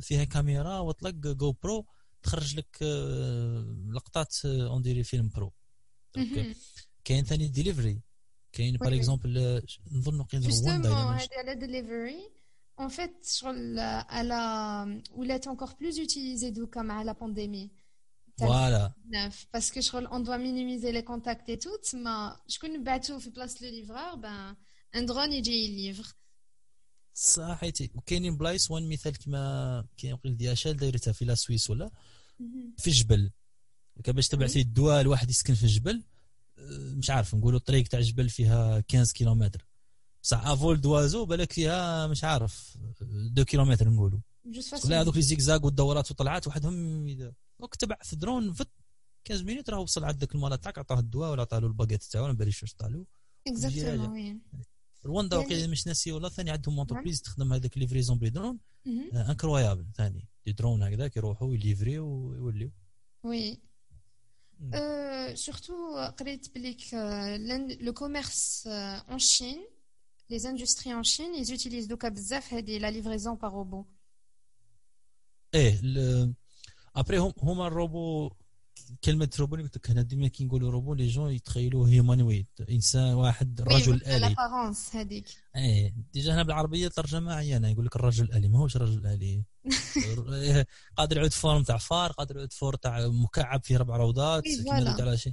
فيها 0.00 0.24
كاميرا 0.24 0.78
وطلق 0.78 1.10
جو 1.10 1.52
برو 1.52 1.86
تخرج 2.22 2.56
لك 2.56 2.78
آه، 2.82 3.76
لقطات 3.92 4.44
on 4.44 4.82
dirait 4.82 5.02
فيلم 5.04 5.28
pro 5.28 5.52
كاين 7.04 7.24
ثاني 7.24 7.48
ديليفري 7.48 8.00
كاين 8.52 8.76
par 8.76 8.94
exemple 8.94 9.62
نظن 9.92 10.24
كاين 10.24 10.42
justement 10.42 10.86
هذه 10.86 11.28
على 11.36 11.54
delivery 11.54 12.40
fait 12.88 13.42
elle 14.10 14.32
a 14.32 14.86
ou 15.14 15.24
est 15.24 15.46
encore 15.46 15.76
plus 15.76 15.98
utilisée 15.98 16.50
دوكا 16.50 16.82
مع 16.82 17.04
la 17.04 17.14
pandémie. 17.14 17.70
Voilà. 18.40 18.94
Parce 19.52 19.70
que 19.70 19.80
on 20.16 20.20
doit 20.20 20.38
minimiser 20.38 20.90
les 20.92 21.04
contacts 21.04 21.48
et 21.48 21.58
tout 21.58 21.82
mais 22.04 22.20
je 22.52 22.58
connais 22.58 22.78
bateau 22.78 23.18
في 23.20 23.34
بلاصة 23.38 23.60
le 23.60 23.68
livreur 23.68 24.18
ben 24.18 24.56
un 24.92 25.02
drone 25.02 25.32
يجي 25.32 25.68
livre. 25.68 26.14
صحيتي 27.14 27.90
وكاينين 27.94 28.36
بلايص 28.36 28.70
وين 28.70 28.88
مثال 28.88 29.18
كما 29.18 29.84
كيقول 29.96 30.36
DHL 30.36 30.76
دايرتها 30.76 31.12
في 31.12 31.24
la 31.24 31.34
Suisse 31.34 31.70
ولا 31.70 31.90
في 32.78 32.86
الجبل 32.86 33.30
باش 33.96 34.28
تبعثي 34.28 34.60
الدواء 34.60 35.02
لواحد 35.02 35.30
يسكن 35.30 35.54
في 35.54 35.62
الجبل 35.62 36.02
مش 36.96 37.10
عارف 37.10 37.34
نقولوا 37.34 37.58
الطريق 37.58 37.88
تاع 37.88 37.98
الجبل 37.98 38.28
فيها 38.28 38.84
15 38.92 39.12
كيلومتر 39.12 39.66
بصح 40.22 40.46
à 40.46 40.55
vol 40.55 40.80
d'oiseau 40.80 41.24
بالك 41.24 41.52
فيها 41.52 42.06
مش 42.06 42.24
عارف 42.24 42.78
2 43.02 43.44
كيلومتر 43.44 43.88
نقولوا 43.88 44.20
لا 44.84 45.00
هذوك 45.00 45.16
les 45.16 45.22
zigzags 45.22 45.64
والدورات 45.64 46.10
وطلعات 46.10 46.46
وحدهم 46.46 47.08
donc 47.60 47.74
تبعث 47.74 48.14
درون 48.14 48.52
فت 48.52 48.68
15 49.28 49.44
minutes 49.44 49.70
راه 49.70 49.80
وصل 49.80 50.04
عندك 50.04 50.34
المرض 50.34 50.58
تاعك 50.58 50.78
عطاه 50.78 50.98
الدواء 50.98 51.30
ولا 51.30 51.42
عطاه 51.42 51.58
له 51.58 51.66
ال 51.66 51.71
paquet 51.71 52.02
تاعو 52.02 52.26
ما 52.26 52.32
باليش 52.32 52.62
واش 52.62 52.74
طالو. 52.74 53.06
exactement 53.46 54.40
رواندا 55.06 55.36
وقيلا 55.36 55.66
مش 55.66 55.86
ناسي 55.86 56.12
ولا 56.12 56.28
ثاني 56.28 56.50
عندهم 56.50 56.78
entreprise 56.78 57.22
تخدم 57.22 57.52
هذاك 57.52 57.78
livraison 57.78 58.18
ب 58.18 58.21
les 58.21 58.30
drones. 58.30 58.58
incroyable 59.12 59.86
ثاني. 59.96 60.28
des 60.46 60.52
drones 60.52 60.82
هكذاك 60.82 61.16
يروحوا 61.16 61.54
يليفريو 61.54 62.06
ويوليو. 62.06 62.70
oui 63.22 63.60
surtout 65.34 65.96
قريت 66.18 66.54
بلي 66.54 66.74
que 66.74 66.94
le 67.80 67.92
commerce 67.92 68.66
en 68.66 69.18
Chine 69.18 69.66
les 70.32 70.44
industries 70.52 70.94
en 71.00 71.02
Chine, 71.02 71.34
ils 71.40 71.50
utilisent 71.50 71.88
دوكا 71.88 72.08
بزاف 72.08 72.54
هذه 72.54 72.78
la 72.78 72.90
livraison 72.90 73.36
par 73.36 73.52
robot. 73.52 73.84
إيه 75.54 75.80
après 76.96 77.18
هما 77.42 77.66
الروبو 77.66 78.30
كلمه 79.04 79.30
روبو 79.38 79.54
اللي 79.54 79.64
قلت 79.66 79.76
لك 79.76 79.90
هنا 79.90 80.02
ديما 80.02 80.28
كي 80.28 80.44
نقولوا 80.44 80.70
روبو 80.70 80.94
les 80.94 81.06
gens 81.08 81.32
يتخيلوه 81.32 81.88
humanoïde 81.88 82.46
انسان 82.70 83.14
واحد 83.14 83.60
رجل 83.60 84.02
الي 84.04 84.34
هذيك 84.94 85.26
إيه 85.56 85.94
déjà 86.12 86.34
هنا 86.34 86.42
بالعربيه 86.42 86.88
ترجمه 86.88 87.34
عيانه 87.34 87.68
يقول 87.68 87.86
لك 87.86 87.96
الرجل 87.96 88.24
الالي 88.24 88.48
ماهوش 88.48 88.76
رجل 88.76 89.06
الي 89.06 89.42
قادر 90.96 91.16
يعود 91.16 91.32
forme 91.32 91.62
تاع 91.62 91.76
فار 91.76 92.12
قادر 92.12 92.36
يعود 92.36 92.52
forme 92.52 92.74
تاع 92.74 93.08
مكعب 93.08 93.64
فيه 93.64 93.76
ربع 93.76 93.96
روضات 93.96 94.44
كيما 94.44 94.96
على 95.00 95.18
شيء 95.18 95.32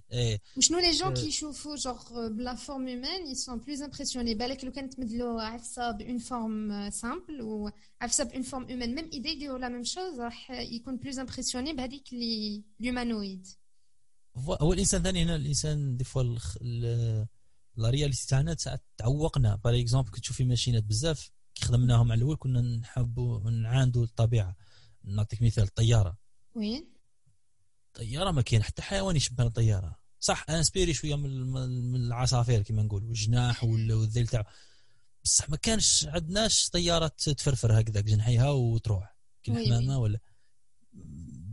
وشنو 0.57 0.79
les 0.79 0.91
gens 0.91 1.13
كيشوفوا 1.13 1.75
جوغ 1.75 2.27
ب 2.27 2.37
la 2.37 2.55
forme 2.55 2.88
humaine 2.88 3.27
ils 3.27 3.41
sont 3.41 3.60
plus 3.60 3.81
impressionnés 3.81 4.36
بالك 4.35 4.63
لو 4.63 4.71
كانت 4.71 4.93
تمدلو 4.93 5.39
عفسه 5.39 5.91
ب 5.91 5.98
une 5.98 6.17
forme 6.17 6.89
simple 6.89 7.41
وعفسه 7.41 8.23
ب 8.23 8.28
une 8.28 8.41
forme 8.41 8.65
humaine 8.65 8.95
même 8.95 9.10
إذا 9.13 9.29
يديروا 9.29 9.59
la 9.60 9.69
même 9.69 9.83
chose 9.83 10.19
راح 10.19 10.51
يكون 10.51 10.97
plus 10.97 11.19
impressionnés 11.19 11.73
بهذيك 11.73 12.13
لي 12.13 12.63
l'humanoïde 12.79 13.47
هو 14.37 14.73
الإنسان 14.73 15.03
ثاني 15.03 15.23
هنا 15.23 15.35
الإنسان 15.35 15.97
des 15.97 16.03
fois 16.03 16.23
la 17.77 17.89
réalité 17.89 18.27
تاعنا 18.27 18.57
تعوقنا. 18.97 19.55
par 19.55 19.79
exemple 19.79 20.12
كي 20.11 20.21
تشوفي 20.21 20.43
ماشينات 20.43 20.83
بزاف 20.83 21.19
كي 21.21 21.37
خدمناهم 21.65 22.11
على 22.11 22.17
الأول 22.17 22.35
كنا 22.35 22.61
نحبوا 22.61 23.49
نعاندوا 23.49 24.03
الطبيعة. 24.03 24.55
نعطيك 25.03 25.41
مثال 25.41 25.63
الطياره 25.63 26.17
وين؟ 26.55 26.93
الطياره 27.87 28.31
ما 28.31 28.41
كاين 28.41 28.63
حتى 28.63 28.81
حيوان 28.81 29.15
يشبه 29.15 29.43
الطيارة. 29.43 29.99
صح 30.19 30.49
inspiré 30.49 30.93
شوية 30.93 31.15
من 31.15 31.95
العصافير 31.95 32.61
كما 32.61 32.83
نقولوا 32.83 33.09
الجناح 33.09 33.63
والذيل 33.63 34.27
تاعو. 34.27 34.43
بصح 35.23 35.49
ما 35.49 35.57
كانش 35.57 36.05
عندناش 36.09 36.69
طيارة 36.69 37.07
تفرفر 37.07 37.79
هكذاك 37.79 38.03
جنحيها 38.03 38.49
وتروح. 38.49 39.17
كالحمامه 39.43 39.97
ولا؟ 39.97 40.19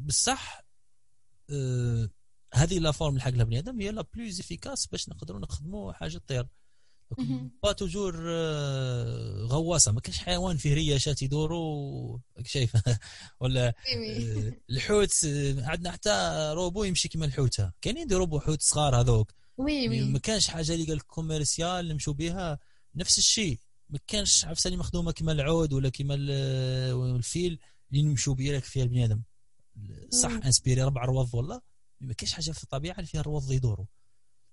بصح 0.06 0.64
آه 1.50 2.10
هذه 2.54 2.78
la 2.78 2.90
forme 2.90 3.10
اللي 3.10 3.22
حق 3.22 3.28
البني 3.28 3.58
آدم 3.58 3.80
هي 3.80 3.90
la 3.90 4.04
plus 4.14 4.40
efficace 4.40 4.86
باش 4.86 5.08
نقدروا 5.08 5.40
نخدموا 5.40 5.92
حاجة 5.92 6.18
تطير 6.18 6.48
pas 7.62 7.72
toujours 7.72 8.24
آه، 8.28 9.46
غواصة. 9.50 9.92
ما 9.92 10.00
كاينش 10.00 10.18
حيوان 10.18 10.56
فيه 10.56 10.74
رياشات 10.74 11.22
يدوروا 11.22 12.18
شايف. 12.44 12.76
ولا 13.40 13.68
آه، 13.68 14.52
الحوت 14.70 15.24
آه، 15.24 15.66
عندنا 15.66 15.90
حتى 15.90 16.10
روبو 16.54 16.84
يمشي 16.84 17.08
كما 17.08 17.24
الحوتة. 17.24 17.72
كاينين 17.80 18.06
des 18.06 18.14
robots 18.14 18.40
حوت 18.40 18.62
صغار 18.62 19.00
هذوك. 19.00 19.32
oui 19.58 19.88
oui. 19.88 20.00
ما 20.00 20.18
كانش 20.18 20.48
حاجة 20.48 20.74
اللي 20.74 20.84
قال 20.84 21.06
commercial 21.06 21.88
نمشوا 21.88 22.12
بها 22.12 22.58
نفس 22.94 23.18
الشيء. 23.18 23.58
ما 23.90 23.98
كانش 24.06 24.44
عفسة 24.44 24.68
اللي 24.68 24.78
مخدومة 24.78 25.12
كما 25.12 25.32
العود 25.32 25.72
ولا 25.72 25.88
كما 25.88 26.14
الفيل 26.14 27.58
اللي 27.92 28.02
نمشوا 28.02 28.34
بها 28.34 28.60
فيها 28.60 28.82
البني 28.82 29.04
آدم 29.04 29.22
صح 30.10 30.30
inspiré 30.30 30.82
ربع 30.82 31.04
روض 31.04 31.34
والله. 31.34 31.60
ما 32.00 32.12
كاينش 32.12 32.32
حاجة 32.32 32.50
في 32.50 32.62
الطبيعة 32.62 32.94
اللي 32.94 33.06
فيها 33.06 33.20
الروض 33.20 33.52
يدوروا. 33.52 33.86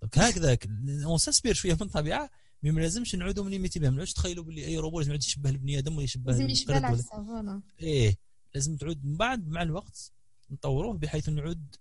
donc 0.02 0.20
هكذاك. 0.20 0.68
on 1.06 1.18
s'inspire 1.18 1.54
شوية 1.54 1.74
من 1.74 1.82
الطبيعة. 1.82 2.30
mais 2.64 2.72
ما 2.72 2.82
لازمش 2.82 3.16
نعودوا 3.16 3.44
من 3.44 3.52
limités 3.52 3.80
بهم 3.80 3.94
ما 3.94 4.06
تخيلوا 4.06 4.44
باللي 4.44 4.66
أي 4.66 4.78
روبو 4.78 5.00
لازم 5.00 5.12
يعود 5.12 5.24
يشبه 5.24 5.50
البني 5.50 5.78
آدم 5.78 5.96
ولا 5.96 6.04
يشبه 6.04 6.32
لازم 6.32 6.50
يشبه 6.50 6.78
العفسة 6.78 7.04
voilà. 7.04 7.62
إيه 7.80 8.18
لازم 8.56 8.76
تعود 8.76 9.06
من 9.06 9.18
بعد 9.18 9.48
مع 9.48 9.62
الوقت 9.62 10.12
نطوروه 10.50 10.98
بحيث 10.98 11.30
انه 11.30 11.42
يعود 11.42 11.76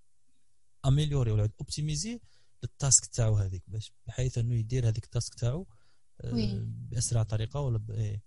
amélioré 0.86 1.30
ولا 1.30 1.50
optimisé 1.60 2.20
لل 2.62 2.77
task 2.77 3.06
تاعو 3.06 3.36
هذيك 3.36 3.62
باش 3.66 3.92
بحيث 4.06 4.38
إنه 4.38 4.54
يدير 4.54 4.88
هذيك 4.88 5.04
ال 5.04 5.10
task 5.10 5.34
تاعو 5.34 5.66
آه، 6.20 6.64
بأسرع 6.64 7.22
طريقة 7.22 7.60
ولا 7.60 7.78
ب... 7.78 7.90
إيه. 7.90 8.22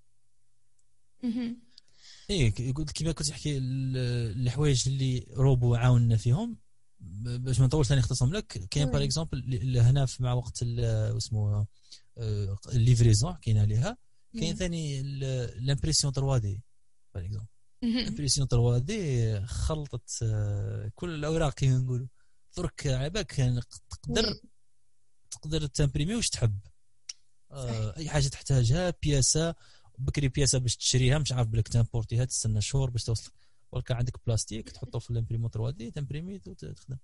إيه 2.30 2.74
قلت 2.74 2.92
كيما 2.92 3.12
كنت 3.12 3.28
تحكي 3.28 3.58
الحوايج 3.58 4.88
اللي 4.88 5.28
روبو 5.32 5.76
عاوننا 5.76 6.18
فيهم 6.18 6.58
باش 7.00 7.60
ما 7.60 7.66
نطول 7.66 7.86
ثاني 7.86 8.00
نختصهم 8.00 8.34
لك. 8.34 8.68
كاين 8.70 8.92
par 8.92 9.04
exemple 9.04 9.78
هنا 9.80 10.08
مع 10.20 10.34
وقت 10.34 10.64
اسمه 10.64 11.66
ال 12.18 12.30
livraison 12.30 13.36
كاين 13.42 13.58
عليها 13.58 13.98
كاين 14.40 14.56
ثاني 14.56 15.02
l'impression 15.60 16.14
3D 16.14 16.62
par 17.16 17.26
exemple 17.26 17.48
l'impression 17.84 18.48
3D 18.48 19.42
خلطت 19.46 20.20
آه، 20.24 20.92
كل 20.96 21.16
الأوراق 21.16 21.54
كيما 21.54 21.78
نقولوا. 21.78 22.08
درك 22.58 22.88
عباك 22.88 23.32
تقدر 24.02 24.40
تقدر 25.32 25.66
تمبريمي 25.66 26.16
واش 26.16 26.30
تحب. 26.30 26.60
آه 27.52 27.98
أي 27.98 28.10
حاجة 28.10 28.28
تحتاجها 28.28 28.94
بياسة 29.04 29.56
بكري 29.98 30.28
بياسة 30.28 30.58
باش 30.60 30.78
تشريها 30.78 31.18
مش 31.20 31.32
عارف 31.32 31.48
بلك 31.48 31.68
تامبورتيها 31.68 32.26
تستنى 32.26 32.62
شهور 32.62 32.90
باش 32.90 33.04
توصل. 33.04 33.32
ولا 33.72 33.84
كان 33.84 33.98
عندك 33.98 34.14
بلاستيك 34.28 34.70
تحطه 34.70 35.00
في 35.00 35.10
ال 35.10 35.50
imprimante 35.50 35.78
3D 35.78 35.92
تمبريمي 35.92 36.36
وتخدم 36.48 36.98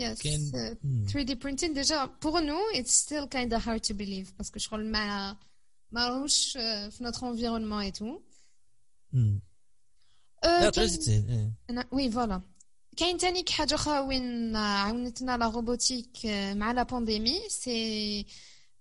Yes, 0.00 0.22
كاين 0.22 0.52
uh, 0.54 1.10
3D 1.10 1.36
printing 1.36 1.72
déjà 1.72 2.08
pour 2.20 2.40
nous 2.40 2.64
it's 2.74 2.94
still 3.04 3.26
kind 3.28 3.52
of 3.52 3.64
hard 3.64 3.82
to 3.82 3.94
believe 3.94 4.32
parce 4.36 4.50
que 4.50 4.58
شغل 4.58 4.84
ما 4.84 5.36
ماهوش 5.92 6.52
في 6.90 7.04
notre 7.04 7.24
environnement 7.24 7.80
et 7.80 7.92
tout. 7.92 8.20
Mm. 9.12 9.38
لا 10.44 10.70
تريزيتي 10.70 11.50
وي 11.92 12.10
فوالا 12.10 12.40
كاين 12.96 13.18
تاني 13.18 13.44
حاجه 13.50 13.74
اخرى 13.74 13.98
وين 13.98 14.56
عاونتنا 14.56 15.36
لا 15.36 15.48
روبوتيك 15.48 16.26
مع 16.52 16.72
لا 16.72 16.82
بانديمي 16.82 17.48
سي 17.48 18.26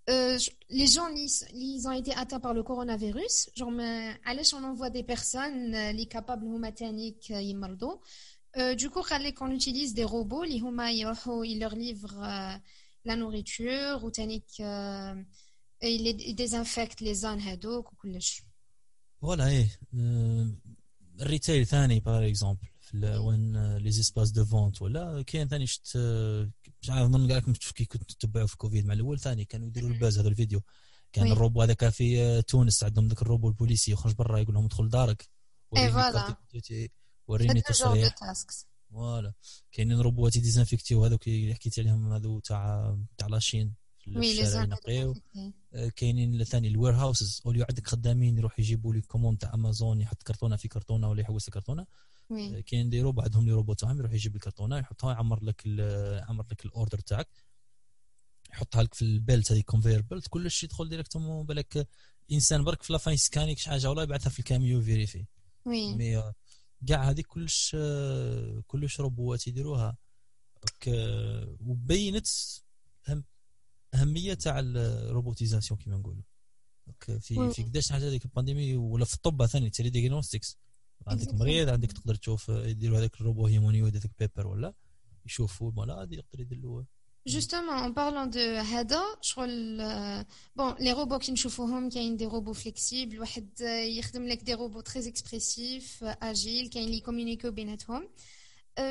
Euh, 0.08 0.38
les 0.70 0.86
gens 0.86 1.08
ils 1.16 1.88
ont 1.88 1.92
été 1.92 2.14
atteints 2.14 2.40
par 2.40 2.54
le 2.54 2.62
coronavirus 2.62 3.50
genre 3.56 3.74
علاش 4.26 4.56
on 4.56 4.64
envoie 4.64 4.92
des 4.92 5.02
personnes 5.02 5.72
les 5.72 6.06
capables 6.06 6.46
هما 6.46 6.70
تانيك 8.55 8.73
يمرضوا 8.73 8.75
du 8.75 8.91
coup 8.91 9.03
qu'on 9.35 9.51
utilise 9.51 9.95
des 9.95 10.05
robots 10.05 10.43
اللي 10.45 10.61
هما 10.61 10.91
يروحوا 10.93 11.45
ils 11.45 11.59
leur 11.59 11.75
livrent 11.75 12.61
la 13.05 13.17
nourriture 13.17 14.05
ou 14.05 14.11
تانيك 14.11 14.45
ils 15.83 16.35
désinfectent 16.35 17.01
les 17.01 17.15
zones 17.15 17.41
هذوك 17.41 17.93
وكلش 17.93 18.43
فوالا 19.23 19.47
إيه 19.49 19.81
الريتيل 21.21 21.67
ثاني 21.67 22.01
باغ 22.01 22.29
اكزومبل 22.29 22.69
وين 22.95 23.77
les 23.77 23.91
espaces 23.91 24.31
de 24.31 24.45
vente 24.45 24.83
ولا 24.83 25.23
كاين 25.27 25.49
ثاني 25.49 25.67
شفت 25.67 25.97
مش 26.83 26.91
عارف 26.91 27.11
من 27.11 27.33
قالكم 27.33 27.53
كي 27.53 27.85
كنت 27.85 28.13
تتبعوا 28.13 28.47
في 28.47 28.57
كوفيد 28.57 28.87
مع 28.87 28.95
الأول 28.95 29.21
ثاني 29.21 29.45
كانوا 29.45 29.67
يديروا 29.67 29.91
ال 29.91 29.96
buzz 29.96 30.19
هذا 30.19 30.29
الفيديو 30.29 30.63
كان 31.13 31.25
oui. 31.27 31.33
ال 31.33 31.38
robot 31.38 31.63
هذاك 31.63 31.89
في 31.89 32.43
تونس 32.43 32.85
عندهم 32.85 33.09
ذاك 33.09 33.23
الروبو 33.23 33.49
البوليسي 33.49 33.93
يخرج 33.93 34.15
برا 34.15 34.39
يقول 34.39 34.55
لهم 34.55 34.65
ادخل 34.65 34.89
دارك 34.89 35.29
et 35.77 35.93
voilà 35.93 36.37
وريني 37.31 37.61
تصريح. 37.61 38.15
voilà. 38.91 39.33
كاينين 39.73 40.01
روبوات 40.01 40.39
ديزانفيكتيو 40.39 41.05
هذوك 41.05 41.29
اللي 41.29 41.55
حكيت 41.55 41.79
عليهم 41.79 42.13
هذو 42.13 42.41
تاع 42.41 42.97
تاع 43.19 43.29
la 43.29 43.42
Chine 43.42 43.75
في 43.99 44.19
الشارع 44.19 44.63
ينقيو 44.65 45.15
آه، 45.75 45.89
كاينين 45.89 46.45
ثاني 46.45 46.69
ال 46.69 46.95
warehouses 46.95 47.43
au 47.47 47.53
lieu 47.53 47.65
عندك 47.69 47.87
خدامين 47.87 48.39
يروح 48.39 48.59
يجيبوا 48.59 48.95
les 48.95 49.01
commandes 49.01 49.39
تاع 49.39 49.55
أمازون 49.55 50.01
يحط 50.01 50.23
كرتونة 50.23 50.57
في 50.57 50.69
كرتونة 50.69 51.09
ولا 51.11 51.21
يحوس 51.21 51.51
كرتونة. 51.51 51.87
كاين 52.67 52.91
des 52.91 53.01
robots 53.01 53.21
عندهم 53.23 53.47
لي 53.47 53.53
روبو 53.53 53.73
تاعهم 53.75 53.99
يروح 53.99 54.13
يجيب 54.13 54.37
الكرتونه 54.37 54.79
يحطها 54.79 55.13
يعمر 55.13 55.45
لك 55.45 55.67
يعمر 55.67 56.47
لك 56.51 56.65
ال 56.65 56.70
order 56.70 56.99
تاعك. 56.99 57.29
يحطها 58.53 58.83
لك 58.83 58.95
في 58.95 59.03
ال 59.03 59.13
belt 59.13 59.53
هذيك 59.53 59.65
conveyor 59.65 60.03
belt 60.03 60.29
كلش 60.29 60.65
يدخل 60.65 60.89
directement 60.89 61.47
بالك 61.47 61.89
إنسان 62.33 62.65
برك 62.65 62.83
في 62.83 62.93
la 62.93 63.02
fin 63.02 63.17
سكانيك 63.17 63.59
شي 63.59 63.71
حاجة 63.71 63.89
والله 63.89 64.03
يبعثها 64.03 64.31
في 64.31 64.39
ال 64.39 64.45
camion 64.45 64.83
vérifié. 64.83 65.25
oui. 65.65 65.95
mais 65.95 66.33
كاع 66.87 67.11
هذيك 67.11 67.27
كلش 67.27 67.77
كلش 68.67 69.01
روبوات 69.01 69.47
يديروها. 69.47 69.97
وبينت 71.61 72.27
أهمية 73.95 74.35
تاع 74.35 74.59
ال 74.59 74.68
robotisation 74.68 75.81
كيما 75.81 75.97
نقولوا 75.97 76.23
في 77.21 77.51
في 77.53 77.63
قداش 77.63 77.93
حاجة 77.93 78.09
هذيك 78.09 78.25
ال 78.25 78.31
pandémie 78.31 78.77
ولا 78.77 79.05
في 79.05 79.15
الطب 79.15 79.47
ثاني 79.47 79.71
télé 79.71 79.91
diagnostics 79.91 80.59
عندك 81.07 81.35
مريض 81.35 81.69
عندك 81.69 81.93
تقدر 81.93 82.15
تشوف 82.15 82.49
يديروا 82.49 82.99
هذاك 82.99 83.15
ال 83.15 83.20
robot 83.20 83.47
humanoïde 83.47 83.97
هذاك 83.97 84.11
Pepper 84.19 84.47
ولا؟ 84.47 84.75
يشوفوا 85.27 85.71
المرض 85.71 86.13
يقدر 86.13 86.41
يدير 86.41 86.59
له 86.59 86.85
Justement, 87.27 87.73
en 87.73 87.93
parlant 87.93 88.27
de 88.27 88.57
هذا 88.59 89.03
شغل 89.21 89.79
bon 90.57 90.75
les 90.79 90.93
robots 90.93 91.19
qui 91.19 91.33
نشوفوهم 91.33 91.89
كاين 91.89 92.19
des 92.19 92.27
robots 92.27 92.55
flexibles 92.55 93.19
واحد 93.19 93.61
يخدم 93.61 94.27
لك 94.27 94.41
des 94.45 94.55
robots 94.55 94.83
très 94.83 95.07
expressifs 95.07 96.03
agiles 96.21 96.69
كاين 96.71 96.85
اللي 96.85 96.97
يكومونيكيو 96.97 97.51
بيناتهم 97.53 98.09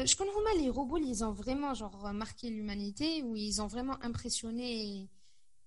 شكون 0.04 0.28
هما 0.28 0.64
les 0.64 0.76
robots 0.76 0.96
اللي 0.96 1.16
ils 1.16 1.24
ont 1.24 1.32
vraiment 1.32 1.74
genre 1.74 2.14
marqué 2.14 2.50
l'humanité 2.50 3.24
ou 3.24 3.36
ils 3.36 3.62
ont 3.62 3.68
vraiment 3.68 3.98
impressionné 4.04 5.08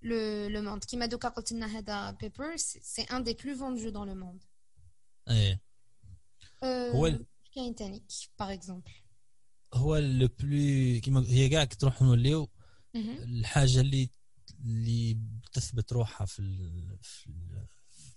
le 0.03 0.49
le 0.49 0.63
monde 0.63 0.85
كيما 0.85 1.07
دوكا 1.07 1.29
قلت 1.29 1.53
لنا 1.53 1.67
هذا 1.67 2.11
Pepper 2.11 2.57
c'est 2.57 3.11
un 3.11 3.21
des 3.21 3.35
plus 3.35 3.55
vendus 3.55 3.93
dans 3.93 4.05
le 4.05 4.15
monde 4.15 4.45
إيه 5.29 5.61
هو 6.65 7.19
كاين 7.55 7.75
تاني 7.75 8.03
par 8.39 8.53
exemple 8.53 9.02
هو 9.75 9.97
le 9.97 10.29
plus 10.41 11.01
كيما 11.01 11.25
هي 11.29 11.49
كاع 11.49 11.65
تروح 11.65 12.03
نوليو 12.03 12.51
الحاجة 12.95 13.81
اللي 13.81 14.11
اللي 14.65 15.19
تثبت 15.53 15.93
روحها 15.93 16.27
في 16.27 16.39
ال 16.39 16.99
في, 17.03 17.27
ال 17.27 17.67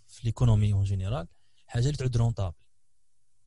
في 0.08 0.22
ال 0.22 0.28
économie 0.28 0.74
en 0.74 0.84
général 0.84 1.28
حاجة 1.68 1.86
اللي 1.86 1.98
تعود 1.98 2.18
rentable. 2.18 2.56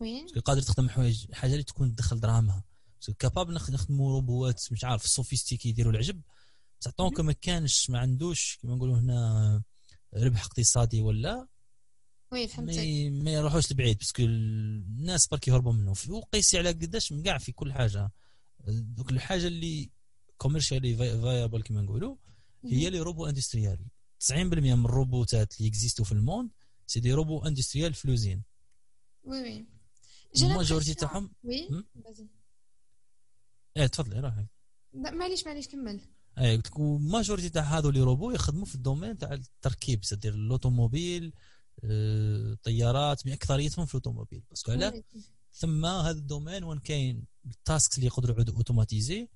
وين؟ 0.01 0.27
قادر 0.45 0.63
تخدم 0.63 0.89
حوايج 0.89 1.33
حاجة 1.33 1.53
اللي 1.53 1.63
تكون 1.63 1.95
تدخل 1.95 2.21
دراهمها. 2.21 2.65
capable 3.19 3.55
نخدموا 3.55 4.13
روبوات 4.13 4.73
مش 4.73 4.85
عارف 4.85 5.07
sophistiqués 5.07 5.69
يديروا 5.69 5.93
العجب. 5.93 6.21
بصح 6.81 6.91
donc 6.91 7.21
ما 7.21 7.33
كانش 7.33 7.91
ما 7.91 7.99
عندوش 7.99 8.59
كيما 8.61 8.75
نقولوا 8.75 8.99
هنا 8.99 9.63
ربح 10.15 10.45
اقتصادي 10.45 11.01
ولا 11.01 11.49
oui 12.33 12.49
فهمتك. 12.49 12.79
ما, 12.79 13.11
ما 13.11 13.31
يروحوش 13.31 13.73
لبعيد 13.73 13.99
parce 13.99 14.14
que 14.14 14.23
الناس 14.23 15.27
برك 15.27 15.49
يهربوا 15.49 15.73
منه. 15.73 15.95
وقيسي 16.09 16.59
على 16.59 16.69
قداش 16.69 17.13
من 17.13 17.23
كاع 17.23 17.39
في 17.39 17.53
كل 17.53 17.73
حاجة. 17.73 18.11
دوك 18.69 19.11
الحاجة 19.13 19.47
اللي 19.47 19.91
commercially 20.39 20.97
viable 20.97 21.63
كما 21.63 21.81
نقولوا 21.81 22.17
هي 22.65 22.91
les 22.91 23.01
robots 23.01 23.27
industriels. 23.27 23.79
90% 24.21 24.33
من 24.35 24.85
الروبوتات 24.85 25.59
اللي 25.59 25.69
اكزيستو 25.69 26.05
في 26.05 26.13
ال 26.13 26.19
monde 26.19 26.51
c'est 26.87 27.01
des 27.01 27.13
robots 27.13 27.39
industriels 27.39 27.95
ف 27.95 28.01
l'usine 28.01 28.43
oui 29.25 29.43
oui. 29.43 29.67
ال 30.43 30.48
majorité 30.48 30.95
تاعهم؟ 30.95 31.31
oui 31.45 31.85
إيه 33.77 33.87
تفضلي 33.87 34.21
راهي. 34.21 34.47
معليش 34.95 35.47
معليش 35.47 35.69
كمل. 35.69 36.01
اي 36.39 36.57
قلت 36.57 36.67
لك 36.67 36.77
ال 36.77 36.85
majorité 36.85 37.49
تاع 37.49 37.63
هذو 37.63 37.91
لي 37.91 38.01
روبو 38.01 38.31
يخدموا 38.31 38.65
في 38.65 38.75
ال 38.75 38.80
domaine 38.80 39.19
تاع 39.19 39.33
التركيب 39.33 40.05
c'est-à-dire 40.05 40.35
ال 40.35 40.44
automobile 40.44 41.33
طيارات 42.63 43.25
بأكثريتهم 43.25 43.87
في 43.87 43.95
ال 43.95 43.99
automobile. 43.99 44.43
parce 44.51 44.64
que 44.64 44.73
علاه 44.73 45.03
ثم 45.53 45.87
هذا 45.87 46.19
ال 46.19 46.24
domaine 46.24 46.65
وين 46.65 46.79
كاين 46.79 47.25
ال 47.47 47.55
tasks 47.55 47.97
اللي 47.97 48.07
يقدروا 48.07 48.35
يعودوا 48.35 48.57
automatisés 48.57 49.29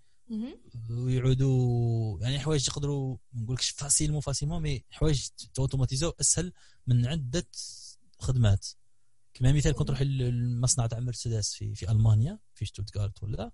ويعودوا 0.91 2.21
يعني 2.21 2.39
حوايج 2.39 2.69
يقدروا 2.69 3.17
ما 3.33 3.43
نقولكش 3.43 3.71
facile 3.71 4.13
مو 4.13 4.21
facile 4.21 4.49
mais 4.49 4.85
حوايج 4.91 5.29
اوتوماتيزو 5.59 6.13
أسهل 6.21 6.53
من 6.87 7.07
عدة 7.07 7.47
خدمات. 8.19 8.67
كما 9.35 9.53
مثال 9.53 9.73
كنت 9.73 9.89
تروح 9.89 10.01
المصنع 10.01 10.87
تاع 10.87 11.01
مرسيدس 11.01 11.55
في 11.55 11.75
في 11.75 11.91
ألمانيا 11.91 12.39
في 12.55 12.65
شتوتغارت 12.67 13.23
ولا. 13.23 13.51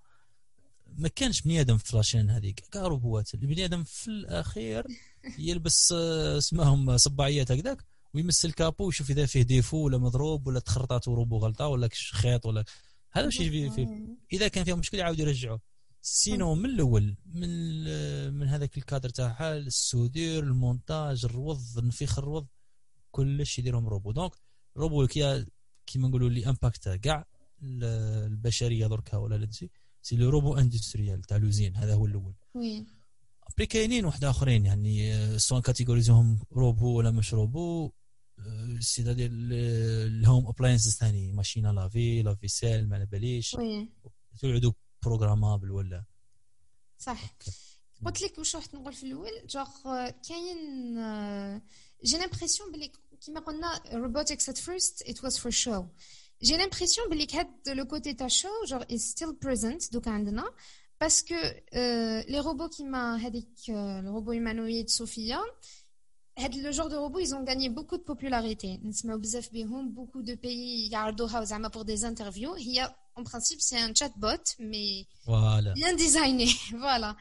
ما 0.86 1.08
كانش 1.08 1.42
بني 1.42 1.60
آدم 1.60 1.78
في 1.78 1.96
la 1.96 2.05
chaîne 2.05 2.30
هذيك 2.30 2.60
كاع 2.60 2.82
روبوات 2.82 3.34
البني 3.34 3.64
آدم 3.64 3.84
في 3.84 4.08
الأخير 4.08 4.86
يلبس 5.38 5.92
آه، 5.92 6.38
اسمهم 6.38 6.96
صباعيات 6.96 7.52
هكذاك. 7.52 7.84
ويمس 8.14 8.44
ال 8.44 8.51
capot 8.51 8.86
ويشوف 8.86 9.10
إذا 9.10 9.26
فيه 9.26 9.42
défaut 9.42 9.76
ولا 9.76 9.98
مضروب 9.98 10.46
ولا 10.46 10.60
تخرطات 10.60 11.08
وروبو 11.08 11.38
غلطه 11.38 11.66
ولا 11.66 11.88
خيط 12.12 12.46
ولا 12.46 12.64
هذا 13.12 13.24
واش 13.24 13.36
في, 13.36 13.70
في 13.70 13.88
إذا 14.32 14.48
كان 14.48 14.64
فيها 14.64 14.74
مشكلة 14.74 15.00
يعاود 15.00 15.18
يرجعه 15.18 15.60
sinon 16.02 16.54
من 16.54 16.70
الأول 16.70 17.16
من 17.26 17.48
من 18.34 18.48
هذاك 18.48 18.78
الكادر 18.78 19.08
تاعها 19.08 19.56
ال 19.56 19.67
soudure 19.67 20.42
ال 20.42 20.52
montage 20.52 21.24
الروض 21.24 21.60
النفيخ 21.78 22.18
الروض 22.18 22.46
كلش 23.10 23.58
يديرهم 23.58 23.88
robot. 23.88 24.12
donc 24.12 24.32
robot 24.76 25.06
كي 25.06 25.46
كيما 25.86 26.08
نقولوا 26.08 26.28
l'impact 26.28 26.88
كاع 26.88 27.26
البشرية 27.62 28.86
دركا 28.86 29.16
ولا 29.16 29.48
c'est 30.02 30.16
le 30.16 30.30
robot 30.30 30.56
industriel 30.56 31.22
تاع 31.22 31.36
l'usine 31.36 31.76
هذا 31.76 31.94
هو 31.94 32.06
الأول. 32.06 32.34
oui. 32.54 32.86
كاينين 33.68 34.04
واحد 34.04 34.24
آخرين 34.24 34.66
يعني 34.66 35.38
سواء 35.38 35.60
كاتيجوريزوهم 35.60 36.38
روبو 36.52 36.98
ولا 36.98 37.10
مش 37.10 37.34
روبو. 37.34 37.92
c'est-à-dire 38.80 39.30
ال 39.32 39.55
home 39.55 40.46
appliances 40.46 40.96
ثاني 40.96 41.32
machine 41.32 41.68
à 41.68 42.22
laver 42.22 42.48
lave-vaisselle 42.48 42.88
ما 42.88 42.96
على 42.96 43.06
باليش 43.06 43.56
يعودوا 44.42 44.72
programmables 45.04 45.70
ولا. 45.70 46.04
صح. 46.98 47.36
قلت 48.06 48.22
لك 48.22 48.38
واش 48.38 48.56
رحت 48.56 48.74
نقول 48.74 48.92
في 48.92 49.06
الأول؟ 49.06 49.46
جوغ 49.46 49.68
كاين 50.28 50.94
j'ai 52.04 52.18
l'impression 52.18 52.72
بلي 52.72 52.92
كيما 53.20 53.40
قلنا 53.40 53.82
روبوتكس 53.92 54.48
ات 54.48 54.58
فيرست 54.58 55.02
ات 55.02 55.24
واز 55.24 55.38
فور 55.38 55.52
شو 55.52 55.84
جي 56.42 56.56
لامبرسيون 56.56 57.08
بلي 57.10 57.26
هاد 57.34 57.68
لو 57.68 57.84
كوتي 57.84 58.14
تاع 58.14 58.28
شو 58.28 58.48
جوغ 58.68 58.82
از 58.92 59.00
ستيل 59.00 59.32
بريزنت 59.32 59.92
دوكا 59.92 60.10
عندنا. 60.10 60.44
باسكو 61.00 61.34
لي 62.28 62.40
روبو 62.40 62.68
كيما 62.68 63.16
هذيك 63.16 63.48
الروبو 63.68 64.30
هيمانويد 64.30 64.88
صوفيا 64.88 65.40
le 66.62 66.72
genre 66.72 66.88
de 66.88 66.96
robots, 66.96 67.18
ils 67.18 67.34
ont 67.34 67.42
gagné 67.42 67.68
beaucoup 67.68 67.96
de 67.96 68.02
popularité. 68.02 68.80
Beaucoup 69.84 70.22
de 70.22 70.34
pays 70.34 70.86
pour 71.70 71.84
des 71.84 72.04
interviews. 72.04 72.54
Il 72.58 72.72
y 72.72 72.80
a, 72.80 72.96
en 73.16 73.24
principe, 73.24 73.60
c'est 73.60 73.78
un 73.78 73.92
chatbot, 73.92 74.42
mais 74.58 75.06
bien 75.74 75.94
designé. 75.94 76.48
voilà. 76.78 77.16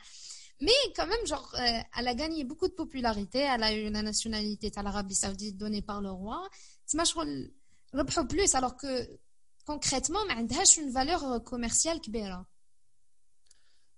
Mais 0.59 0.71
quand 0.95 1.07
même, 1.07 1.25
genre, 1.27 1.51
euh, 1.55 1.79
elle 1.97 2.07
a 2.07 2.15
gagné 2.15 2.43
beaucoup 2.43 2.67
de 2.67 2.73
popularité. 2.73 3.39
Elle 3.39 3.63
a 3.63 3.73
eu 3.73 3.89
la 3.89 4.01
nationalité 4.01 4.71
à 4.75 4.83
l'Arabie 4.83 5.15
Saoudite 5.15 5.57
donnée 5.57 5.81
par 5.81 6.01
le 6.01 6.09
roi. 6.11 6.47
C'est 6.85 6.97
plus, 8.25 8.55
alors 8.55 8.75
que 8.75 9.07
concrètement, 9.65 10.19
elle 10.29 10.37
a 10.37 10.39
une 10.77 10.91
valeur 10.91 11.43
commerciale. 11.43 11.99
Hey, 12.13 12.23
hein. 12.25 12.45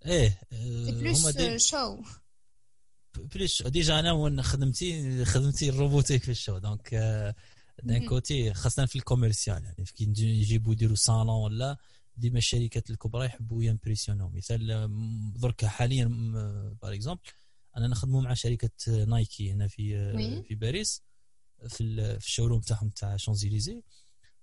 eh, 0.06 0.56
euh, 0.56 0.86
c'est 0.86 0.98
plus 0.98 1.26
euh, 1.26 1.58
show. 1.58 2.02
بليش 3.18 3.64
déjà 3.64 4.00
أنا 4.00 4.12
وين 4.12 4.42
خدمتي 4.42 5.26
خدمتي 5.26 5.70
ال 5.70 5.75
robotique 5.75 6.24
في 6.24 6.32
ال 6.32 6.36
show. 6.36 6.58
donc 6.58 6.94
d'un 7.84 8.08
côté 8.08 8.54
خاصه 8.54 8.86
في 8.86 8.96
ال 8.96 9.02
commercial 9.02 9.64
يعني 9.64 9.86
كي 9.96 10.04
يجيبوا 10.18 10.74
يديروا 10.74 10.96
صالون 10.96 11.36
ولا 11.36 11.78
ديما 12.18 12.38
الشركات 12.38 12.90
الكبرى 12.90 13.26
يحبوا 13.26 13.64
يمبريسيونو 13.64 14.30
مثال 14.30 14.90
درك 15.40 15.66
حاليا 15.66 16.06
par 16.82 16.94
exemple 16.94 17.22
أنا 17.78 17.88
نخدموا 17.88 18.22
مع 18.22 18.34
شركة 18.34 19.06
نايكي 19.06 19.52
هنا 19.52 19.68
في 19.68 20.14
في 20.44 20.56
باريس 20.56 21.02
في 21.68 22.20
في 22.20 22.28
ال 22.28 22.32
showroom 22.32 22.62
تاعهم 22.62 22.90
تاع 22.90 23.18
شونزيليزي. 23.18 23.84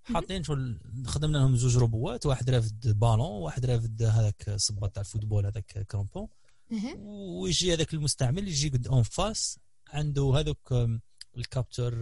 حاطين 0.04 0.42
شغل 0.42 0.80
خدمنا 1.06 1.38
لهم 1.38 1.56
زوج 1.56 1.76
روبوات 1.76 2.26
واحد 2.26 2.50
رافد 2.50 2.98
بالون 2.98 3.20
واحد 3.20 3.66
رافد 3.66 4.02
هذاك 4.02 4.50
صباط 4.56 4.90
تاع 4.94 5.00
ال 5.00 5.06
football 5.06 5.46
هذاك 5.46 5.86
crampons 5.90 6.28
ويجي 6.98 7.72
هذاك 7.74 7.94
المستعمل 7.94 8.48
يجي 8.48 8.68
قد 8.68 8.86
en 8.86 9.02
face 9.02 9.58
عنده 9.88 10.32
هذوك 10.36 10.74
ال 11.36 11.43
capteurs 11.43 11.94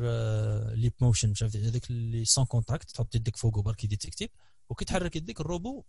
Leap 0.75 0.93
Motion 1.01 1.31
مش 1.31 1.43
عارف 1.43 1.57
هذاك 1.57 1.91
اللي 1.91 2.25
sans 2.25 2.45
contact 2.45 2.91
تحط 2.91 3.15
يدك 3.15 3.37
فوقه 3.37 3.63
برك 3.63 3.85
يديتكتيف 3.85 4.31
وكي 4.69 4.85
تحرك 4.85 5.17
يدك 5.17 5.41
ال 5.41 5.48
robot 5.48 5.85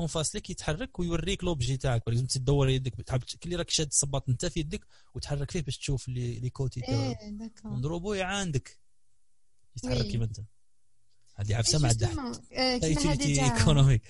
en 0.00 0.06
face 0.06 0.36
لك 0.36 0.50
يتحرك 0.50 0.98
ويوريك 0.98 1.44
l'objet 1.44 1.76
تاعك. 1.76 2.08
لازم 2.08 2.26
تدور 2.26 2.68
يدك 2.68 2.94
تحب 2.94 3.22
كلي 3.42 3.56
راك 3.56 3.70
شاد 3.70 3.86
الصباط 3.86 4.28
انت 4.28 4.46
في 4.46 4.60
يدك 4.60 4.86
وتحرك 5.14 5.50
فيه 5.50 5.60
باش 5.60 5.78
تشوف 5.78 6.08
les 6.08 6.50
côtés 6.50 6.80
إيه 6.88 7.18
الروبو 7.78 8.12
عندك 8.12 8.78
يتحرك 9.76 10.06
كيما 10.06 10.24
انت. 10.24 10.40
هذه 11.36 11.56
عفسة 11.56 11.78
ما 11.78 11.88
عندها 11.88 12.32
utilité 12.88 13.44
économique 13.44 14.02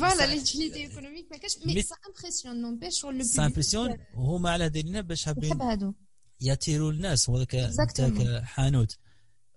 voilà 0.00 0.26
l'utilité 0.26 0.80
économique 0.80 1.26
ما 1.30 1.36
كاش 1.36 1.58
mais 1.66 1.82
ça 1.82 1.96
impressionne 2.08 2.62
n'empêche 2.62 3.00
شغل 3.00 3.24
ça 3.24 3.46
impressionne 3.46 3.96
هما 4.14 4.50
على 4.50 4.68
دايرين 4.68 5.02
باش 5.02 5.24
حابين 5.24 5.94
ياتيروا 6.40 6.92
الناس. 6.92 7.30
هو 7.30 7.38
ذاك 7.38 8.44
حانوت. 8.44 8.96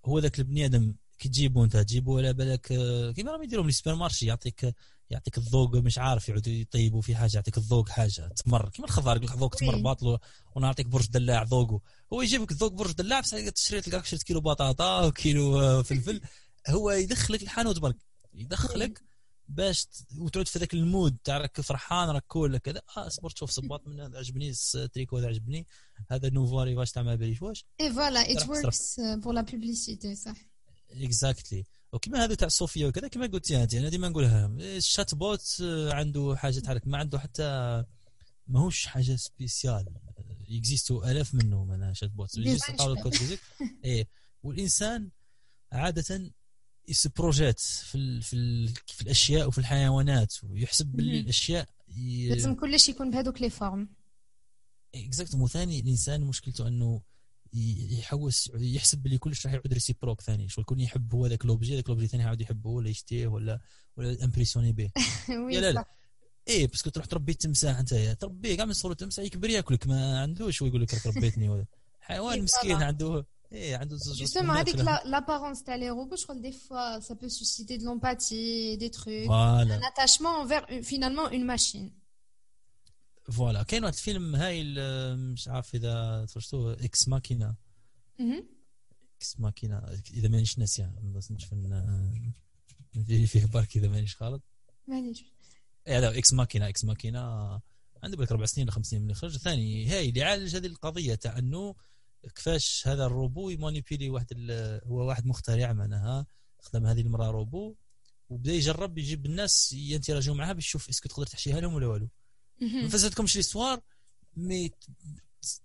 هو 0.05 0.19
ذاك 0.19 0.39
البني 0.39 0.65
آدم 0.65 0.93
كي 1.19 1.29
تجيبو 1.29 1.63
انت 1.63 1.77
تجيبو 1.77 2.17
على 2.17 2.33
بالك 2.33 2.67
كيما 3.15 3.31
راهم 3.31 3.43
يديروا 3.43 3.63
من 3.63 3.69
ال 3.69 3.95
supermarché 3.95 4.25
يعطيك 4.25 4.75
يعطيك 5.09 5.37
الذوق 5.37 5.75
مش 5.75 5.97
عارف 5.97 6.29
يعودوا 6.29 6.53
يطيبوا 6.53 7.01
في 7.01 7.15
حاجة 7.15 7.31
يعطيك 7.35 7.57
الذوق 7.57 7.89
حاجة 7.89 8.27
تمر. 8.27 8.69
كيما 8.69 8.87
الخضار 8.87 9.15
يقول 9.15 9.29
لك 9.29 9.37
ذوق 9.37 9.55
تمر 9.55 9.75
باطل 9.75 10.17
ونعطيك 10.55 10.85
برج 10.85 11.07
دلاع 11.09 11.43
ذوقه 11.43 11.81
هو 12.13 12.21
يجيبك 12.21 12.53
ذوق 12.53 12.71
برج 12.73 12.91
دلاع 12.91 13.19
بس 13.19 13.29
تشري 13.29 13.79
لك 13.79 14.05
شريت 14.05 14.23
كيلو 14.23 14.41
بطاطا 14.41 15.05
وكيلو 15.05 15.83
فلفل. 15.83 16.21
هو 16.69 16.91
يدخلك 16.91 17.43
الحانوت 17.43 17.79
برك 17.79 17.97
يدخلك 18.33 19.01
باش 19.47 19.87
وتعود 20.17 20.47
في 20.47 20.59
ذاك 20.59 20.73
ال 20.73 20.82
mood 20.82 21.17
تاع 21.23 21.37
راك 21.37 21.61
فرحان 21.61 22.09
راك 22.09 22.23
cool 22.27 22.57
كذا. 22.57 22.81
آه 22.97 23.07
اصبر 23.07 23.29
تشوف 23.29 23.49
صباط 23.49 23.87
من 23.87 23.99
هذا 23.99 24.17
عجبني 24.17 24.53
التريكو 24.75 25.17
هذا 25.17 25.27
عجبني. 25.27 25.67
هذا 26.11 26.29
nouvel 26.29 26.61
arrivage 26.61 26.91
تاع 26.91 27.03
ما 27.03 27.15
باليش 27.15 27.41
واش 27.41 27.65
اي 27.81 27.93
voilà 27.93 28.31
it 28.31 28.49
works 28.49 28.99
pour 28.99 29.33
la 29.33 29.41
publicité 29.41 30.15
صح. 30.15 30.35
exactly 30.91 31.63
وكما 31.93 32.23
هذا 32.23 32.35
تاع 32.35 32.47
صوفيا 32.47 32.87
وكذا 32.87 33.07
كما 33.07 33.27
قلتي 33.27 33.63
انت 33.63 33.73
أنا 33.73 33.89
ديما 33.89 34.09
نقولها 34.09 34.45
ال 34.59 35.15
chatbot 35.15 35.57
عنده 35.89 36.35
حاجة 36.37 36.59
تحرك 36.59 36.87
ما 36.87 36.97
عنده 36.97 37.19
حتى 37.19 37.83
ماهوش 38.47 38.85
حاجة 38.85 39.15
spécial 39.15 39.85
اكزيستو 40.49 41.03
الاف 41.03 41.35
منهم 41.35 41.71
أنا 41.71 41.93
chatbot. 41.93 42.37
إيه. 43.85 44.07
والإنسان 44.43 45.09
عادة 45.71 46.31
se 46.87 47.02
projette 47.02 47.59
في 47.59 47.95
ال 47.95 48.21
في, 48.21 48.35
ال 48.35 48.73
في 48.87 49.01
الأشياء 49.01 49.47
وفي 49.47 49.57
الحيوانات 49.57 50.33
ويحسب 50.43 50.85
باللي 50.85 51.19
الأشياء 51.19 51.67
ي... 51.97 52.29
لازم 52.29 52.55
كلش 52.55 52.89
يكون 52.89 53.11
بهذوك 53.11 53.41
les 53.41 53.49
formes. 53.49 53.89
exactement 54.95 55.47
ثاني 55.47 55.79
الإنسان 55.79 56.21
مشكلته 56.21 56.67
إنه 56.67 57.01
يحوس 57.53 58.51
يحسب 58.55 58.97
باللي 59.03 59.17
كلش 59.17 59.45
راح 59.45 59.53
يعود 59.53 59.73
réciproque 59.73 60.21
ثاني. 60.21 60.49
شو 60.49 60.61
الكل 60.61 60.81
يحب 60.81 61.13
هو 61.13 61.27
ذاك 61.27 61.45
l'objet 61.45 61.75
ذاك 61.75 61.89
l'objet 61.89 62.07
ثاني 62.07 62.23
يعاود 62.23 62.41
يحبه 62.41 62.69
ولا 62.69 62.89
يشتيه 62.89 63.27
ولا 63.27 63.59
ولا 63.97 64.23
impressionné 64.23 64.71
به. 64.71 64.91
يا 65.53 65.61
لا 65.61 65.71
لا. 65.71 65.85
إيه 66.47 66.67
parce 66.67 66.81
que 66.81 66.89
تروح 66.89 67.05
تربي 67.05 67.33
تمساح 67.33 67.79
أنت 67.79 67.93
تربيه 68.19 68.57
كاع 68.57 68.65
من 68.65 68.73
صورة 68.73 68.93
تمساح 68.93 69.25
يكبر 69.25 69.49
ياكلك 69.49 69.87
ما 69.87 70.19
عندوش 70.21 70.61
ويقول 70.61 70.81
لك 70.81 71.07
ربيتني 71.07 71.65
حيوان 71.99 72.41
مسكين 72.43 72.83
عنده. 72.83 73.25
Justement, 74.17 74.53
avec 74.53 74.75
l'apparence 75.05 75.59
la, 75.67 75.77
les 75.77 75.89
robots, 75.89 76.17
je 76.17 76.23
crois 76.23 76.35
que 76.35 76.41
des 76.41 76.51
fois, 76.51 76.99
ça 77.01 77.15
peut 77.15 77.29
susciter 77.29 77.77
de 77.77 77.83
l'empathie, 77.83 78.77
des 78.77 78.89
trucs, 78.89 79.25
voilà. 79.25 79.75
un 79.75 79.81
attachement 79.81 80.33
envers 80.41 80.65
finalement 80.83 81.29
une 81.29 81.45
machine. 81.45 81.91
voilà 83.31 83.63
كاين 83.63 83.83
واحد 83.83 83.95
الفيلم 83.95 84.35
هايل 84.35 84.79
مش 85.17 85.47
عارف 85.47 85.75
اذا 85.75 86.25
تفرجتوه 86.25 86.73
Ex 86.73 87.07
Machina 87.07 87.55
Ex 89.17 89.39
Machina 89.39 89.77
اذا 90.13 90.27
مانيش 90.27 90.59
ناسيه 90.59 90.93
بس 91.03 91.31
نشوف 91.31 91.53
فيه 93.07 93.25
فيه 93.25 93.45
برك 93.45 93.77
اذا 93.77 93.87
مانيش 93.87 94.21
غلط 94.21 94.43
مانيش 94.87 95.25
هذا 95.87 96.17
Ex 96.17 96.33
Machina 96.33 96.69
Ex 96.69 96.85
Machina 96.85 97.21
عنده 98.03 98.17
بالك 98.17 98.31
أربع 98.31 98.45
سنين 98.45 98.67
ولا 98.67 98.75
خمس 98.75 98.85
سنين 98.85 99.01
من 99.01 99.09
الاخراج 99.09 99.37
ثاني 99.37 99.87
هاي 99.87 100.09
اللي 100.09 100.19
يعالج 100.19 100.55
هذه 100.55 100.65
القضية 100.65 101.15
تاع 101.15 101.37
انه 101.37 101.75
كيفاش 102.35 102.87
هذا 102.87 103.05
الروبو 103.05 103.49
يمانيبيلي 103.49 104.09
واحد 104.09 104.27
هو 104.85 105.07
واحد 105.07 105.25
مخترع 105.25 105.73
معناها 105.73 106.25
خدم 106.61 106.85
هذه 106.85 107.01
المرأة 107.01 107.31
روبو 107.31 107.75
وبدا 108.29 108.53
يجرب 108.53 108.97
يجيب 108.97 109.25
الناس 109.25 109.73
ينتراجيو 109.73 110.33
معها 110.33 110.53
باش 110.53 110.65
يشوف 110.65 110.89
est-ce 110.89 111.03
que 111.03 111.09
تقدر 111.09 111.25
تحشيها 111.25 111.61
لهم 111.61 111.73
ولا 111.73 111.87
والو. 111.87 112.09
ما 112.61 112.87
فزتكمش 112.89 113.35
l'histoire 113.35 113.81
مي 114.37 114.71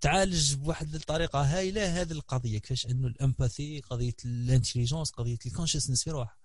تعالج 0.00 0.54
بواحد 0.54 0.94
الطريقة 0.94 1.42
هايلة 1.42 2.00
هذه 2.00 2.12
القضية. 2.12 2.58
كيفاش 2.58 2.86
إنه 2.86 3.06
الإمباثي 3.06 3.80
قضية 3.80 4.16
الانتليجونس 4.24 5.10
قضية 5.10 5.38
الكونشسنس 5.46 6.04
في 6.04 6.10
روحه. 6.10 6.40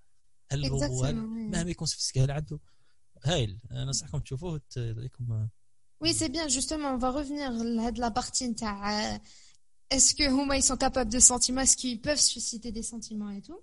هل 0.52 0.66
الروبو 0.66 1.04
مهما 1.04 1.72
يكون 1.72 1.88
سوفيستيكي 1.88 2.32
عنده؟ 2.32 2.60
هايل. 3.24 3.60
ننصحكم 3.72 4.20
تشوفوه 4.20 4.62
يعطيكم 4.78 5.48
Oui, 6.04 6.14
c'est 6.14 6.30
bien. 6.30 6.48
Justement, 6.48 6.90
on 6.96 6.98
va 6.98 7.12
revenir 7.20 7.46
à 7.88 7.92
la 8.06 8.12
partie 8.12 8.54
est-ce 9.91 10.15
que 10.15 10.23
Huma 10.23 10.57
ils 10.57 10.63
sont 10.63 10.77
capables 10.77 11.11
de 11.11 11.19
sentiments 11.19 11.63
Est-ce 11.63 11.77
qu'ils 11.77 12.01
peuvent 12.01 12.21
susciter 12.21 12.71
des 12.71 12.83
sentiments 12.83 13.31
et 13.31 13.43
tout 13.43 13.59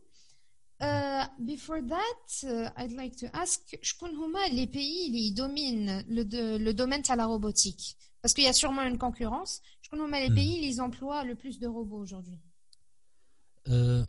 uh, 0.82 1.24
Before 1.40 1.82
that, 1.88 2.24
uh, 2.44 2.70
I'd 2.78 2.92
like 2.92 3.16
to 3.18 3.28
ask, 3.34 3.62
je 3.82 3.94
connais 3.98 4.14
Huma 4.14 4.48
les 4.52 4.68
pays 4.68 5.10
ils 5.10 5.34
dominent 5.34 6.04
le, 6.10 6.26
de, 6.26 6.58
le 6.58 6.74
domaine 6.74 7.02
de 7.02 7.16
la 7.16 7.26
robotique 7.26 7.96
Parce 8.22 8.34
qu'il 8.34 8.44
y 8.44 8.48
a 8.48 8.54
sûrement 8.54 8.84
une 8.84 8.98
concurrence. 8.98 9.62
Je 9.82 9.90
connais 9.90 10.04
Huma 10.04 10.20
les 10.20 10.30
hmm. 10.30 10.36
pays 10.36 10.68
ils 10.70 10.82
emploient 10.82 11.24
le 11.24 11.36
plus 11.36 11.60
de 11.60 11.68
robots 11.68 12.00
aujourd'hui. 12.00 12.40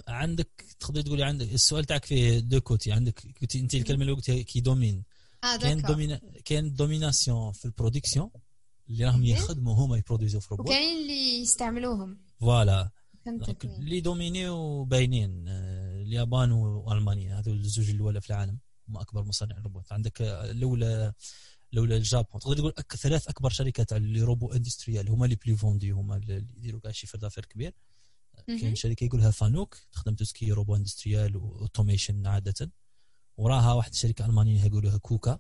عندك 0.09 0.65
تقدر 0.81 1.01
تقولي 1.01 1.23
عندك 1.23 1.53
السؤال 1.53 1.85
تاعك 1.85 2.05
فيه 2.05 2.39
دو 2.39 2.61
كوتي 2.61 2.93
عندك 2.93 3.25
قلتي 3.41 3.61
انت 3.61 3.75
الكلمه 3.75 4.03
اللي 4.03 4.13
قلتيها 4.13 4.43
كي 4.43 4.61
دومين 4.61 5.05
آه 5.45 5.57
كاين 5.57 5.83
دومينا 5.83 6.21
كاين 6.45 6.75
دوميناسيون 6.75 7.53
في 7.53 7.65
البرودكسيون 7.65 8.31
اللي 8.90 9.06
راهم 9.06 9.26
يخدموا 9.26 9.74
هما 9.74 9.98
يبرودوزيو 9.98 10.40
في 10.40 10.48
روبوت. 10.52 10.68
وكاين 10.68 11.02
اللي 11.02 11.42
يستعملوهم. 11.42 12.18
voilà. 12.40 12.90
اللي 13.64 14.02
دومينيو 14.02 14.84
باينين 14.84 15.48
اليابان 15.48 16.52
والمانيا 16.52 17.40
هذو 17.40 17.54
الزوج 17.54 17.90
الاولى 17.90 18.22
في 18.22 18.30
العالم 18.30 18.60
هم 18.90 18.98
أكبر 18.98 19.24
مصنع 19.24 19.58
روبوت. 19.58 19.94
عندك 19.94 20.22
الاولى 20.22 21.14
لولا 21.74 21.98
ال 21.98 22.04
Japon. 22.04 22.42
تقدر 22.42 22.56
تقول 22.56 22.74
أك 22.78 22.96
ثلاث 22.96 23.28
أكبر 23.28 23.50
شركات 23.50 23.94
les 23.94 24.22
robots 24.22 24.52
industriels 24.52 25.10
هما 25.10 25.26
les 25.26 25.36
plus 25.36 25.56
vendus 25.56 25.92
هما 25.92 26.16
اللي 26.16 26.48
يديروا 26.58 26.80
كاع 26.80 26.92
chiffre 26.92 27.18
d'affaires 27.18 27.46
كبير. 27.46 27.74
كاين 28.48 28.76
شركة 28.76 29.04
يقولها 29.04 29.32
فانوك 29.32 29.78
تخدم 29.92 30.16
توسكي 30.16 30.52
روبو 30.52 30.76
إندستريال 30.76 31.38
واوتوميشن 31.38 32.28
عادة. 32.28 32.72
وراها 33.38 33.74
واحد 33.74 33.92
الشركة 33.92 34.26
ألمانية 34.26 34.66
يقولوها 34.66 34.98
كوكا. 34.98 35.40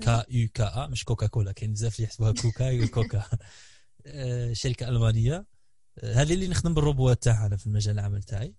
كا 0.00 0.24
يو 0.30 0.48
كا 0.54 0.86
مش 0.86 1.04
كوكا 1.04 1.26
كولا 1.26 1.52
كاين 1.52 1.72
بزاف 1.72 1.96
اللي 1.96 2.04
يحسبوها 2.04 2.32
كوكا 2.32 2.64
يقول 2.64 2.88
كوكا. 2.88 3.24
آه، 4.06 4.52
شركة 4.52 4.88
ألمانية. 4.88 5.46
آه، 5.98 6.14
هذه 6.14 6.34
اللي 6.34 6.48
نخدم 6.48 6.74
بالروبوات 6.74 7.22
تاعها 7.22 7.46
أنا 7.46 7.56
في 7.56 7.66
المجال 7.66 7.94
العمل 7.98 8.22
تاعي. 8.22 8.54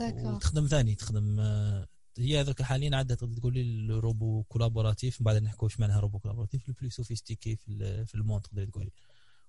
وتخدم 0.00 0.66
ثاني 0.66 0.94
تخدم 0.94 1.40
آه، 1.40 1.88
هي 2.18 2.40
هذاك 2.40 2.62
حاليا 2.62 2.96
عاد 2.96 3.16
تقدر 3.16 3.36
تقول 3.36 3.54
لي 3.54 3.60
ال 3.60 3.74
robot 3.74 4.42
collaboratif 4.42 5.20
من 5.20 5.24
بعد 5.24 5.42
نحكوا 5.42 5.68
واش 5.68 5.80
معناها 5.80 6.00
robot 6.00 6.18
collaboratif 6.18 6.68
ال 6.68 6.72
plus 6.72 6.90
sophistiqué 6.90 7.56
في 7.56 8.04
في 8.06 8.14
ال 8.14 8.19
monde 8.19 8.42
تقدر 8.42 8.64
تقولي. 8.64 8.90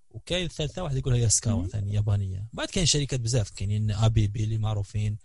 وكاين 0.10 0.46
الثالثه 0.46 0.84
واحد 0.84 0.98
يقولها 0.98 1.14
ياسكاوا 1.14 1.68
ثاني 1.68 1.94
يابانية. 1.94 2.48
بعد 2.54 2.68
كاين 2.68 2.86
شركات 2.86 3.20
بزاف 3.20 3.50
كاينين 3.50 3.92
ABB 3.92 4.44
اللي 4.44 4.58
معروفين. 4.58 5.18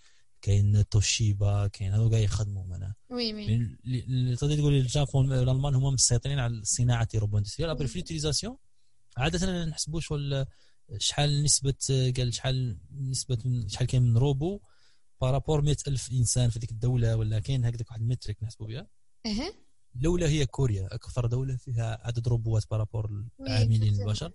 كاين 0.43 0.89
توشيبا 0.89 1.67
كاين 1.67 1.93
هذو 1.93 2.11
قاع 2.11 2.23
يخدموا 2.23 2.65
معنا. 2.65 2.95
oui 3.11 3.35
oui. 3.35 3.77
اللي 3.85 4.37
تقدر 4.37 4.57
تقول 4.57 4.75
ال 4.75 4.84
Japon 4.84 5.33
الألمان 5.33 5.75
هما 5.75 5.91
مسيطرين 5.91 6.39
على 6.39 6.61
صناعة 6.65 7.09
robot 7.15 7.39
industriel 7.39 7.71
après 7.71 7.89
في 7.89 7.99
l'utilisation 7.99 8.57
عادة 9.17 9.47
ما 9.47 9.65
نحسبوش 9.65 10.15
شحال 10.99 11.45
نسبة 11.45 11.75
قال 12.17 12.35
شحال 12.35 12.79
نسبة 13.01 13.39
شحال 13.67 13.87
كاين 13.87 14.03
من 14.03 14.17
robot 14.17 14.61
par 15.21 15.33
rapport 15.33 15.63
100000 15.63 16.11
إنسان 16.13 16.51
في 16.51 16.59
ذيك 16.59 16.71
الدولة 16.71 17.17
ولا 17.17 17.39
كاين 17.39 17.65
هكذاك 17.65 17.91
واحد 17.91 18.01
ال 18.01 18.05
métrique 18.05 18.43
نحسبوا 18.43 18.67
بها 18.67 18.87
الاولى 19.97 20.27
هي 20.27 20.47
كوريا 20.47 20.95
أكثر 20.95 21.27
دولة 21.27 21.57
فيها 21.57 22.01
عدد 22.07 22.29
روبوات 22.29 22.65
par 22.71 22.87
rapport 22.87 23.25
العاملين 23.41 23.83
البشر. 24.01 24.33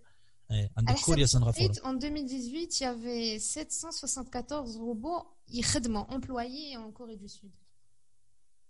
En 0.49 1.93
2018, 1.93 2.79
il 2.79 2.83
y 2.83 2.85
avait 2.85 3.39
774 3.39 4.77
robots 4.77 5.25
يخدموا 5.49 6.05
employés 6.09 6.77
en 6.77 6.91
Corée 6.91 7.17
du 7.17 7.27
Sud. 7.27 7.51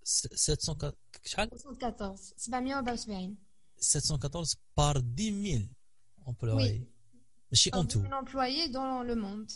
700 0.03 0.93
شحال 1.26 1.49
714 1.49 2.34
774 2.38 3.36
714 3.78 4.55
par 4.76 5.01
10 5.01 5.43
000 5.43 5.63
employés. 6.26 6.82
ماشي 7.51 7.69
en 7.73 7.88
tout 7.88 8.03
employés 8.03 8.69
dans 8.69 9.03
le 9.03 9.15
monde. 9.15 9.51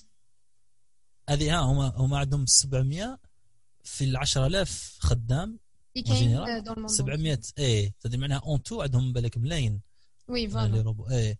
هذه 1.29 1.55
ها 1.55 1.61
هما 1.61 1.93
هما 1.95 2.17
عندهم 2.17 2.45
700 2.45 3.19
في 3.83 4.03
ال 4.03 4.17
10000 4.17 4.97
خدام 4.99 5.59
كاين 5.95 6.87
700 6.87 7.39
إيه 7.57 7.93
تدري 7.99 8.17
معناها 8.17 8.41
en 8.45 8.63
tout 8.63 8.81
عندهم 8.81 9.13
بالك 9.13 9.37
ملايين 9.37 9.81
oui 10.27 10.49
voilà 10.49 10.95
إيه 11.11 11.39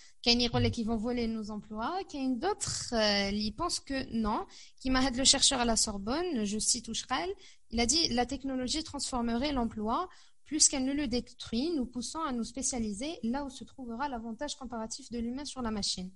Il 0.25 0.39
y 0.39 0.45
a 0.45 0.69
qui 0.69 0.83
vont 0.83 0.97
voler 0.97 1.27
nos 1.27 1.49
emplois, 1.49 1.99
il 2.13 2.21
y 2.21 2.25
a 2.25 2.35
d'autres 2.35 2.93
qui 3.31 3.51
pensent 3.51 3.79
que 3.79 4.11
non. 4.13 4.45
Qui 4.79 4.91
m'a 4.91 5.09
le 5.09 5.23
chercheur 5.23 5.59
à 5.59 5.65
la 5.65 5.75
Sorbonne, 5.75 6.45
je 6.45 6.59
cite 6.59 6.87
Ouchrel, 6.89 7.29
il 7.71 7.79
a 7.79 7.85
dit 7.85 8.09
la 8.09 8.25
technologie 8.25 8.83
transformerait 8.83 9.51
l'emploi 9.51 10.09
plus 10.45 10.67
qu'elle 10.67 10.83
ne 10.83 10.93
le 10.93 11.07
détruit, 11.07 11.71
nous 11.71 11.85
poussant 11.85 12.23
à 12.25 12.33
nous 12.33 12.43
spécialiser 12.43 13.19
là 13.23 13.45
où 13.45 13.49
se 13.49 13.63
trouvera 13.63 14.09
l'avantage 14.09 14.55
comparatif 14.55 15.09
de 15.09 15.17
l'humain 15.17 15.45
sur 15.45 15.61
la 15.61 15.71
machine. 15.71 16.11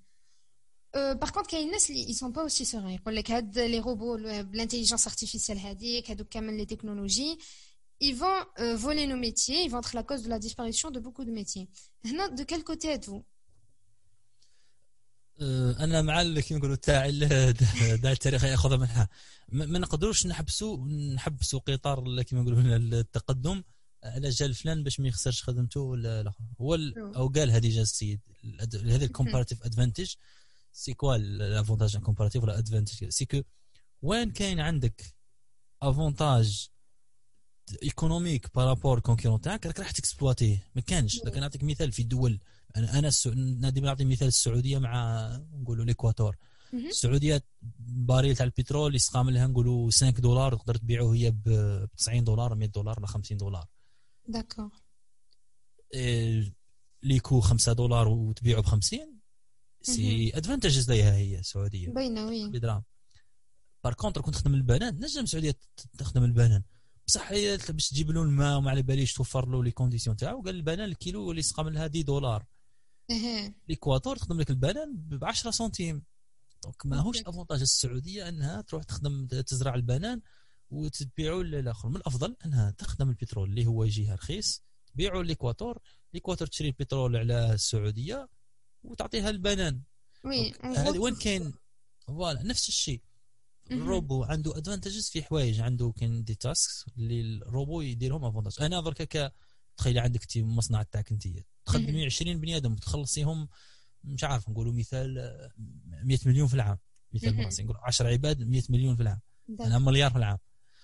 Euh, 0.95 1.15
par 1.15 1.31
contre, 1.31 1.53
ils 1.53 1.69
ne 1.69 2.13
sont 2.13 2.31
pas 2.31 2.43
aussi 2.43 2.65
sereins. 2.65 2.97
Les 3.07 3.79
robots, 3.79 4.17
l'intelligence 4.17 5.07
artificielle, 5.07 5.59
les 5.79 6.65
technologies, 6.65 7.37
ils 8.01 8.15
vont 8.15 8.45
euh, 8.59 8.75
voler 8.75 9.07
nos 9.07 9.15
métiers, 9.15 9.63
ils 9.63 9.69
vont 9.69 9.79
être 9.79 9.95
la 9.95 10.03
cause 10.03 10.23
de 10.23 10.29
la 10.29 10.37
disparition 10.37 10.91
de 10.91 10.99
beaucoup 10.99 11.23
de 11.23 11.31
métiers. 11.31 11.69
De 12.03 12.43
quel 12.43 12.63
côté 12.63 12.89
êtes-vous? 12.89 13.23
أنا 15.41 16.01
مع 16.01 16.23
كيما 16.23 16.59
نقولوا 16.59 16.75
تاع 16.75 17.05
التاريخ 18.05 18.43
ياخذ 18.43 18.77
منها. 18.77 19.09
ما 19.49 19.79
نقدروش 19.79 20.27
نحبسوا 20.27 20.87
نحبسوا 20.87 21.59
قطار 21.59 22.21
كيما 22.21 22.41
نقولوا 22.41 22.77
التقدم 22.77 23.63
على 24.03 24.29
جال 24.29 24.53
فلان 24.53 24.83
باش 24.83 24.99
ما 24.99 25.07
يخسرش 25.07 25.43
خدمته 25.43 25.79
ولا 25.79 26.23
لا 26.23 26.33
هو 26.61 26.75
أو 27.15 27.27
قال 27.27 27.51
هذه 27.51 27.69
جا 27.69 27.81
السيد. 27.81 28.19
هذه 28.71 29.03
ال 29.03 29.08
comparative 29.08 29.63
advantage 29.63 30.13
c'est 30.71 30.93
quoi 30.93 31.17
l'avantage 31.17 31.97
comparatif 31.97 32.43
ولا 32.43 32.57
advantage 32.57 33.09
c'est 33.09 33.25
que 33.25 33.41
وين 34.01 34.31
كاين 34.31 34.59
عندك 34.59 35.15
avantage 35.81 36.67
économique 37.83 38.55
par 38.55 38.68
rapport 38.68 38.99
concurrent 38.99 39.41
تاعك 39.41 39.65
راك 39.65 39.79
راح 39.79 39.91
تكسبلواتيه 39.91 40.67
ما 40.75 40.81
كانش. 40.81 41.21
لكن 41.25 41.39
نعطيك 41.39 41.63
مثال 41.63 41.91
في 41.91 42.03
دول 42.03 42.39
أنا 42.75 42.99
أنا 42.99 43.69
ديما 43.69 43.87
نعطي 43.87 44.05
مثال 44.05 44.27
السعودية 44.27 44.77
مع 44.77 45.27
نقولوا 45.53 45.85
l'Équateur 45.85 46.37
السعودية 46.73 47.43
baril 47.79 48.35
تاع 48.35 48.45
البترول 48.45 48.95
يسقام 48.95 49.29
لها 49.29 49.47
نقولوا 49.47 49.91
5 49.91 50.09
دولار 50.09 50.55
تقدر 50.55 50.75
تبيعه 50.75 51.13
هي 51.13 51.31
ب 51.31 51.87
90 51.97 52.23
دولار 52.23 52.55
100 52.55 52.69
دولار 52.69 52.99
ولا 52.99 53.07
50 53.07 53.37
دولار. 53.37 53.67
d'accord. 54.27 54.69
le 57.03 57.19
coût 57.19 57.41
5 57.41 57.73
دولار 57.73 58.07
وتبيعه 58.07 58.61
ب 58.61 58.65
50 58.65 58.99
c'est 59.81 60.31
advantages 60.37 60.91
ليها 60.91 61.15
هي 61.15 61.39
السعودية. 61.39 61.89
باينه 61.89 62.25
oui 62.25 62.49
بدراهم 62.49 62.83
par 63.83 63.93
contre 63.93 64.21
كنت 64.21 64.35
تخدم 64.35 64.53
البنان. 64.53 64.95
نجم 64.95 65.23
السعودية 65.23 65.55
تخدم 65.97 66.23
البنان. 66.23 66.63
بصح 67.07 67.31
هي 67.31 67.57
باش 67.69 67.89
تجيب 67.89 68.11
له 68.11 68.21
الماء 68.21 68.57
وما 68.57 68.71
على 68.71 68.81
باليش 68.81 69.13
توفر 69.13 69.49
له 69.49 69.63
les 69.63 69.71
conditions 69.71 70.15
تاعو 70.15 70.41
قال 70.41 70.55
البنان 70.55 70.89
الكيلو 70.89 71.31
اللي 71.31 71.41
سقام 71.41 71.69
لها 71.69 71.83
10 71.83 72.01
دولار. 72.01 72.45
l'Équateur 73.69 74.15
تخدم 74.15 74.39
لك 74.39 74.49
البنان 74.49 74.95
ب 74.95 75.25
10 75.25 75.51
سنتيم. 75.51 76.03
donc 76.63 76.85
ماهوش 76.85 77.21
avantage 77.21 77.61
السعودية 77.61 78.29
أنها 78.29 78.61
تروح 78.61 78.83
تخدم 78.83 79.27
تزرع 79.27 79.75
البنان 79.75 80.21
وتبيعوا 80.69 81.43
للآخر. 81.43 81.89
من 81.89 81.95
الأفضل 81.95 82.35
أنها 82.45 82.71
تخدم 82.71 83.09
البترول 83.09 83.49
اللي 83.49 83.65
هو 83.65 83.83
يجيها 83.83 84.15
رخيص 84.15 84.63
تبيعوا 84.93 85.23
l'Équateur 85.23 85.79
l'Équateur 86.13 86.47
تشري 86.47 86.67
البترول 86.67 87.15
على 87.15 87.53
السعودية 87.53 88.29
وتعطيها 88.83 89.29
البنان. 89.29 89.81
oui 90.25 90.53
هذه 90.63 90.99
وين 90.99 91.15
كاين؟ 91.15 91.53
voilà 92.07 92.43
نفس 92.43 92.67
الشيء. 92.69 93.01
الروبو 93.71 94.23
عنده 94.23 94.57
advantages 94.57 95.09
في 95.09 95.23
حوايج. 95.23 95.61
عنده 95.61 95.93
كاين 95.97 96.23
des 96.23 96.35
tasks 96.35 96.85
اللي 96.97 97.21
الروبو 97.21 97.81
يديرهم 97.81 98.25
avantage 98.25 98.65
أنا 98.65 98.81
درك 98.81 99.33
تخيل 99.77 99.99
عندك 99.99 100.25
تي 100.25 100.43
مصنع 100.43 100.83
تاعك 100.83 101.11
انت. 101.11 101.27
تخدمي 101.65 102.05
20 102.05 102.39
بني 102.39 102.57
آدم 102.57 102.75
تخلصيهم 102.75 103.47
مش 104.03 104.23
عارف 104.23 104.49
نقولوا 104.49 104.73
مثال 104.73 105.31
100 106.03 106.19
مليون 106.25 106.47
في 106.47 106.53
العام. 106.53 106.77
مثال 107.13 107.65
نقول 107.65 107.77
10 107.83 108.07
عباد 108.07 108.43
100 108.43 108.63
مليون 108.69 108.95
في 108.95 109.01
العام. 109.01 109.19
أنا 109.59 109.79
مليار 109.79 110.11
في 110.11 110.17
العام. 110.17 110.37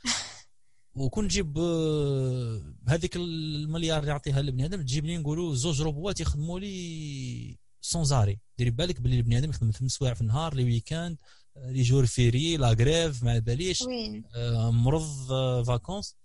وكون 0.95 1.25
نجيب 1.25 1.57
آه، 1.57 2.61
هذيك 2.87 3.15
المليار 3.15 3.99
اللي 3.99 4.11
يعطيها 4.11 4.41
لبني 4.41 4.65
آدم 4.65 4.81
تجيب 4.81 5.05
لي 5.05 5.17
نقولوا 5.17 5.55
زوج 5.55 5.81
روبوات 5.81 6.19
يخدموا 6.19 6.59
لي 6.59 7.57
sans 7.81 8.07
arrêt 8.07 8.39
ديري 8.57 8.69
بالك 8.69 9.01
باللي 9.01 9.17
البني 9.17 9.37
آدم 9.37 9.49
يخدم 9.49 9.71
ثمان 9.71 9.89
سوايع 9.89 10.13
في 10.13 10.21
النهار 10.21 10.53
les 10.55 10.63
week-ends 10.63 11.17
آه، 11.57 11.71
les 11.71 11.81
jours 11.81 12.05
fériés 12.05 12.57
la 12.57 12.69
grève 12.69 13.23
ما 13.23 13.39
باليش 13.39 13.83
آه 14.35 14.71
مرض 14.71 15.31
آه 15.31 15.63
vacances. 15.63 16.15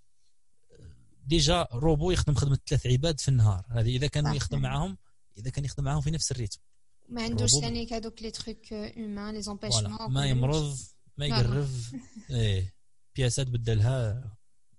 déjà 1.26 1.68
robot 1.72 2.11
يخدم 2.10 2.34
خدمة 2.34 2.58
ثلاث 2.66 2.86
عباد 2.86 3.20
في 3.20 3.28
النهار. 3.28 3.64
هذه 3.70 3.96
إذا 3.96 4.06
كان 4.06 4.34
يخدم 4.34 4.60
معاهم 4.60 4.98
إذا 5.38 5.50
كان 5.50 5.64
يخدم 5.64 5.84
معاهم 5.84 6.00
في 6.00 6.10
نفس 6.10 6.32
ال 6.32 6.36
rythme. 6.36 6.59
ما 7.08 7.22
عندوش 7.22 7.50
ثاني 7.50 7.88
هذوك 7.92 8.22
les 8.22 8.30
trucs 8.30 8.72
humains 8.72 9.34
les 9.34 9.42
empêchements 9.42 10.12
ما 10.12 10.26
يمرض 10.26 10.78
ما 11.16 11.26
يقرف. 11.26 11.94
إيه. 12.30 12.74
بياسات 13.16 13.46
بدلها. 13.46 14.24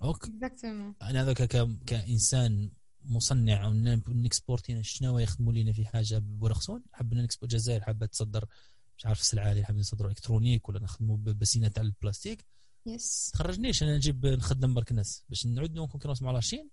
OK. 0.01 0.29
أنا 1.01 1.21
هذاك 1.21 1.43
كإنسان 1.85 2.71
مصنع 3.05 3.65
أو 3.65 3.73
نكسبورتينا 4.07 4.81
شنو 4.81 5.19
يخدموا 5.19 5.53
لنا 5.53 5.73
في 5.73 5.85
حاجة 5.85 6.17
بورخصون 6.17 6.83
حبنا 6.93 7.21
نكسبورت 7.21 7.53
الجزائر 7.53 7.81
حابه 7.81 8.05
تصدر 8.05 8.45
مش 8.97 9.05
عارف 9.05 9.19
السلعه 9.19 9.51
اللي 9.51 9.63
حابين 9.63 9.81
نصدروا 9.81 10.09
électronique 10.09 10.69
ولا 10.69 10.79
نخدموا 10.79 11.17
بسينة 11.17 11.67
تاع 11.67 11.83
البلاستيك. 11.83 12.45
yes. 12.87 13.31
تخرجنيش 13.33 13.83
أنا 13.83 13.95
نجيب 13.95 14.25
نخدم 14.25 14.73
برك 14.73 14.91
ناس. 14.91 15.23
باش 15.29 15.45
نعود 15.45 15.79
نكون 15.79 16.15
مع 16.21 16.31
la 16.31 16.42
Chine 16.42 16.69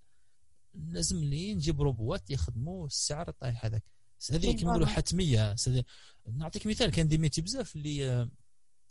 لازم 0.75 1.25
لي 1.25 1.55
نجيب 1.55 1.83
روبوات 1.83 2.31
يخدموا 2.31 2.87
السعر 2.87 3.29
الطايح 3.29 3.65
هذاك. 3.65 3.85
هذه 4.31 4.53
كيما 4.53 4.71
نقولوا 4.71 4.87
حتمية. 4.87 5.57
نعطيك 6.33 6.67
مثال 6.67 6.91
كان 6.91 7.09
des 7.09 7.19
métiers 7.19 7.41
بزاف 7.41 7.77
اللي 7.77 8.29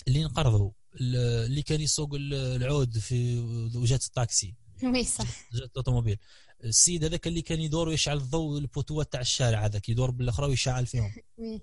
اللي 0.07 0.23
انقرضوا 0.23 0.71
اللي 1.01 1.61
كان 1.61 1.81
يسوق 1.81 2.09
العود 2.13 2.97
في 2.97 3.39
وجهة 3.75 3.99
الطاكسي. 4.07 4.55
oui 4.83 5.03
صح. 5.03 5.51
وجهة 5.53 5.65
ال 5.65 5.70
automobile. 5.70 6.17
السيد 6.63 7.03
هذاك 7.03 7.27
اللي 7.27 7.41
كان 7.41 7.59
يدور 7.59 7.87
ويشعل 7.87 8.17
الضوء 8.17 8.59
البوتوات 8.59 9.11
تاع 9.11 9.21
الشارع 9.21 9.65
هذاك 9.65 9.89
يدور 9.89 10.11
بالأخرى 10.11 10.47
ويشعل 10.47 10.85
فيهم. 10.85 11.13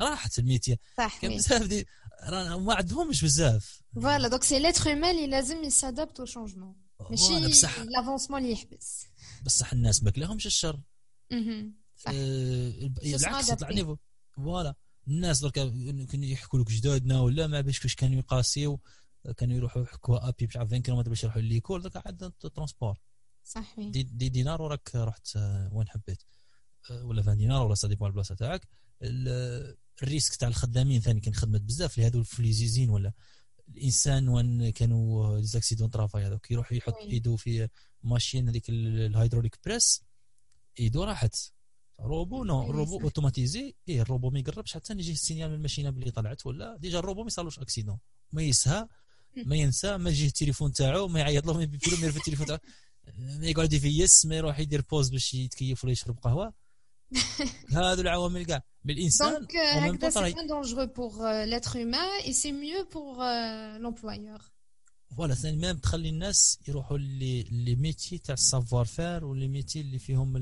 راحت 0.00 0.38
les 0.38 0.50
métiers 0.50 0.78
صح 0.96 1.20
كان 1.20 1.36
بزاف 1.36 1.66
دي 1.66 1.86
ما 2.58 2.74
عندهمش 2.74 3.24
بزاف. 3.24 3.82
voilà 3.94 4.28
donc 4.28 4.42
c'est 4.42 4.58
l'être 4.58 4.88
humain 4.88 5.14
اللي 5.14 5.26
لازم 5.26 5.64
ي 5.64 5.70
s'adapte 5.70 6.20
au 6.20 6.26
changement 6.26 6.76
ماشي 7.10 7.32
l'avancement 7.84 8.40
اللي 8.42 8.52
يحبس 8.52 9.06
بصح. 9.42 9.72
الناس 9.72 10.02
ما 10.02 10.10
كلاهمش 10.10 10.46
الشر. 10.46 10.80
صح. 11.96 12.12
بالعكس 12.12 13.50
طلع 13.50 13.70
niveau 13.70 13.96
voilà 14.36 14.74
الناس 15.08 15.40
درك 15.40 15.52
كانوا 15.52 16.06
يحكوا 16.26 16.58
لك 16.58 16.70
جدادنا 16.70 17.20
ولا 17.20 17.46
ما 17.46 17.60
باش 17.60 17.76
كيفاش 17.76 17.94
كانوا 17.94 18.18
يقاسيو 18.18 18.80
كانوا 19.36 19.56
يروحوا 19.56 19.82
يحكوا 19.82 20.28
à 20.28 20.32
pied 20.32 20.46
مش 20.46 20.56
عارف 20.56 20.68
20 20.68 20.82
كيلومتر 20.82 21.08
باش 21.08 21.24
يروحوا 21.24 21.42
l'école 21.42 21.82
درك 21.82 22.06
عندنا 22.06 22.32
transport. 22.54 22.98
صح 23.44 23.74
دي, 23.80 24.02
دي 24.02 24.28
دينار 24.28 24.62
وراك 24.62 24.90
رحت 24.94 25.36
وين 25.72 25.88
حبيت؟ 25.88 26.22
ولا 26.90 27.22
20 27.22 27.36
دينار 27.38 27.66
ولا 27.66 27.74
ça 27.74 27.88
dépend 27.88 28.08
البلاصة 28.08 28.34
تاعك. 28.34 28.68
ال 30.02 30.07
risque 30.07 30.36
تاع 30.36 30.48
الخدامين 30.48 31.00
ثاني 31.00 31.20
كان 31.20 31.34
خدمت 31.34 31.60
بزاف 31.60 31.98
لهذو 31.98 32.20
في 32.20 32.33
les 32.33 32.52
usines 32.52 32.90
ولا 32.90 33.12
الإنسان 33.68 34.28
وين 34.28 34.70
كانوا 34.70 35.38
les 35.38 35.51
accidents 35.51 35.88
travail 35.88 36.26
هذوك 36.26 36.50
يروح 36.50 36.72
يحط 36.72 36.96
إيدو 36.96 37.36
في 37.36 37.68
machine 38.02 38.48
هذيك 38.48 38.68
ال 38.68 38.77
hydraulic 38.77 39.58
press 39.64 40.02
إيدو 40.80 41.04
راحت. 41.04 41.36
robot 42.00 42.44
non 42.44 42.70
ال 42.70 42.75
robot 42.75 43.00
automatisé 43.00 43.74
إيه 43.88 44.02
الروبو 44.02 44.30
ما 44.30 44.38
يقربش 44.38 44.74
حتى 44.74 44.92
يجي 44.92 45.12
ال 45.12 45.17
signal 45.17 45.48
من 45.48 45.54
الماشينة 45.54 45.90
باللي 45.90 46.10
طلعت 46.10 46.46
ولا 46.46 46.76
déjà 46.76 46.98
ال 46.98 47.02
robot 47.02 47.20
ما 47.20 47.26
يصرالوش 47.26 47.58
accident. 47.58 47.98
ما 48.32 48.42
يسها 48.42 48.88
ما 49.36 49.56
ينسى 49.56 49.96
ما 49.96 50.10
يجي 50.10 50.26
التليفون 50.26 50.72
تاعو 50.72 51.08
ما 51.08 51.20
يعيط 51.20 51.46
له 51.46 51.54
ما 51.54 51.62
يبي 51.62 51.78
له 51.90 52.10
في 52.10 52.16
التليفون 52.16 52.46
تاعو. 52.46 52.58
ما 53.18 53.46
يقعد 53.46 53.72
يفيس 53.72 54.26
ما 54.26 54.36
يروح 54.36 54.58
يدير 54.58 54.82
pause 54.90 55.08
باش 55.08 55.34
يتكيف 55.34 55.84
ولا 55.84 55.92
يشرب 55.92 56.18
قهوة. 56.18 56.54
هذو 57.72 58.00
العوامل 58.00 58.44
كاع. 58.44 58.62
بالإنسان 58.84 59.32
donc 59.32 59.56
هكذا 59.56 60.10
c'est 60.10 60.34
bien 60.34 60.46
dangereux 60.46 60.86
pour 60.86 61.44
l'être 61.44 61.80
humain 61.80 62.20
et 62.24 62.32
c'est 62.32 62.52
mieux 62.52 62.88
pour 62.94 63.16
l'employeur 63.78 64.40
voilà 65.16 65.34
ثاني 65.34 65.56
même 65.56 65.76
تخلي 65.76 66.08
الناس 66.08 66.58
يروحوا 66.68 66.98
les 66.98 67.42
les 67.42 67.76
métiers 67.76 68.18
تاع 68.18 68.34
ال 68.34 68.84
savoir-faire 68.84 69.24
و 69.24 69.30
les 69.30 69.48
métiers 69.48 69.80
اللي 69.80 69.98
فيهم 69.98 70.36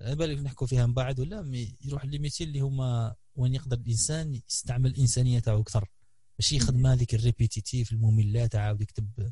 على 0.00 0.16
بالك 0.16 0.38
نحكوا 0.38 0.66
فيها 0.66 0.86
من 0.86 0.94
بعد 0.94 1.20
ولا 1.20 1.42
mais 1.42 1.76
يروح 1.84 2.04
les 2.04 2.18
métiers 2.18 2.44
اللي 2.44 2.60
هما 2.60 3.14
وين 3.36 3.54
يقدر 3.54 3.76
الإنسان 3.76 4.40
يستعمل 4.50 4.90
الإنسانية 4.90 5.40
تاعو 5.40 5.60
أكثر. 5.60 5.88
ماشي 6.38 6.58
خدمه 6.58 6.92
هذيك 6.92 7.14
ال 7.14 7.21
répétitive 7.21 7.92
المملة 7.92 8.46
تاع 8.46 8.76
يكتب 8.80 9.30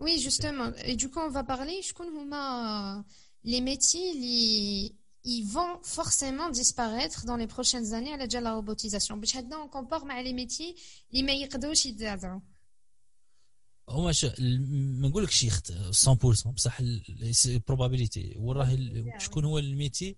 oui 0.00 0.16
justement 0.16 0.96
et 0.96 1.02
du 1.02 1.08
coup 1.08 1.20
on 1.20 1.32
va 1.32 1.40
parler 1.40 1.82
شكون 1.82 2.06
هما 2.06 3.04
les 3.44 3.60
métiers 3.60 4.12
اللي 4.12 5.01
ils 5.24 5.46
vont 5.46 5.78
forcément 5.82 6.50
disparaître 6.50 7.24
dans 7.24 7.36
les 7.36 7.46
prochaines 7.46 7.94
années 7.94 8.28
جال 8.28 8.44
la 8.44 8.54
robotisation 8.54 9.12
باش 9.12 9.36
هكذا 9.36 9.66
on 9.66 9.68
compare 9.76 10.04
مع 10.04 10.22
les 10.22 10.32
métiers 10.32 10.80
اللي 11.10 11.22
ما 11.22 11.32
يقدروش 11.32 11.86
يتزعزعوا 11.86 12.40
هما 13.88 14.12
ما 14.98 15.08
نقولكش 15.08 15.46
100% 15.46 16.48
بصح 16.48 16.80
ال 17.46 17.53
probabilité 17.53 18.34
وراه 18.36 18.78
شكون 19.18 19.44
هو 19.44 19.58
ال 19.58 19.66
métier 19.66 20.16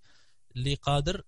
اللي 0.57 0.75
قادر 0.75 1.25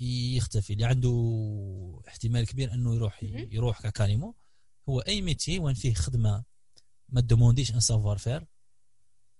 يختفي 0.00 0.72
اللي 0.72 0.84
عنده 0.84 2.02
احتمال 2.08 2.46
كبير 2.46 2.74
انه 2.74 2.94
يروح 2.94 3.22
يروح 3.22 3.82
ككاليمو 3.82 4.34
هو 4.88 5.00
أي 5.00 5.22
métier 5.22 5.58
وين 5.58 5.74
فيه 5.74 5.94
خدمه 5.94 6.44
ما 7.08 7.20
دومونديش 7.20 7.74
un 7.74 7.80
savoir-faire 7.80 8.46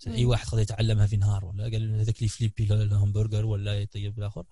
اي 0.06 0.24
واحد 0.24 0.46
قد 0.48 0.58
يتعلمها 0.58 1.06
في 1.06 1.16
نهار 1.16 1.44
ولا 1.44 1.64
قال 1.64 1.94
هذاك 2.00 2.18
اللي 2.18 2.28
فليبي 2.28 2.74
الهمبرجر 2.74 3.46
ولا 3.46 3.80
يطيب 3.80 4.18
الآخر 4.18 4.46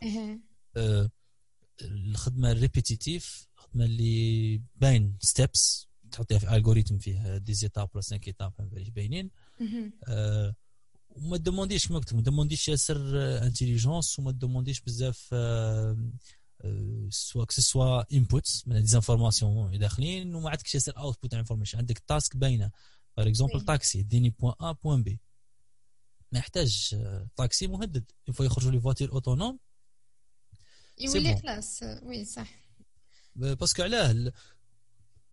آه 0.77 1.11
الخدمة 1.83 2.53
ال 2.53 2.62
répétitive 2.62 3.49
الخدمه 3.57 3.85
اللي 3.85 4.63
باين 4.77 5.17
steps 5.21 5.89
تحطيها 6.11 6.39
في 6.39 6.57
algorithm 6.57 6.99
فيه 6.99 7.37
dix 7.37 7.55
étapes 7.55 7.89
ولا 7.95 8.03
cinq 8.03 8.27
étapes 8.27 8.53
باينين. 8.95 9.31
آه 10.09 10.55
وما 11.11 11.37
دومونديش 11.37 11.89
كما 11.89 11.99
قلت 11.99 12.15
ما 12.15 12.21
دومونديش 12.23 12.69
ياسر 12.69 12.99
intelligence 13.47 14.19
وما 14.19 14.31
دومونديش 14.31 14.81
بزاف 14.81 15.35
soit 17.09 17.45
soit 17.51 18.15
inputs 18.15 18.69
من 18.69 18.81
des 18.81 19.01
informations 19.01 19.79
داخلين 19.79 20.35
وما 20.35 20.51
عندكش 20.51 20.75
ياسر 20.75 20.99
output 20.99 21.35
information 21.35 21.79
عندك 21.79 21.99
task 21.99 22.37
باينة. 22.37 22.71
par 23.17 23.29
exemple 23.29 23.61
تاكسي 23.61 24.03
ديني 24.03 24.31
point 24.31 24.55
A 24.61 24.73
point 24.73 25.03
B 25.03 25.21
ما 26.35 26.41
يحتاج 26.41 26.97
طاكسي 27.37 27.67
مهدد. 27.67 28.05
يفوا 28.29 28.47
يخرجوا 28.47 28.71
les 28.71 28.81
voitures 28.81 29.13
autonomes 29.13 29.59
يولي 30.99 31.37
خلاص. 31.37 31.83
oui 32.03 32.25
صح. 32.25 32.51
parce 33.37 33.66
que 33.66 33.83
علاه 33.83 34.33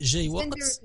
جاي 0.01 0.29
وقت. 0.29 0.81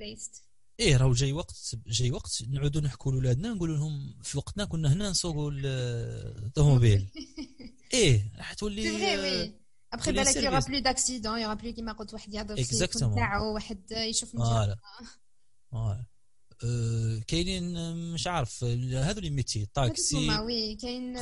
إيه 0.81 0.97
راهو 0.97 1.13
جاي 1.13 1.33
وقت 1.33 1.77
جاي 1.87 2.11
وقت. 2.11 2.43
نعودوا 2.49 2.81
نحكوا 2.81 3.13
لولادنا 3.13 3.49
نقولوا 3.49 3.77
لهم 3.77 4.15
في 4.23 4.39
وقتنا 4.39 4.65
كنا 4.65 4.93
هنا 4.93 5.11
نسوقوا 5.11 5.51
الطوموبيل 5.55 7.09
إيه 7.95 8.33
راح 8.37 8.55
تولي 8.55 9.55
après 9.93 10.13
بالك 10.13 10.37
y 10.37 10.41
aura 10.41 10.61
plus 10.61 10.79
d'accidents 10.79 11.39
y 11.39 11.42
aura 11.42 11.55
plus 11.55 11.73
كيما 11.73 11.93
قلت 11.93 12.15
واحد 12.15 12.35
يهضر 12.35 12.57
في 12.57 12.73
التليفون 12.73 13.15
تاعو 13.15 13.55
واحد 13.55 13.93
يشوف 13.93 14.37
voilà 14.37 14.79
voilà 15.71 15.99
أه 16.01 16.07
كاينين 17.27 17.97
مش 18.13 18.27
عارف 18.27 18.65
هذو 18.65 19.19
les 19.19 19.31
métiers 19.31 19.69
طاكسي 19.75 20.29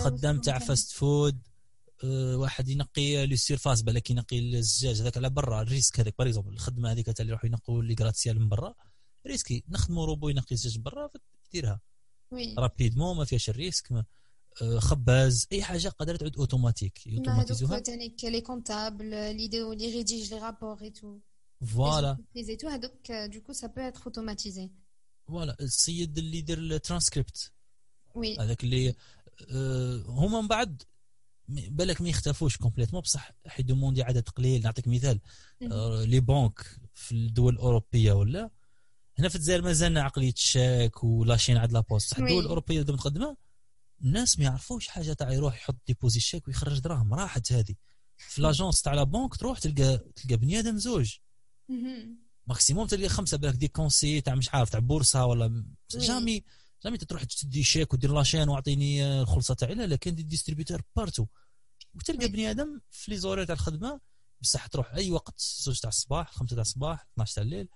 خدام 0.00 0.40
تاع 0.40 0.58
fast 0.58 0.92
food 0.92 1.38
أه 2.04 2.36
واحد 2.36 2.68
ينقي 2.68 3.26
les 3.26 3.36
surfaces 3.36 3.82
بالك 3.82 4.10
ينقي 4.10 4.38
الزجاج 4.38 5.00
هذاك 5.00 5.16
على 5.16 5.30
برا 5.30 5.62
ال 5.62 5.68
risque 5.68 6.00
هذاك. 6.00 6.14
par 6.18 6.48
الخدمة 6.48 6.92
هذيك 6.92 7.06
تاع 7.06 7.14
اللي 7.20 7.30
يروحوا 7.30 7.48
ينقوا 7.48 7.82
les 7.82 7.96
gratte-ciel 8.00 8.40
من 8.40 8.48
برا 8.48 8.74
risqué. 9.26 9.64
نخدموا 9.68 10.06
روبو 10.06 10.28
ينقي 10.28 10.52
الزجاج 10.52 10.78
برا 10.78 11.10
يديرها. 11.48 11.80
rapidement 12.58 13.16
ما 13.16 13.24
فيهاش 13.24 13.50
ال 13.50 13.56
risque 13.56 13.92
ما 13.92 14.04
خباز 14.78 15.46
أي 15.52 15.62
حاجة 15.62 15.88
قادرة 15.88 16.16
تعود 16.16 16.36
اوتوماتيك 16.36 16.98
اوتوماتيزوها 17.06 17.76
هذوك 17.76 18.24
les 18.24 18.40
comptables 18.40 19.10
لي 19.10 19.48
لي 19.48 19.92
rédige 19.92 20.34
les 20.34 20.40
rapports 20.40 20.82
et 20.82 20.90
tout 20.90 21.18
voilà 21.66 22.18
les 22.34 22.58
هذوك 22.64 23.12
du 23.12 23.25
coup 23.25 23.52
ça 23.52 23.66
peut 23.66 23.80
être 23.80 24.06
automatisé 24.06 24.70
voilà 25.26 25.56
السيد 25.60 26.18
اللي 26.18 26.38
يدير 26.38 26.58
الترانسكريبت 26.58 27.52
وي. 28.14 28.38
هذاك 28.38 28.64
اللي 28.64 28.94
أه 29.50 30.04
هما 30.06 30.40
من 30.40 30.48
بعد 30.48 30.82
بالك 31.48 32.02
ما 32.02 32.08
يختفوش 32.08 32.56
complètement 32.56 33.02
بصح 33.02 33.30
حيدوموندي 33.46 34.02
عدد 34.02 34.28
قليل. 34.28 34.62
نعطيك 34.62 34.88
مثال. 34.88 35.20
أه 35.72 36.04
les 36.04 36.20
banques 36.20 36.80
في 36.94 37.12
الدول 37.12 37.54
الأوروبية 37.54 38.12
ولا 38.12 38.50
هنا 39.18 39.28
في 39.28 39.36
الجزائر 39.36 39.62
مازالنا 39.62 40.02
عقلية 40.02 40.32
الشيك 40.32 41.04
و 41.04 41.10
la 41.10 41.21
chaîne 41.21 41.56
عند 41.56 41.72
la 41.72 41.83
poste. 41.83 42.14
بصح 42.14 42.18
الدول 42.18 42.42
الأوروبية 42.42 42.80
اللي 42.80 42.92
متقدمة 42.92 43.36
الناس 44.02 44.38
ما 44.38 44.44
يعرفوش 44.44 44.88
حاجة 44.88 45.12
تاع 45.12 45.32
يروح 45.32 45.56
يحط 45.56 45.76
déposer 45.86 46.16
الشيك 46.16 46.48
ويخرج 46.48 46.78
دراهم. 46.78 47.14
راحت 47.14 47.52
هذه. 47.52 47.74
في 48.16 48.42
l'agence 48.42 48.82
تاع 48.82 48.94
la 48.94 49.02
banque 49.02 49.36
تروح 49.36 49.58
تلقى 49.58 49.98
تلقى 50.16 50.36
بني 50.36 50.78
زوج. 50.78 51.16
maximum 52.46 52.86
تلقى 52.86 53.08
خمسة 53.08 53.36
بالك 53.36 53.54
des 53.54 53.68
conseils 53.68 54.20
تاع 54.20 54.34
مش 54.34 54.54
عارف 54.54 54.70
تاع 54.70 54.80
بورصة 54.80 55.26
ولا 55.26 55.64
jamais 55.90 56.44
jamais 56.84 56.98
تروح 56.98 57.24
تدي 57.24 57.62
شيك 57.62 57.94
ودير 57.94 58.12
la 58.12 58.21
chaîne 58.21 58.48
وأعطيني 58.48 59.20
الخلصة 59.20 59.54
تاعي. 59.54 59.74
لا 59.74 59.96
كاين 59.96 60.14
des 60.14 60.22
distributeurs 60.22 60.82
partout 60.96 61.26
وتلقى 61.94 62.28
بني 62.28 62.50
آدم 62.50 62.80
في 62.90 63.10
les 63.10 63.16
horaires 63.16 63.44
تاع 63.44 63.54
الخدمة 63.54 64.00
بصح 64.40 64.66
تروح 64.66 64.94
أي 64.94 65.10
وقت 65.10 65.40
زوج 65.40 65.80
تاع 65.80 65.88
الصباح 65.88 66.32
خمسة 66.32 66.54
تاع 66.54 66.62
الصباح 66.62 67.06
12 67.12 67.34
تاع 67.34 67.42
الليل 67.42 67.68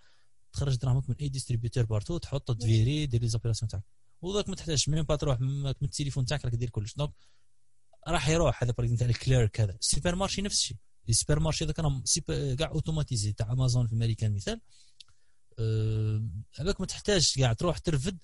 تخرج 0.53 0.77
دراهمك 0.77 1.11
من 1.11 1.17
أي 1.21 1.29
distributeur 1.29 1.85
partout 1.85 2.19
تحط 2.19 2.53
تفيري 2.53 3.07
دير 3.07 3.21
les 3.21 3.29
opérations 3.29 3.69
تاعك. 3.69 3.83
وداك 4.23 4.49
ما 4.49 4.55
تحتاجش 4.55 4.89
même 4.89 5.03
pas 5.03 5.17
تروح 5.17 5.41
من 5.41 5.67
التليفون 5.67 6.27
تاعك 6.27 6.45
راك 6.45 6.55
دير 6.55 6.71
كلش. 6.71 6.95
donc 6.95 7.13
راح 8.09 8.29
يروح 8.29 8.63
هذا 8.63 8.73
par 8.73 8.97
تاع 8.97 9.09
ال 9.09 9.18
clerk 9.18 9.61
هذا. 9.61 9.77
ال 9.81 10.15
supermarché 10.15 10.43
نفس 10.43 10.59
الشيء. 10.59 10.77
ال 11.09 11.41
supermarché 11.41 11.65
هذا 11.65 11.73
كان 11.73 12.03
كاع 12.57 12.69
automatisé 12.71 13.33
تاع 13.33 13.53
أمازون 13.53 13.87
في 13.87 13.95
أمريكا 13.95 14.29
مثال. 14.29 14.61
هذاك 16.59 16.75
أه 16.77 16.81
ما 16.81 16.87
تحتاج 16.87 17.33
كاع 17.37 17.53
تروح 17.53 17.79
ترفد 17.79 18.19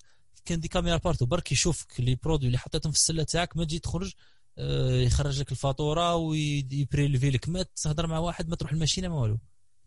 كان 0.45 0.59
des 0.59 0.67
caméras 0.67 0.97
partout 0.97 1.25
برك 1.25 1.51
يشوفك 1.51 1.99
les 1.99 2.15
produits 2.15 2.47
اللي 2.47 2.57
حطيتهم 2.57 2.91
في 2.91 2.97
السلة 2.97 3.23
تاعك 3.23 3.57
ما 3.57 3.63
تجي 3.63 3.79
تخرج 3.79 4.13
أه 4.57 4.91
يخرج 4.91 5.39
لك 5.39 5.51
الفاتورة 5.51 6.15
ويبريلفي 6.15 7.29
لك. 7.29 7.49
ما 7.49 7.63
تهضر 7.63 8.07
مع 8.07 8.19
واحد 8.19 8.49
ما 8.49 8.55
تروح 8.55 8.71
الماشينه 8.71 9.07
ما 9.07 9.15
والو. 9.15 9.39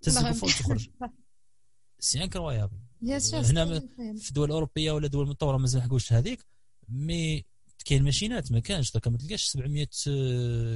تزق 0.03 0.33
فوق 0.33 0.51
تخرج 0.51 0.89
c'est 1.99 2.25
incroyable 2.25 2.79
هنا 3.33 3.81
في 4.19 4.29
الدول 4.29 4.49
الاوروبيه 4.49 4.93
ولا 4.93 5.09
دول 5.09 5.29
متطورة 5.29 5.57
مازال 5.57 5.81
نحكوش 5.81 6.13
هذيك 6.13 6.47
mais 6.89 7.45
كاين 7.89 8.05
ماشينات 8.05 8.53
ما 8.53 8.61
كانش. 8.61 8.97
ما 9.07 9.19
تلقاش 9.19 9.45
700 9.45 9.89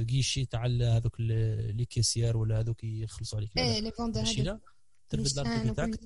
guichets 0.03 0.45
تاع 0.45 0.65
هذوك 0.65 1.19
les 1.19 1.85
caissières 1.89 2.37
ولا 2.37 2.59
هذوك 2.59 2.83
يخلصوا 2.83 3.39
عليك. 3.39 3.57
إيه 3.57 3.79
les 3.79 3.91
vendeurs 3.91 4.23
ترفد 5.09 5.35
لابتوب 5.35 5.75
تاعك 5.75 5.99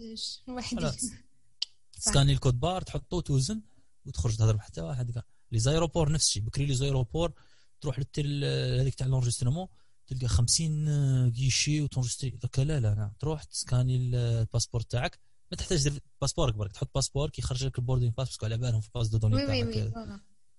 سكاني 2.00 2.34
ال 2.34 2.60
code-barres 2.60 2.82
تحطو 2.82 3.20
توزن 3.20 3.62
وتخرج 4.06 4.36
تهضر 4.36 4.56
مع 4.56 4.64
حتى 4.64 4.82
واحد. 4.82 5.12
كاع. 5.12 5.24
les 5.52 5.60
aéroports 5.60 6.12
نفس 6.12 6.28
الشيء 6.28 6.44
بكري 6.44 6.66
les 6.66 6.74
aéroports 6.74 7.34
تروح 7.82 8.00
للتيل 8.00 8.44
هذيك 8.80 8.96
تاع 8.96 9.08
l'enregistrement 9.08 9.68
تلقى 10.08 10.28
50 10.28 11.32
guichets 11.32 11.82
وتونجستري. 11.82 12.30
دوكا 12.30 12.62
لا 12.62 12.80
لا 12.80 12.96
لا. 12.96 13.14
تروح 13.20 13.44
تسكاني 13.44 13.96
الباسبور 13.96 14.82
تاعك. 14.82 15.20
ما 15.52 15.58
تحتاج 15.58 16.00
باسبورك 16.22 16.56
برك 16.56 16.72
تحط 16.72 16.90
باسبور 16.96 17.30
كيخرج 17.30 17.66
لك 17.66 17.80
ال 17.80 17.83
boarding 17.83 18.10
pass 18.10 18.28
parce 18.28 18.39
que 18.39 18.46
على 18.46 18.58
بالهم 18.58 18.82
في 18.82 18.90
base 18.96 19.08
de 19.08 19.18
données 19.18 19.46
تاعك. 19.46 19.94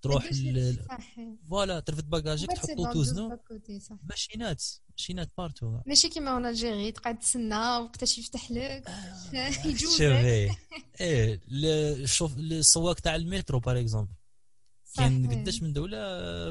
تروح 0.01 0.29
voilà 1.49 1.79
ترفد 1.79 2.09
باكاجك 2.09 2.49
تحطو 2.51 2.93
توزنو. 2.93 3.39
ماشينات 4.09 4.63
ماشينات 4.89 5.31
partout. 5.37 5.79
ماشي 5.85 6.09
كيما 6.09 6.37
هنا 6.37 6.49
l'Algérie 6.49 6.91
تقعد 6.91 7.19
تسنى 7.19 7.55
وقتاش 7.55 8.17
يفتح 8.17 8.51
لك. 8.51 8.87
آه، 8.87 9.67
يجوزك. 9.67 10.57
إيه 11.01 12.05
شوف 12.05 12.37
السواق 12.37 12.99
تاع 12.99 13.15
المترو 13.15 13.59
باغ 13.59 13.79
اكزومبل 13.79 14.13
كان 14.95 15.31
قداش 15.31 15.63
من 15.63 15.73
دولة 15.73 15.97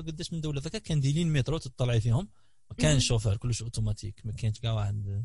قداش 0.00 0.32
من 0.32 0.40
دولة. 0.40 0.60
ذاك 0.60 0.82
كان 0.82 1.00
دايرين 1.00 1.32
مترو 1.32 1.58
تطلعي 1.58 2.00
فيهم. 2.00 2.28
ما 2.70 2.76
كانش 2.76 3.06
شوفير 3.06 3.36
كلش 3.36 3.62
أوتوماتيك. 3.62 4.20
ما 4.24 4.32
كانش 4.32 4.60
كاع 4.60 4.72
واحد. 4.72 5.24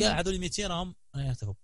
كاع 0.00 0.20
هذول 0.20 0.38
200 0.38 0.66
راهم 0.66 0.94
يعتبروا 1.14 1.54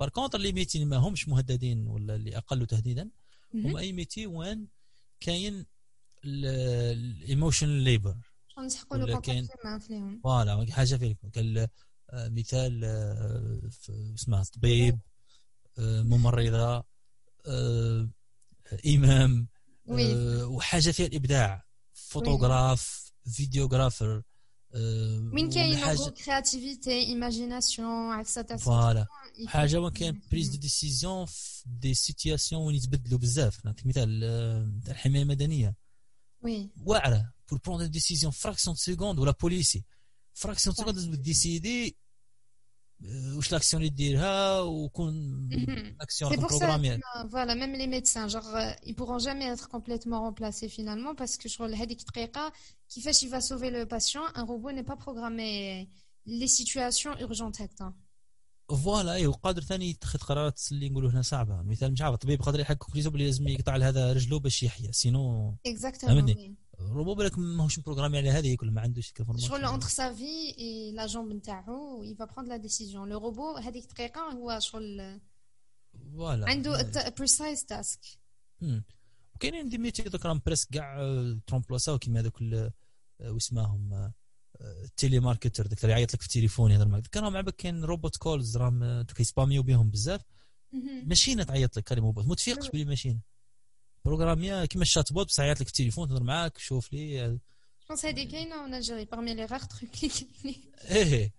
بار 0.00 0.08
كونتر 0.08 0.38
اللي 0.38 0.52
200 0.52 0.84
ما 0.84 0.96
همش 0.96 1.28
مهددين 1.28 1.86
ولا 1.86 2.14
اللي 2.14 2.36
أقل 2.36 2.66
تهديدا. 2.66 3.10
هم 3.54 3.76
أي 3.76 3.92
200 3.92 4.26
وين 4.26 4.68
كاين 5.20 5.66
الايموشنال 6.24 7.70
ليبر 7.82 8.16
نسحقوا 8.58 8.98
له 8.98 9.20
كاين 9.20 9.48
فوالا 10.24 10.72
حاجة 10.72 10.94
فيك 10.96 11.18
كان 11.32 11.68
آه، 12.10 12.28
مثال 12.28 12.84
آه، 12.84 14.14
اسمها 14.14 14.44
طبيب 14.44 14.98
آه، 15.78 16.02
ممرضة 16.02 16.84
إمام 18.86 19.48
وحاجة 20.44 20.90
فيها 20.90 21.06
الإبداع. 21.06 21.64
photographe 21.92 23.12
videographer. 23.32 24.22
وين 24.74 25.50
كاين 25.50 26.10
créativité 26.24 26.90
imagination 26.90 28.12
عفسه 28.12 28.42
voilà 28.42 29.06
حاجة 29.46 29.80
وين 29.80 29.92
كاين 29.92 30.20
prise 30.30 30.48
de 30.48 30.58
décision 30.58 31.26
في 31.26 31.62
des 31.66 31.94
situations 31.94 32.62
وين 32.62 32.76
يتبدلوا 32.76 33.18
بزاف 33.18 33.64
نعطيك 33.64 33.86
مثال 33.86 34.20
تاع 34.84 34.94
الحمايه 34.94 35.22
المدنيه 35.22 35.74
oui 36.42 36.70
واعره 36.84 37.32
pour 37.50 37.60
prendre 37.64 37.86
décision 37.86 38.32
fraction 38.32 38.76
de 38.76 38.80
seconde 38.82 39.18
ولا 39.18 39.30
بوليسي 39.40 39.84
fraction 40.34 40.74
de 40.74 40.82
seconde 40.82 40.96
لازم 40.96 41.14
décider 41.14 41.96
واش 43.36 43.52
l'action 43.52 43.82
اللي 43.82 43.94
ديرها 43.94 44.60
و 44.60 44.73
aucune 44.73 45.48
action 46.00 46.36
programmée 46.36 47.00
voilà 47.32 47.54
même 47.54 47.76
les 47.76 47.86
médecins 47.86 48.26
je 48.26 48.39
crois 48.39 48.72
ils 48.86 48.94
pourront 48.94 49.18
jamais 49.18 49.46
être 49.54 49.68
complètement 49.68 50.20
remplacés 50.28 50.68
finalement 50.68 51.14
parce 51.14 51.36
que 51.36 51.48
شغل 51.48 51.74
هذيك 51.74 52.00
الدقيقه 52.00 52.52
كيفاش 52.94 53.24
il 53.24 53.28
va 53.28 53.40
sauver 53.40 53.70
le 53.70 53.86
patient 53.86 54.22
un 54.34 54.44
robot 54.44 54.72
n'est 54.72 54.88
pas 54.92 54.96
programmé. 54.96 55.88
Les 56.26 56.48
situations 56.48 57.18
urgentes 57.20 57.60
هكذا 57.60 57.92
voilà 58.84 59.14
إيه 59.14 59.26
وقادر 59.26 59.62
ثاني 59.62 59.90
يتخذ 59.90 60.18
قرارات 60.18 60.60
اللي 60.72 60.88
نقولوا 60.88 61.10
هنا 61.10 61.22
صعبه 61.22 61.62
مثال 61.62 61.92
مش 61.92 62.02
عارف 62.02 62.14
الطبيب 62.14 62.42
قادر 62.42 62.60
يحكم 62.60 62.92
كريزو 62.92 63.10
بلي 63.10 63.24
لازم 63.24 63.48
يقطع 63.48 63.76
لهذا 63.76 64.12
رجله 64.12 64.38
باش 64.38 64.62
يحيا 64.62 64.92
sinon 64.92 65.56
exactement 65.66 66.56
ال 66.80 66.86
robot 66.86 67.14
بالك 67.14 67.38
ماهوش 67.38 67.78
programmé 67.78 68.18
على 68.18 68.30
هذه 68.30 68.56
كل 68.56 68.70
ما 68.70 68.80
عندوش 68.80 69.12
شغل 69.36 69.64
entre 69.64 69.88
sa 69.88 70.14
vie 70.14 70.58
et 70.58 70.92
la 70.92 71.06
jambe 71.06 71.32
نتاعو 71.32 72.02
il 72.02 72.24
va 72.24 72.29
prendre 72.29 72.48
la 72.48 72.56
décision 72.56 73.08
le 73.08 73.18
robot 73.18 73.56
هذيك 73.56 73.84
الدقيقه 73.84 74.20
هو 74.20 74.58
شغل 74.60 75.20
voilà 76.12 76.48
عنده 76.48 77.10
precise 77.18 77.64
task 77.64 78.00
وكاينين 79.34 79.68
des 79.68 79.78
métiers 79.78 80.02
دوك 80.02 80.26
راهم 80.26 80.40
presque 80.46 80.68
كاع 80.70 80.96
ت 81.46 81.51
remplaça 81.51 81.93
او 81.93 81.98
كيما 81.98 82.20
هذوك 82.20 82.42
واسماهم 83.20 84.12
télémarketeur 84.96 85.66
داك 85.66 85.84
اللي 85.84 85.92
يعيط 85.92 86.14
لك 86.14 86.20
في 86.20 86.26
التليفون 86.26 86.70
يهضر 86.70 86.88
معك 86.88 87.16
راهم 87.16 87.36
عباك 87.36 87.56
كاين 87.56 87.84
robot 87.84 88.16
calls 88.16 88.56
راهم 88.56 89.02
كي 89.02 89.17
spam 89.17 89.47
يو 89.47 89.62
بهم 89.62 89.90
بزاف. 89.90 90.20
ماشينة 91.04 91.42
تعيط 91.42 91.76
لك 91.76 91.84
كريم 91.84 92.14
ما 92.16 92.34
تفيقش 92.34 92.70
بلي 92.70 92.84
ماشينة. 92.84 93.20
programmée 94.04 94.64
كيما 94.64 94.82
ال 94.82 95.12
chatbot 95.12 95.26
بصح 95.26 95.42
يعيط 95.42 95.60
لك 95.60 95.66
في 95.66 95.72
التليفون 95.72 96.08
تهضر 96.08 96.22
معاك 96.22 96.58
شوف 96.58 96.92
لي. 96.92 97.38
je 97.88 97.93
pense 97.93 98.04
هذه 98.04 98.24
كاينة 98.24 98.60
en 98.60 98.74
Algérie 98.74 99.04
parmi 99.04 99.34
les 99.34 99.44
rares 99.44 99.64
trucs 99.64 99.94
اللي 99.94 100.08
كاينين 100.08 100.64
إيه 100.90 101.32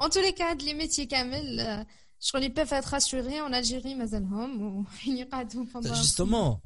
en 0.00 0.10
tous 0.10 0.20
les 0.20 0.32
cas 0.32 0.50
هاد 0.50 0.62
les 0.62 0.74
métiers 0.74 1.06
كامل 1.06 1.86
شغل 2.20 2.42
ils 2.42 2.74
peuvent 2.74 2.88
être 2.88 2.96
assurés 2.96 3.40
en 3.40 3.54
Algérie 3.54 3.94
مازالهم 3.94 4.62
وحين 4.62 5.16
يقعدوا 5.16 5.66
justement 5.74 6.58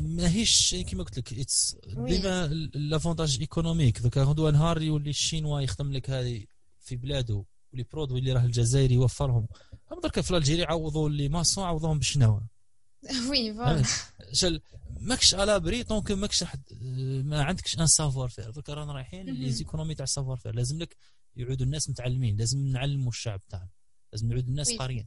ماهيش 0.00 0.74
كيما 0.74 1.04
قلت 1.04 1.18
لك 1.18 1.32
it's 1.32 1.76
ديما 1.86 2.46
l'avantage 2.74 3.38
économique 3.40 4.00
دوكا 4.00 4.22
غدوه 4.22 4.50
نهار 4.50 4.82
يولي 4.82 5.10
الشينوا 5.10 5.60
يخدم 5.60 5.92
لك 5.92 6.10
هذه 6.10 6.44
في 6.80 6.96
بلاده 6.96 7.44
و 7.72 7.75
les 7.75 7.84
produits 7.92 8.18
اللي 8.18 8.32
راه 8.32 8.44
الجزائري 8.44 8.94
يوفرهم 8.94 9.46
هم 9.90 10.00
درك 10.00 10.20
في 10.20 10.36
l'Algérie 10.36 10.64
عوضوا 10.64 11.08
ال 11.08 11.13
les 11.13 11.28
maçons 11.28 11.64
عوضوهم 11.64 11.98
بالشناوه 11.98 12.53
oui 13.30 13.54
voilà 13.54 13.84
شل 14.32 14.60
ماكش 15.00 15.34
على 15.34 15.60
بري 15.60 15.82
donc 15.82 16.12
ماكش 16.12 16.44
ما 17.24 17.42
عندكش 17.42 17.78
un 17.78 17.86
savoir-faire 17.86 18.50
دوك 18.50 18.70
رانا 18.70 18.92
رايحين 18.92 19.26
les 19.26 19.50
économies 19.50 19.94
تاع 19.94 20.06
savoir-faire 20.06 20.54
لازم 20.54 20.78
لك 20.78 20.96
يعودوا 21.36 21.66
الناس 21.66 21.90
متعلمين 21.90 22.36
لازم 22.36 22.58
نعلموا 22.58 23.08
الشعب 23.08 23.40
تاعنا. 23.48 23.68
لازم 24.12 24.28
نعود 24.28 24.48
الناس 24.48 24.72
قاريين. 24.76 25.06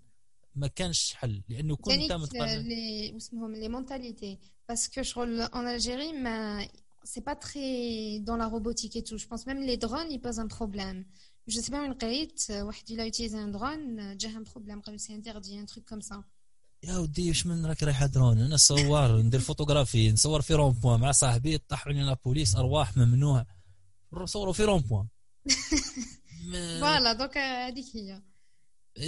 ما 0.56 0.68
كانش 0.68 1.14
حل 1.14 1.44
لأنه 1.50 1.76
كل 1.76 1.92
انت 1.92 2.12
متقرر 2.12 2.58
لي 2.58 3.18
اسمهم 3.18 3.56
les 3.56 3.70
mentalités 3.70 4.40
parce 4.70 4.90
que 4.90 5.02
شغل 5.02 5.42
en 5.42 5.68
Algérie 5.68 6.14
mais 6.14 6.68
c'est 7.04 7.22
pas 7.22 7.34
très 7.34 8.20
dans 8.20 8.40
la 8.40 8.48
robotique 8.48 8.96
et 8.96 9.02
tout 9.02 9.16
je 9.16 9.28
pense 9.28 9.48
même 9.48 9.64
les 9.64 9.76
drones 9.76 10.12
ils 10.12 10.18
posent 10.18 10.40
un 10.40 10.48
problème 10.48 11.06
je 11.48 11.62
sais 11.62 11.72
pas 11.72 11.82
وين 11.82 11.94
قريت 11.94 12.52
واحد 12.52 12.92
il 12.92 13.04
a 13.04 13.09
utilisé 13.09 13.44
un 13.44 13.52
drone 13.52 14.18
جاه 14.18 14.38
un 14.38 14.44
problème 14.44 14.82
قالوا 14.82 14.98
c'est 14.98 15.16
interdit 15.16 15.60
un 15.60 15.66
truc 15.66 15.90
comme 15.90 16.02
ça 16.02 16.24
يا 16.84 16.98
ودي 16.98 17.30
واش 17.30 17.46
من 17.46 17.66
راك 17.66 17.84
رايحه 17.84 18.06
درون 18.06 18.42
أنا 18.42 18.58
صور 18.58 19.22
ندير 19.22 19.40
فوتوغرافي 19.40 20.12
نصور 20.12 20.42
في 20.42 20.54
rond-point 20.54 21.00
مع 21.00 21.12
صاحبي 21.12 21.58
طاح 21.58 21.88
علينا 21.88 22.18
بوليس 22.26 22.56
أرواح 22.56 22.98
ممنوع 22.98 23.46
نصوروا 24.14 24.54
في 24.54 24.64
rond-point. 24.64 25.08
voilà 26.80 27.14
دوك 27.14 27.38
هذيك 27.38 27.86
هي. 27.96 28.22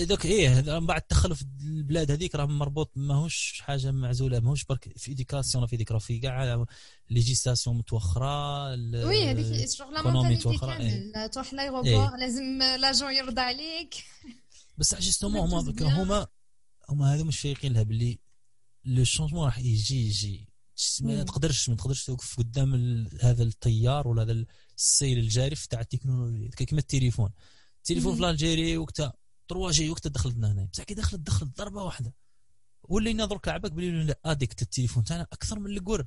دوك 0.05 0.25
إيه 0.25 0.61
من 0.61 0.85
بعد 0.85 1.01
دخلوا 1.09 1.35
في 1.35 1.45
البلاد 1.61 2.11
هذيك 2.11 2.35
راه 2.35 2.45
مربوط 2.45 2.91
ماهوش 2.95 3.61
حاجة 3.61 3.91
معزولة 3.91 4.39
ماهوش 4.39 4.65
برك 4.65 4.97
في 4.97 5.09
éducation 5.09 5.67
في 5.67 5.75
ذيك 5.75 5.97
في 5.97 6.19
كاع 6.19 6.65
législation 7.09 7.77
متوخرة 7.77 8.69
oui 9.07 9.31
هذيك 9.31 9.69
شغل 9.69 9.93
la 9.93 10.01
mentalité 10.01 10.57
كامل. 10.57 11.29
تروح 11.29 11.53
l'aéroport 11.53 12.17
لازم 12.17 12.59
l'agent 12.79 13.13
يرضى 13.13 13.41
عليك. 13.41 13.95
parce 14.77 14.95
que 14.95 15.07
justement 15.07 15.41
هما 15.49 16.03
هما 16.03 16.27
هما 16.89 17.13
هذو 17.13 17.23
مش 17.23 17.39
فايقين 17.39 17.73
لها 17.73 17.83
باللي 17.83 18.19
le 18.85 19.03
changement 19.03 19.45
راح 19.45 19.59
يجي 19.59 20.07
يجي. 20.07 20.49
ما 21.01 21.23
تقدرش 21.23 21.69
ما 21.69 21.75
تقدرش 21.75 22.05
توقف 22.05 22.37
قدام 22.37 22.73
هذا 23.21 23.43
التيار 23.43 24.07
ولا 24.07 24.21
هذا 24.21 24.45
السيل 24.77 25.17
الجارف 25.17 25.65
تاع 25.65 25.81
التكنولوجيا. 25.81 26.49
كيما 26.49 26.81
التليفون. 26.81 27.31
التليفون 27.77 28.15
في 28.15 28.29
l'Algérie 28.29 28.77
وقتها 28.77 29.13
3 29.49 29.71
G 29.71 29.89
وقتها 29.89 30.09
دخلت 30.09 30.35
لنا 30.35 30.51
هنا. 30.51 30.65
بصح 30.73 30.83
كي 30.83 30.93
دخلت 30.93 31.21
دخلت 31.21 31.57
ضربة 31.57 31.83
واحدة. 31.83 32.13
ولينا 32.83 33.25
درك 33.25 33.47
عباك 33.47 33.71
بلي 33.71 34.03
l'addict 34.03 34.61
التليفون 34.61 35.03
تاعنا 35.03 35.27
أكثر 35.33 35.59
من 35.59 35.71
الكور 35.71 36.05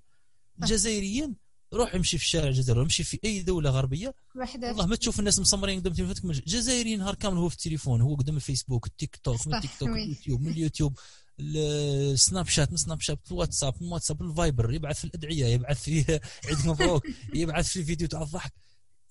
جزائريا 0.59 1.35
روح 1.75 1.95
امشي 1.95 2.19
في 2.19 2.25
الشارع 2.25 2.49
الجزائري 2.49 2.83
امشي 2.83 3.05
في 3.05 3.19
أي 3.25 3.43
دولة 3.43 3.71
غربية. 3.71 4.15
والله 4.63 4.87
ما 4.87 4.97
تشوف 4.97 5.19
الناس 5.19 5.39
مصمرين 5.39 5.81
قدام 5.81 5.93
تليفونك 5.93 6.49
جزائري 6.49 6.97
نهار 6.97 7.15
كامل 7.15 7.37
هو 7.37 7.49
في 7.49 7.55
التليفون 7.55 8.01
هو 8.01 8.15
قدام 8.15 8.37
الفيسبوك 8.37 8.87
التيك 8.87 9.17
توك 9.17 9.47
من 9.47 9.55
التيك 9.55 9.71
توك 9.79 9.89
اليوتيوب 9.89 10.41
من 10.41 10.53
اليوتيوب 10.53 10.99
السناب 11.41 12.47
شات 12.47 12.71
من 12.71 12.77
سناب 12.77 13.01
شات 13.01 13.19
الواتساب 13.31 13.75
من 13.81 13.93
واتساب 13.93 14.23
الفايبر 14.23 14.73
يبعث 14.73 14.99
في 14.99 15.05
الأدعية 15.05 15.47
يبعث 15.47 15.83
في 15.83 16.21
عيد 16.49 16.67
مبروك 16.67 17.07
يبعث 17.35 17.69
في 17.69 17.85
فيديو 17.85 18.09
تاع 18.09 18.23
الضحك. 18.23 18.53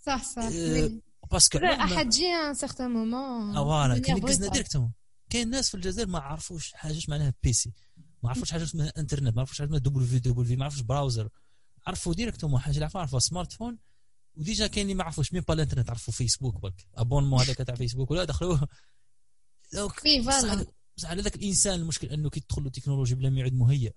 صح 0.06 0.24
صح 0.24 0.44
أه 0.44 0.92
parce 1.32 1.48
que 1.48 1.58
أحد 1.58 2.10
جي 2.10 2.26
un 2.26 2.54
certain 2.54 2.92
moment 2.92 3.54
voilà 3.56 4.00
كاين 4.00 4.20
قزنا 4.20 4.48
directement 4.48 4.92
كاين 5.30 5.50
ناس 5.50 5.70
في 5.70 5.76
الجزائر 5.76 6.08
ما 6.08 6.20
عرفوش 6.20 6.74
حاجة 6.74 7.00
معناها 7.08 7.34
PC 7.44 7.72
ما 8.24 8.30
عرفوش 8.30 8.52
حاجة 8.52 8.64
اسمها 8.64 8.94
إنترنت 8.98 9.36
ما 9.36 9.42
عرفوش 9.42 9.58
حاجة 9.58 9.68
اسمها 9.68 9.80
WW 9.80 10.58
ما 10.58 10.66
عرفوش 10.66 10.82
browser 10.82 11.30
عرفوا 11.88 12.14
directement 12.14 12.60
حاجة 12.60 12.74
اللي 12.74 12.86
عرفوا 12.86 13.02
عرفوا 13.02 13.20
smartphone 13.20 13.78
و 14.36 14.42
déjà 14.42 14.68
كاين 14.68 14.86
اللي 14.86 14.94
ما 14.94 15.04
عرفوش 15.04 15.34
même 15.34 15.44
pas 15.48 15.54
الانترنت 15.54 15.90
عرفوا 15.90 16.14
فيسبوك 16.14 16.56
برك. 16.62 16.88
abonnement 16.96 17.42
هذاك 17.42 17.58
تاع 17.58 17.76
فيسبوك 17.76 18.12
ولا 18.12 18.24
دخلوه. 18.24 18.68
donc 19.74 20.00
على 21.04 21.22
ذاك 21.22 21.36
الإنسان 21.36 21.80
المشكل 21.80 22.08
أنه 22.08 22.30
كي 22.30 22.40
تدخل 22.40 22.64
له 22.64 22.70
تكنولوجيا 22.70 23.16
بلا 23.16 23.30
ما 23.30 23.40
يعود 23.40 23.54
مهيأ. 23.54 23.92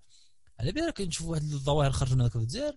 على 0.61 0.73
بالك 0.73 1.01
نشوف 1.01 1.27
واحد 1.27 1.43
الظواهر 1.43 1.93
خرجوا 1.93 2.15
من 2.15 2.21
هذاك 2.21 2.37
الجزائر 2.37 2.77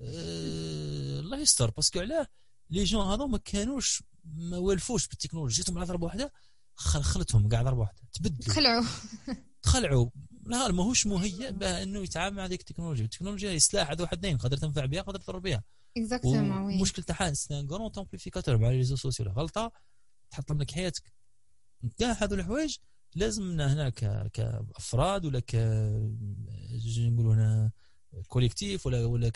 أه 0.00 1.20
الله 1.20 1.38
يستر 1.38 1.70
parce 1.70 1.89
que 1.89 2.00
علاه 2.00 2.26
les 2.70 2.84
jeunes 2.84 3.06
هذو 3.06 3.26
ما 3.26 3.38
كانوش 3.38 4.02
ما 4.24 4.56
والفوش 4.56 5.08
بالتكنولوجيا 5.08 5.56
جيتهم 5.56 5.78
على 5.78 5.86
ضربة 5.86 6.04
واحدة 6.04 6.32
خلتهم 6.76 7.48
كاع 7.48 7.62
ضربة 7.62 7.80
واحدة. 7.80 8.02
تبدلوا. 8.12 8.38
تخلعوا 8.40 8.84
تخلعوا. 9.62 10.10
لا 10.48 10.72
ماهوش 10.72 11.06
مهيئ 11.06 11.52
باه 11.52 11.82
إنه 11.82 12.00
يتعامل 12.00 12.36
مع 12.36 12.44
هذيك 12.44 12.60
التكنولوجيا. 12.60 13.04
التكنولوجيا 13.04 13.50
هي 13.50 13.58
سلاح 13.58 13.90
هذو 13.90 14.04
اثنين 14.04 14.36
قادر 14.36 14.56
تنفع 14.56 14.84
بها 14.84 15.02
قادر 15.02 15.20
تضر 15.20 15.38
بها. 15.38 15.62
exactement 15.96 16.50
oui 16.50 16.74
المشكل 16.74 17.02
تاعها 17.02 17.32
c'est 17.32 17.60
un 17.60 17.66
grand 17.66 17.90
amplificateur 17.98 18.58
مع 18.58 18.68
réseaux 18.68 18.96
sociaux. 18.96 19.26
غلطه 19.26 19.72
تحطم 20.30 20.58
لك 20.58 20.70
حياتك. 20.70 21.12
كاع 21.98 22.12
هذو 22.12 22.34
الحوايج 22.34 22.76
لازمنا 23.14 23.72
هنا 23.72 23.88
كأفراد 24.28 25.24
ولا 25.24 25.40
ك 25.40 25.54
نقولوا 26.98 27.34
هنا 27.34 27.70
collectif 28.28 28.86
ولا 28.86 29.04
ولا 29.04 29.32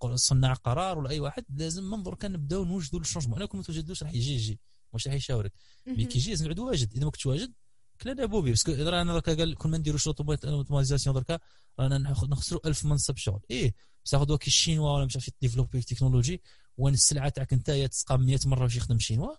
كصناع 0.00 0.54
قرار 0.54 0.98
ولا 0.98 1.10
أي 1.10 1.20
واحد 1.20 1.44
لازم 1.48 1.90
منظر 1.90 2.14
كان 2.14 2.32
نبداو 2.32 2.64
نوجدوا 2.64 3.00
ال 3.00 3.03
changement 3.03 3.36
أنا 3.36 3.46
كون 3.46 3.60
ما 3.60 3.64
توجدوش 3.66 4.02
راح 4.02 4.14
يجي 4.14 4.34
يجي. 4.34 4.60
واش 4.92 5.06
راح 5.06 5.16
يشاورك. 5.16 5.52
mais 5.86 6.04
كي 6.04 6.18
يجي 6.18 6.30
لازم 6.30 6.44
نعود 6.44 6.58
واجد. 6.58 6.92
إذا 6.94 7.04
ما 7.04 7.10
كنتش 7.10 7.26
واجد 7.26 7.52
كلا 8.00 8.26
بوبي 8.26 8.50
parce 8.50 8.64
que 8.64 8.72
رانا 8.72 9.12
دركا 9.12 9.34
قال 9.34 9.54
كون 9.54 9.70
ما 9.70 9.78
نديروش 9.78 10.06
automatisation 10.06 11.14
دركا 11.14 11.38
رانا 11.80 11.98
نخسروا 11.98 12.60
1000 12.66 12.84
منصب 12.84 13.16
شغل. 13.16 13.40
إيه 13.50 13.74
بصح 14.04 14.18
غدوه 14.18 14.36
كي 14.36 14.46
الشينوا 14.46 14.96
ولا 14.96 15.04
مش 15.04 15.16
عارف 15.16 15.30
développé 15.40 15.78
التكنولوجي 15.78 16.42
وان 16.76 16.94
السلعه 16.94 17.28
تاعك 17.28 17.52
انت 17.52 17.70
تسقى 17.70 18.18
100 18.18 18.38
مرة 18.46 18.60
باش 18.60 18.76
يخدم 18.76 18.98
شينوا 18.98 19.34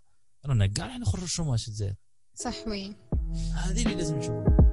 رانا 0.45 0.67
كاع 0.67 0.97
نخرجوا 0.97 1.57
في 1.57 1.67
الجزائر 1.67 1.95
صح 2.35 2.67
oui. 2.67 2.95
هذه 3.53 3.81
اللي 3.83 3.95
لازم 3.95 4.17
نشوفها 4.17 4.64